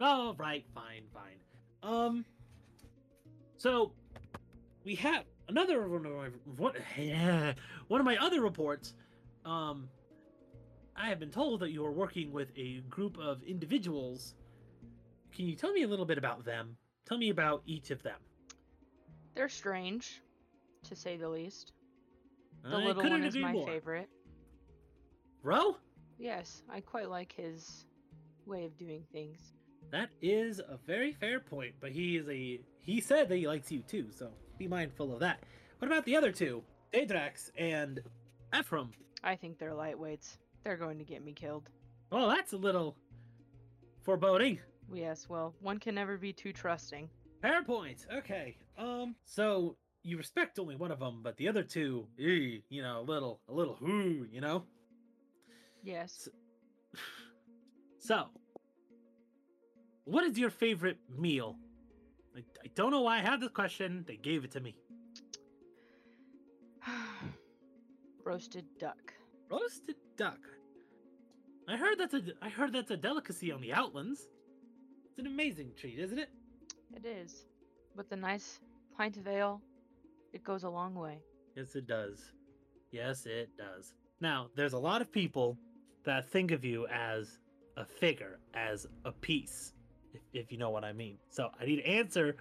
All 0.00 0.34
right, 0.34 0.64
fine, 0.74 1.04
fine. 1.12 1.38
Um, 1.82 2.24
so 3.58 3.92
we 4.84 4.96
have 4.96 5.24
another 5.48 5.88
one 5.88 6.04
of 6.04 6.12
my 6.12 6.28
what, 6.56 6.76
one 7.88 8.00
of 8.00 8.04
my 8.04 8.16
other 8.16 8.40
reports. 8.40 8.94
Um, 9.44 9.88
I 10.96 11.08
have 11.08 11.18
been 11.18 11.30
told 11.30 11.60
that 11.60 11.70
you 11.70 11.84
are 11.84 11.92
working 11.92 12.32
with 12.32 12.48
a 12.56 12.80
group 12.88 13.18
of 13.18 13.42
individuals. 13.42 14.34
Can 15.34 15.46
you 15.46 15.56
tell 15.56 15.72
me 15.72 15.82
a 15.82 15.88
little 15.88 16.04
bit 16.06 16.18
about 16.18 16.44
them? 16.44 16.76
Tell 17.06 17.18
me 17.18 17.30
about 17.30 17.62
each 17.66 17.90
of 17.90 18.02
them. 18.02 18.18
They're 19.34 19.48
strange, 19.48 20.22
to 20.88 20.94
say 20.94 21.16
the 21.16 21.28
least. 21.28 21.72
The 22.62 22.76
I 22.76 22.84
little 22.84 23.02
one 23.02 23.24
is 23.24 23.36
my 23.36 23.52
more. 23.52 23.66
favorite. 23.66 24.08
Bro, 25.42 25.76
Yes, 26.16 26.62
I 26.70 26.80
quite 26.80 27.10
like 27.10 27.32
his 27.32 27.86
way 28.46 28.64
of 28.64 28.76
doing 28.76 29.02
things. 29.12 29.52
that 29.90 30.10
is 30.22 30.60
a 30.60 30.78
very 30.86 31.12
fair 31.12 31.40
point. 31.40 31.74
But 31.80 31.90
he 31.90 32.16
is 32.16 32.28
a 32.28 32.60
he 32.78 33.00
said 33.00 33.28
that 33.28 33.36
he 33.36 33.48
likes 33.48 33.70
you 33.72 33.80
too, 33.80 34.06
so 34.12 34.30
be 34.56 34.68
mindful 34.68 35.12
of 35.12 35.18
that. 35.20 35.40
What 35.78 35.88
about 35.90 36.04
the 36.04 36.16
other 36.16 36.30
two, 36.30 36.62
Dha'gax 36.92 37.50
and 37.58 38.00
Ephrim? 38.52 38.90
I 39.24 39.34
think 39.34 39.58
they're 39.58 39.72
lightweights. 39.72 40.38
They're 40.64 40.76
going 40.76 40.98
to 40.98 41.04
get 41.04 41.24
me 41.24 41.32
killed. 41.32 41.68
Well, 42.10 42.28
that's 42.28 42.52
a 42.52 42.56
little 42.56 42.96
foreboding. 44.02 44.58
Yes, 44.92 45.28
well, 45.28 45.54
one 45.60 45.78
can 45.78 45.94
never 45.94 46.16
be 46.16 46.32
too 46.32 46.52
trusting. 46.52 47.08
Fair 47.42 47.62
point. 47.62 48.06
Okay. 48.12 48.56
Um. 48.78 49.14
So 49.24 49.76
you 50.02 50.16
respect 50.16 50.58
only 50.58 50.76
one 50.76 50.90
of 50.90 51.00
them, 51.00 51.20
but 51.22 51.36
the 51.36 51.48
other 51.48 51.62
two, 51.62 52.06
eh, 52.18 52.60
you 52.68 52.82
know, 52.82 53.00
a 53.00 53.02
little, 53.02 53.40
a 53.48 53.52
little, 53.52 53.78
whoo, 53.80 54.26
you 54.30 54.40
know. 54.40 54.64
Yes. 55.82 56.28
So, 57.98 58.26
what 60.04 60.24
is 60.24 60.38
your 60.38 60.50
favorite 60.50 60.98
meal? 61.08 61.56
I, 62.36 62.40
I 62.62 62.68
don't 62.74 62.90
know 62.90 63.00
why 63.00 63.16
I 63.16 63.20
have 63.20 63.40
this 63.40 63.48
question. 63.48 64.04
They 64.06 64.16
gave 64.16 64.44
it 64.44 64.50
to 64.52 64.60
me. 64.60 64.76
Roasted 68.24 68.66
duck. 68.78 69.14
Roasted 69.50 69.96
duck. 70.18 70.38
I 71.68 71.76
heard 71.76 71.98
that's 71.98 72.14
a 72.14 72.22
I 72.42 72.48
heard 72.48 72.72
that's 72.72 72.90
a 72.90 72.96
delicacy 72.96 73.50
on 73.50 73.60
the 73.60 73.72
Outlands. 73.72 74.28
It's 75.06 75.18
an 75.18 75.26
amazing 75.26 75.72
treat, 75.78 75.98
isn't 75.98 76.18
it? 76.18 76.28
It 76.94 77.06
is. 77.06 77.46
With 77.96 78.10
a 78.12 78.16
nice 78.16 78.60
pint 78.96 79.16
of 79.16 79.26
ale, 79.26 79.62
it 80.32 80.44
goes 80.44 80.64
a 80.64 80.68
long 80.68 80.94
way. 80.94 81.18
Yes, 81.56 81.74
it 81.74 81.86
does. 81.86 82.32
Yes, 82.90 83.26
it 83.26 83.50
does. 83.56 83.94
Now, 84.20 84.48
there's 84.56 84.72
a 84.72 84.78
lot 84.78 85.00
of 85.00 85.10
people 85.10 85.56
that 86.04 86.28
think 86.28 86.50
of 86.50 86.64
you 86.64 86.86
as 86.88 87.38
a 87.76 87.84
figure, 87.84 88.38
as 88.54 88.86
a 89.04 89.12
piece, 89.12 89.72
if, 90.12 90.20
if 90.32 90.52
you 90.52 90.58
know 90.58 90.70
what 90.70 90.84
I 90.84 90.92
mean. 90.92 91.18
So 91.28 91.48
I 91.60 91.64
need 91.64 91.80
an 91.80 91.86
answer 91.86 92.36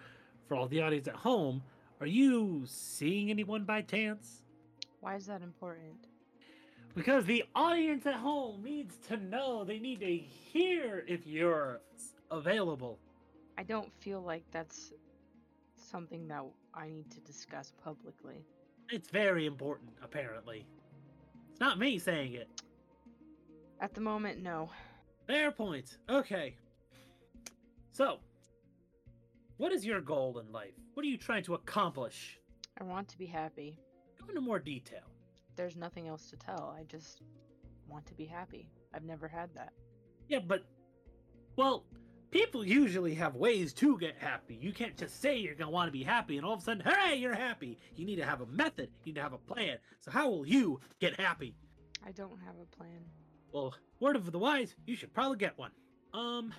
for 0.48 0.56
all 0.56 0.68
the 0.68 0.82
audience 0.82 1.08
at 1.08 1.16
home. 1.16 1.64
Are 2.02 2.08
you 2.08 2.64
seeing 2.66 3.30
anyone 3.30 3.64
by 3.64 3.82
chance? 3.82 4.44
Why 5.00 5.16
is 5.16 5.26
that 5.28 5.42
important? 5.42 6.08
Because 6.96 7.26
the 7.26 7.44
audience 7.56 8.06
at 8.06 8.16
home 8.16 8.64
needs 8.64 8.96
to 9.08 9.18
know. 9.18 9.64
They 9.64 9.80
need 9.80 10.00
to 10.02 10.16
hear 10.16 11.04
if 11.08 11.26
you're 11.26 11.82
available. 12.30 13.00
I 13.58 13.64
don't 13.64 13.92
feel 14.00 14.22
like 14.22 14.44
that's 14.52 14.94
something 15.76 16.28
that 16.28 16.44
I 16.74 16.90
need 16.90 17.10
to 17.12 17.20
discuss 17.22 17.72
publicly. 17.84 18.46
It's 18.90 19.10
very 19.10 19.46
important, 19.46 19.92
apparently. 20.04 20.66
It's 21.52 21.60
not 21.60 21.80
me 21.80 21.98
saying 21.98 22.34
it. 22.34 22.50
At 23.80 23.94
the 23.94 24.02
moment, 24.02 24.42
no. 24.42 24.70
Fair 25.28 25.52
point. 25.52 25.98
Okay. 26.10 26.56
So, 27.92 28.18
what 29.58 29.72
is 29.72 29.86
your 29.86 30.02
goal 30.02 30.40
in 30.40 30.52
life? 30.52 30.74
What 30.94 31.06
are 31.06 31.10
you 31.10 31.18
trying 31.18 31.44
to 31.46 31.56
accomplish? 31.56 32.40
I 32.80 32.84
want 32.84 33.08
to 33.10 33.18
be 33.18 33.26
happy. 33.26 33.80
Go 34.20 34.30
into 34.30 34.42
more 34.42 34.60
detail. 34.60 35.13
There's 35.56 35.76
nothing 35.76 36.08
else 36.08 36.30
to 36.30 36.36
tell. 36.38 36.76
I 36.78 36.84
just 36.84 37.22
want 37.88 38.06
to 38.08 38.14
be 38.14 38.26
happy. 38.26 38.70
I've 38.94 39.04
never 39.04 39.28
had 39.28 39.54
that. 39.56 39.74
Yeah, 40.28 40.40
but, 40.40 40.66
well, 41.56 41.86
people 42.32 42.66
usually 42.66 43.14
have 43.14 43.36
ways 43.36 43.74
to 43.74 43.98
get 44.00 44.16
happy. 44.18 44.56
You 44.56 44.74
can't 44.74 44.98
just 44.98 45.22
say 45.22 45.38
you're 45.38 45.54
to 45.56 45.70
want 45.70 45.88
to 45.88 45.92
be 45.92 46.04
happy 46.04 46.38
and 46.38 46.46
all 46.46 46.54
of 46.54 46.62
a 46.62 46.64
sudden, 46.64 46.84
hooray, 46.86 47.16
you're 47.16 47.36
happy. 47.36 47.78
You 47.96 48.06
need 48.06 48.16
to 48.16 48.26
have 48.26 48.42
a 48.42 48.48
method. 48.48 48.90
You 49.04 49.14
need 49.14 49.16
to 49.16 49.24
have 49.24 49.34
a 49.34 49.38
plan. 49.38 49.78
So, 50.02 50.12
how 50.12 50.30
will 50.30 50.46
you 50.46 50.80
get 51.00 51.20
happy? 51.20 51.56
I 52.06 52.12
don't 52.12 52.40
have 52.46 52.56
a 52.62 52.76
plan. 52.76 53.02
Well, 53.52 53.76
word 54.00 54.16
of 54.16 54.32
the 54.32 54.40
wise, 54.40 54.76
you 54.86 54.96
should 54.96 55.14
probably 55.14 55.38
get 55.38 55.58
one. 55.58 55.72
Um, 56.14 56.54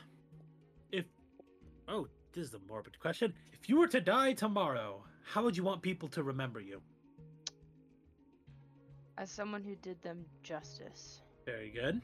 if. 0.93 1.05
Oh, 1.89 2.07
this 2.33 2.49
is 2.49 2.55
a 2.55 2.61
morbid 2.69 2.99
question. 3.01 3.35
If 3.53 3.69
you 3.69 3.79
were 3.79 3.89
to 3.89 4.01
die 4.01 4.33
tomorrow, 4.33 5.05
how 5.25 5.43
would 5.43 5.57
you 5.57 5.65
want 5.65 5.83
people 5.83 6.09
to 6.11 6.23
remember 6.23 6.61
you? 6.61 6.81
As 9.17 9.31
someone 9.31 9.63
who 9.63 9.77
did 9.77 10.01
them 10.03 10.25
justice, 10.43 11.21
Very 11.47 11.71
good. 11.71 12.01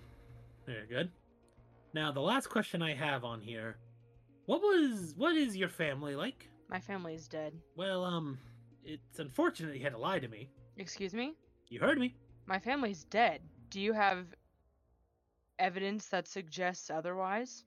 Very 0.66 0.86
good. 0.86 1.10
Now, 1.92 2.12
the 2.12 2.20
last 2.20 2.48
question 2.48 2.82
I 2.82 2.94
have 2.94 3.24
on 3.24 3.40
here. 3.40 3.76
What 4.46 4.60
was. 4.60 5.14
What 5.16 5.36
is 5.36 5.56
your 5.56 5.68
family 5.68 6.14
like? 6.14 6.48
my 6.68 6.78
family 6.78 7.14
is 7.14 7.26
dead. 7.26 7.52
Well, 7.76 8.04
um, 8.04 8.38
it's 8.84 9.18
unfortunate 9.18 9.76
you 9.76 9.82
had 9.82 9.92
to 9.92 9.98
lie 9.98 10.20
to 10.20 10.28
me. 10.28 10.48
Excuse 10.76 11.12
me? 11.14 11.34
You 11.68 11.80
heard 11.80 11.98
me. 11.98 12.14
My 12.46 12.60
family's 12.60 13.02
dead. 13.04 13.40
Do 13.70 13.80
you 13.80 13.92
have 13.92 14.26
evidence 15.58 16.06
that 16.06 16.28
suggests 16.28 16.90
otherwise? 16.90 17.64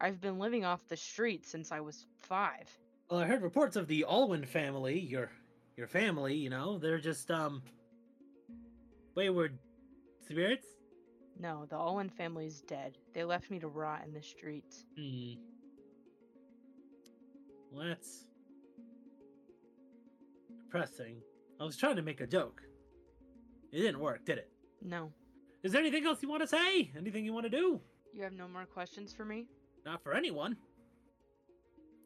I've 0.00 0.20
been 0.22 0.38
living 0.38 0.64
off 0.64 0.88
the 0.88 0.96
street 0.96 1.44
since 1.46 1.70
I 1.70 1.80
was 1.80 2.06
five. 2.18 2.66
Well, 3.10 3.20
I 3.20 3.26
heard 3.26 3.42
reports 3.42 3.76
of 3.76 3.86
the 3.88 4.04
Alwyn 4.08 4.46
family, 4.46 4.98
your 4.98 5.30
your 5.76 5.86
family, 5.86 6.34
you 6.34 6.48
know, 6.48 6.78
they're 6.78 6.98
just 6.98 7.30
um 7.30 7.62
wayward 9.20 9.58
spirits. 10.26 10.66
No, 11.38 11.66
the 11.68 11.76
Owen 11.76 12.08
family's 12.08 12.62
dead. 12.62 12.96
They 13.14 13.22
left 13.22 13.50
me 13.50 13.58
to 13.58 13.68
rot 13.68 14.00
in 14.06 14.14
the 14.14 14.22
streets. 14.22 14.86
Hmm. 14.98 15.32
Well, 17.70 17.86
that's 17.86 18.24
depressing. 20.64 21.16
I 21.60 21.64
was 21.64 21.76
trying 21.76 21.96
to 21.96 22.02
make 22.02 22.22
a 22.22 22.26
joke. 22.26 22.62
It 23.72 23.80
didn't 23.80 24.00
work, 24.00 24.24
did 24.24 24.38
it? 24.38 24.50
No. 24.82 25.12
Is 25.62 25.72
there 25.72 25.82
anything 25.82 26.06
else 26.06 26.22
you 26.22 26.30
want 26.30 26.40
to 26.40 26.48
say? 26.48 26.90
Anything 26.96 27.26
you 27.26 27.34
want 27.34 27.44
to 27.44 27.50
do? 27.50 27.78
You 28.14 28.22
have 28.22 28.32
no 28.32 28.48
more 28.48 28.64
questions 28.64 29.12
for 29.12 29.26
me? 29.26 29.48
Not 29.84 30.02
for 30.02 30.14
anyone. 30.14 30.56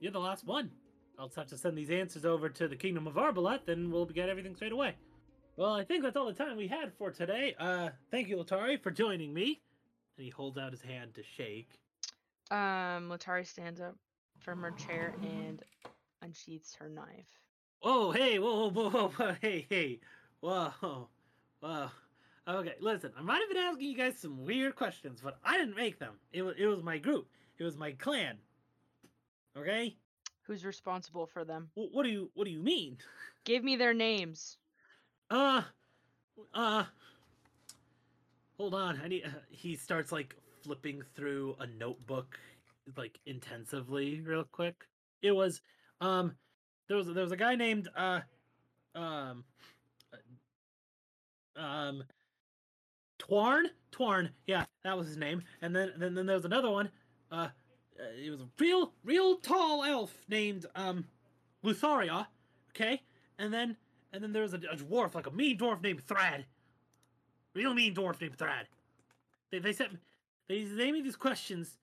You're 0.00 0.10
the 0.10 0.18
last 0.18 0.44
one. 0.44 0.72
I'll 1.16 1.26
just 1.26 1.36
have 1.36 1.46
to 1.46 1.58
send 1.58 1.78
these 1.78 1.90
answers 1.90 2.24
over 2.24 2.48
to 2.48 2.66
the 2.66 2.74
Kingdom 2.74 3.06
of 3.06 3.14
Arbaleth, 3.14 3.68
and 3.68 3.92
we'll 3.92 4.04
get 4.04 4.28
everything 4.28 4.56
straight 4.56 4.72
away. 4.72 4.96
Well, 5.56 5.72
I 5.72 5.84
think 5.84 6.02
that's 6.02 6.16
all 6.16 6.26
the 6.26 6.32
time 6.32 6.56
we 6.56 6.66
had 6.66 6.92
for 6.98 7.10
today. 7.10 7.54
Uh, 7.58 7.90
thank 8.10 8.28
you, 8.28 8.36
Letari, 8.36 8.80
for 8.82 8.90
joining 8.90 9.32
me. 9.32 9.60
And 10.16 10.24
he 10.24 10.30
holds 10.30 10.58
out 10.58 10.72
his 10.72 10.82
hand 10.82 11.14
to 11.14 11.22
shake. 11.36 11.68
Um, 12.50 13.08
Letari 13.08 13.46
stands 13.46 13.80
up 13.80 13.96
from 14.40 14.60
her 14.62 14.72
chair 14.72 15.14
and 15.22 15.62
unsheaths 16.22 16.74
her 16.76 16.88
knife. 16.88 17.28
Whoa, 17.80 18.10
hey, 18.12 18.38
whoa, 18.38 18.70
whoa, 18.70 18.90
whoa, 18.90 19.08
whoa, 19.08 19.36
hey, 19.40 19.66
hey, 19.68 20.00
whoa, 20.40 21.08
whoa. 21.60 21.88
Okay, 22.46 22.74
listen, 22.80 23.12
I 23.16 23.22
might 23.22 23.40
have 23.40 23.48
been 23.48 23.56
asking 23.58 23.88
you 23.88 23.96
guys 23.96 24.18
some 24.18 24.44
weird 24.44 24.74
questions, 24.76 25.20
but 25.22 25.38
I 25.44 25.56
didn't 25.56 25.76
make 25.76 25.98
them. 25.98 26.14
It 26.32 26.42
was, 26.42 26.54
it 26.58 26.66
was 26.66 26.82
my 26.82 26.98
group. 26.98 27.26
It 27.58 27.64
was 27.64 27.76
my 27.76 27.92
clan. 27.92 28.36
Okay? 29.56 29.96
Who's 30.42 30.64
responsible 30.64 31.26
for 31.26 31.44
them? 31.44 31.68
Wh- 31.74 31.92
What 31.94 32.02
do 32.04 32.10
you, 32.10 32.30
what 32.34 32.44
do 32.44 32.50
you 32.50 32.60
mean? 32.62 32.98
Give 33.44 33.62
me 33.64 33.76
their 33.76 33.94
names. 33.94 34.58
Uh, 35.30 35.62
uh, 36.52 36.84
hold 38.56 38.74
on. 38.74 39.00
I 39.02 39.08
need. 39.08 39.24
Uh, 39.24 39.30
he 39.50 39.76
starts 39.76 40.12
like 40.12 40.34
flipping 40.62 41.02
through 41.14 41.56
a 41.60 41.66
notebook, 41.66 42.38
like 42.96 43.18
intensively, 43.26 44.20
real 44.20 44.44
quick. 44.44 44.86
It 45.22 45.32
was, 45.32 45.60
um, 46.00 46.34
there 46.88 46.96
was 46.96 47.06
there 47.08 47.22
was 47.22 47.32
a 47.32 47.36
guy 47.36 47.54
named 47.54 47.88
uh, 47.96 48.20
um, 48.94 49.44
uh, 51.56 51.60
um, 51.60 52.04
Twarn. 53.18 53.64
Twarn. 53.92 54.30
Yeah, 54.46 54.64
that 54.82 54.96
was 54.96 55.06
his 55.06 55.16
name. 55.16 55.42
And 55.62 55.74
then 55.74 55.92
then 55.96 56.14
then 56.14 56.26
there 56.26 56.36
was 56.36 56.44
another 56.44 56.70
one. 56.70 56.90
Uh, 57.30 57.48
uh, 57.98 58.02
it 58.22 58.30
was 58.30 58.40
a 58.40 58.48
real 58.58 58.92
real 59.04 59.36
tall 59.36 59.84
elf 59.84 60.12
named 60.28 60.66
um, 60.74 61.04
Lutharia. 61.62 62.28
Okay, 62.70 63.00
and 63.38 63.52
then 63.52 63.76
and 64.14 64.22
then 64.22 64.32
there 64.32 64.42
was 64.42 64.54
a, 64.54 64.58
a 64.70 64.76
dwarf, 64.76 65.14
like 65.14 65.26
a 65.26 65.30
mean 65.32 65.58
dwarf 65.58 65.82
named 65.82 66.06
Thrad. 66.06 66.46
Real 67.54 67.74
mean 67.74 67.94
dwarf 67.94 68.20
named 68.20 68.38
Thrad. 68.38 68.66
They 69.50 69.58
they 69.58 69.72
sent 69.72 69.98
they 70.48 70.62
they 70.62 70.86
made 70.86 70.94
me 70.94 71.02
these 71.02 71.16
questions. 71.16 71.76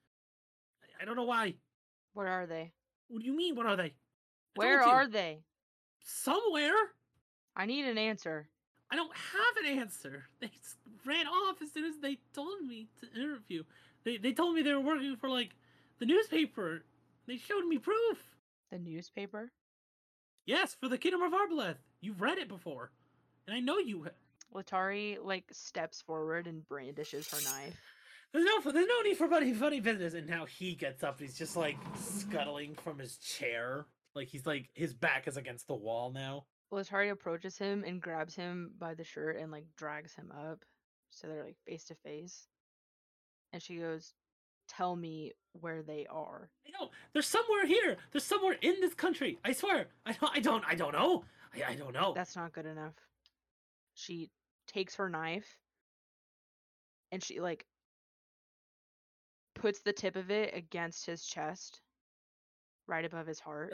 I, 0.82 1.04
I 1.04 1.06
don't 1.06 1.18
know 1.18 1.26
why. 1.26 1.56
What 2.14 2.28
are 2.28 2.46
they? 2.46 2.72
What 3.10 3.20
do 3.20 3.26
you 3.26 3.36
mean? 3.36 3.56
What 3.56 3.66
are 3.66 3.76
they? 3.76 3.84
I 3.84 3.94
Where 4.56 4.82
are 4.82 5.08
they? 5.08 5.44
Somewhere. 6.04 6.74
I 7.56 7.66
need 7.66 7.86
an 7.86 7.98
answer. 7.98 8.48
I 8.90 8.96
don't 8.96 9.16
have 9.16 9.66
an 9.66 9.80
answer. 9.80 10.26
They 10.40 10.52
ran 11.06 11.28
off 11.28 11.62
as 11.62 11.72
soon 11.72 11.86
as 11.86 11.98
they 12.02 12.18
told 12.34 12.62
me 12.62 12.88
to 13.02 13.22
interview. 13.22 13.64
They 14.06 14.18
they 14.18 14.32
told 14.32 14.56
me 14.56 14.62
they 14.62 14.74
were 14.74 14.80
working 14.80 15.18
for 15.18 15.30
like 15.30 15.52
the 16.00 16.06
newspaper. 16.06 16.84
They 17.28 17.38
showed 17.38 17.66
me 17.66 17.78
proof. 17.78 18.18
The 18.72 18.80
newspaper? 18.80 19.52
Yes, 20.46 20.76
for 20.80 20.88
the 20.88 20.98
Kingdom 20.98 21.22
of 21.22 21.34
Arbaleth. 21.34 21.78
You've 22.02 22.22
read 22.22 22.38
it 22.40 22.48
before, 22.48 22.92
and 23.48 23.56
I 23.56 23.60
know 23.60 23.78
you. 23.78 24.04
ha- 24.04 24.10
Letari 24.54 25.18
like 25.24 25.46
steps 25.52 26.02
forward 26.02 26.46
and 26.48 26.68
brandishes 26.68 27.30
her 27.30 27.38
knife. 27.50 27.80
There's 28.34 28.46
no 28.46 28.72
there's 28.72 28.88
no 28.88 29.02
need 29.02 29.18
for 29.18 29.28
funny 29.28 29.54
funny 29.54 29.80
business. 29.80 30.14
And 30.14 30.28
now 30.28 30.46
he 30.46 30.74
gets 30.76 31.04
up. 31.04 31.20
He's 31.20 31.38
just 31.38 31.56
like 31.56 31.78
scuttling 31.98 32.76
from 32.76 33.00
his 33.00 33.18
chair. 33.18 33.86
Like 34.16 34.28
he's 34.28 34.46
like 34.46 34.70
his 34.74 34.94
back 34.94 35.28
is 35.28 35.38
against 35.38 35.68
the 35.68 35.76
wall 35.76 36.12
now. 36.14 36.46
Letari 36.74 37.12
approaches 37.12 37.58
him 37.58 37.84
and 37.86 38.02
grabs 38.02 38.36
him 38.36 38.72
by 38.80 38.94
the 38.94 39.04
shirt 39.04 39.38
and 39.38 39.52
like 39.52 39.66
drags 39.78 40.14
him 40.16 40.32
up. 40.32 40.64
So 41.10 41.28
they're 41.28 41.44
like 41.44 41.58
face 41.68 41.86
to 41.86 41.96
face. 41.96 42.48
And 43.54 43.62
she 43.62 43.78
goes, 43.78 44.14
Tell 44.70 44.96
me 44.96 45.34
where 45.54 45.82
they 45.82 46.08
are. 46.10 46.50
I 46.66 46.72
know. 46.80 46.90
There's 47.12 47.28
somewhere 47.28 47.66
here. 47.66 47.98
There's 48.12 48.24
somewhere 48.24 48.56
in 48.62 48.80
this 48.80 48.94
country. 48.94 49.38
I 49.44 49.52
swear. 49.52 49.88
I 50.06 50.14
don't. 50.14 50.32
I 50.36 50.40
don't. 50.40 50.64
I 50.68 50.76
don't 50.76 50.94
know. 50.94 51.24
I, 51.54 51.72
I 51.72 51.76
don't 51.76 51.94
know. 51.94 52.14
That's 52.16 52.36
not 52.36 52.54
good 52.54 52.66
enough. 52.66 52.94
She 53.94 54.30
takes 54.68 54.96
her 54.96 55.10
knife 55.10 55.58
and 57.12 57.24
she 57.24 57.40
like 57.40 57.66
puts 59.56 59.82
the 59.82 59.94
tip 59.94 60.16
of 60.16 60.32
it 60.32 60.56
against 60.56 61.06
his 61.06 61.26
chest, 61.26 61.82
right 62.88 63.06
above 63.06 63.28
his 63.28 63.40
heart. 63.40 63.74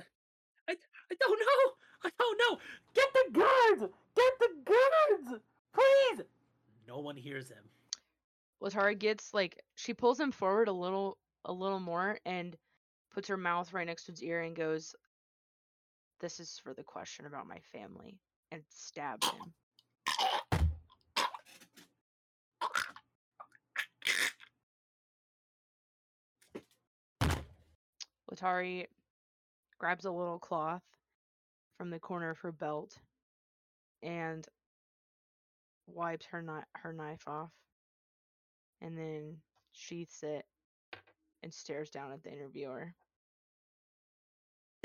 I 0.68 0.74
I 0.74 1.16
don't 1.20 1.40
know. 1.40 1.74
I 2.04 2.10
don't 2.20 2.40
know. 2.40 2.60
Get 2.94 3.08
the 3.14 3.40
guards. 3.40 3.94
Get 4.16 4.34
the 4.40 4.50
guards, 4.66 5.42
please. 5.74 6.26
No 6.88 7.00
one 7.00 7.16
hears 7.16 7.50
him. 7.50 7.64
Letari 8.62 8.98
gets 8.98 9.34
like 9.34 9.64
she 9.76 9.94
pulls 9.94 10.20
him 10.20 10.32
forward 10.32 10.68
a 10.68 10.74
little 10.74 11.18
a 11.46 11.54
little 11.54 11.80
more 11.80 12.20
and 12.26 12.56
puts 13.14 13.28
her 13.28 13.38
mouth 13.38 13.72
right 13.74 13.88
next 13.88 14.06
to 14.06 14.12
his 14.12 14.24
ear 14.24 14.42
and 14.42 14.56
goes, 14.56 14.96
This 16.20 16.40
is 16.40 16.60
for 16.64 16.74
the 16.74 16.84
question 16.84 17.26
about 17.26 17.48
my 17.48 17.60
family 17.72 18.18
and 18.52 18.64
stabs 18.70 19.28
him. 19.28 19.54
Letari 28.32 28.88
grabs 29.78 30.06
a 30.06 30.12
little 30.12 30.40
cloth 30.40 30.82
from 31.78 31.92
the 31.92 32.00
corner 32.00 32.30
of 32.32 32.40
her 32.40 32.52
belt 32.52 32.98
and 34.02 34.46
wipes 35.86 36.26
her 36.26 36.44
kni- 36.44 36.66
her 36.74 36.94
knife 36.94 37.28
off 37.28 37.52
and 38.82 38.98
then 38.98 39.38
sheaths 39.72 40.24
it 40.24 40.46
and 41.44 41.54
stares 41.54 41.90
down 41.90 42.12
at 42.12 42.24
the 42.24 42.32
interviewer. 42.32 42.94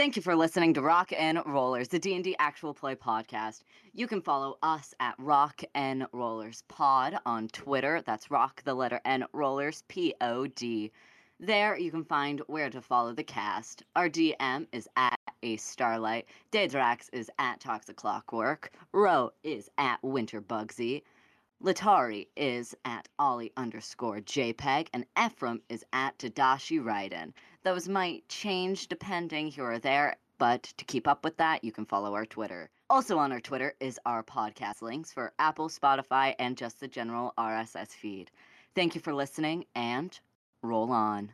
Thank 0.02 0.16
you 0.16 0.22
for 0.22 0.34
listening 0.34 0.74
to 0.74 0.82
Rock 0.82 1.12
and 1.16 1.40
Rollers, 1.46 1.86
the 1.86 2.00
D&D 2.00 2.34
actual 2.40 2.74
play 2.74 2.96
podcast. 2.96 3.62
You 3.94 4.08
can 4.08 4.20
follow 4.20 4.58
us 4.60 4.92
at 4.98 5.14
Rock 5.16 5.62
and 5.76 6.08
Rollers 6.12 6.64
Pod 6.66 7.20
on 7.24 7.46
Twitter. 7.46 8.02
That's 8.04 8.28
Rock 8.28 8.64
the 8.64 8.74
letter 8.74 9.00
N 9.04 9.24
Rollers 9.32 9.84
P 9.86 10.12
O 10.20 10.48
D. 10.48 10.90
There 11.38 11.78
you 11.78 11.92
can 11.92 12.02
find 12.02 12.42
where 12.48 12.68
to 12.68 12.80
follow 12.80 13.12
the 13.12 13.22
cast. 13.22 13.84
Our 13.94 14.08
DM 14.08 14.66
is 14.72 14.88
at 14.96 15.20
A 15.44 15.56
Starlight. 15.56 16.26
Dha'gax 16.50 17.08
is 17.12 17.30
at 17.38 17.60
Toxic 17.60 17.94
Clockwork. 17.94 18.72
Ro 18.92 19.30
is 19.44 19.70
at 19.78 20.02
Winter 20.02 20.40
Bugsy. 20.40 21.04
Letari 21.62 22.26
is 22.36 22.74
at 22.84 23.06
Ollie 23.20 23.52
underscore 23.56 24.18
JPEG, 24.18 24.88
and 24.92 25.06
Ephrim 25.16 25.60
is 25.68 25.84
at 25.92 26.18
Tadashi 26.18 26.82
Raiden. 26.82 27.32
Those 27.64 27.88
might 27.88 28.28
change 28.28 28.88
depending 28.88 29.48
here 29.48 29.70
or 29.70 29.78
there, 29.78 30.16
but 30.38 30.64
to 30.64 30.84
keep 30.84 31.06
up 31.06 31.22
with 31.22 31.36
that, 31.36 31.62
you 31.62 31.70
can 31.70 31.86
follow 31.86 32.14
our 32.14 32.26
Twitter. 32.26 32.70
Also 32.90 33.18
on 33.18 33.30
our 33.30 33.40
Twitter 33.40 33.74
is 33.78 34.00
our 34.04 34.24
podcast 34.24 34.82
links 34.82 35.12
for 35.12 35.32
Apple, 35.38 35.68
Spotify, 35.68 36.34
and 36.40 36.56
just 36.56 36.80
the 36.80 36.88
general 36.88 37.32
RSS 37.38 37.90
feed. 37.90 38.30
Thank 38.74 38.96
you 38.96 39.00
for 39.00 39.14
listening, 39.14 39.66
and 39.76 40.18
roll 40.62 40.90
on. 40.90 41.32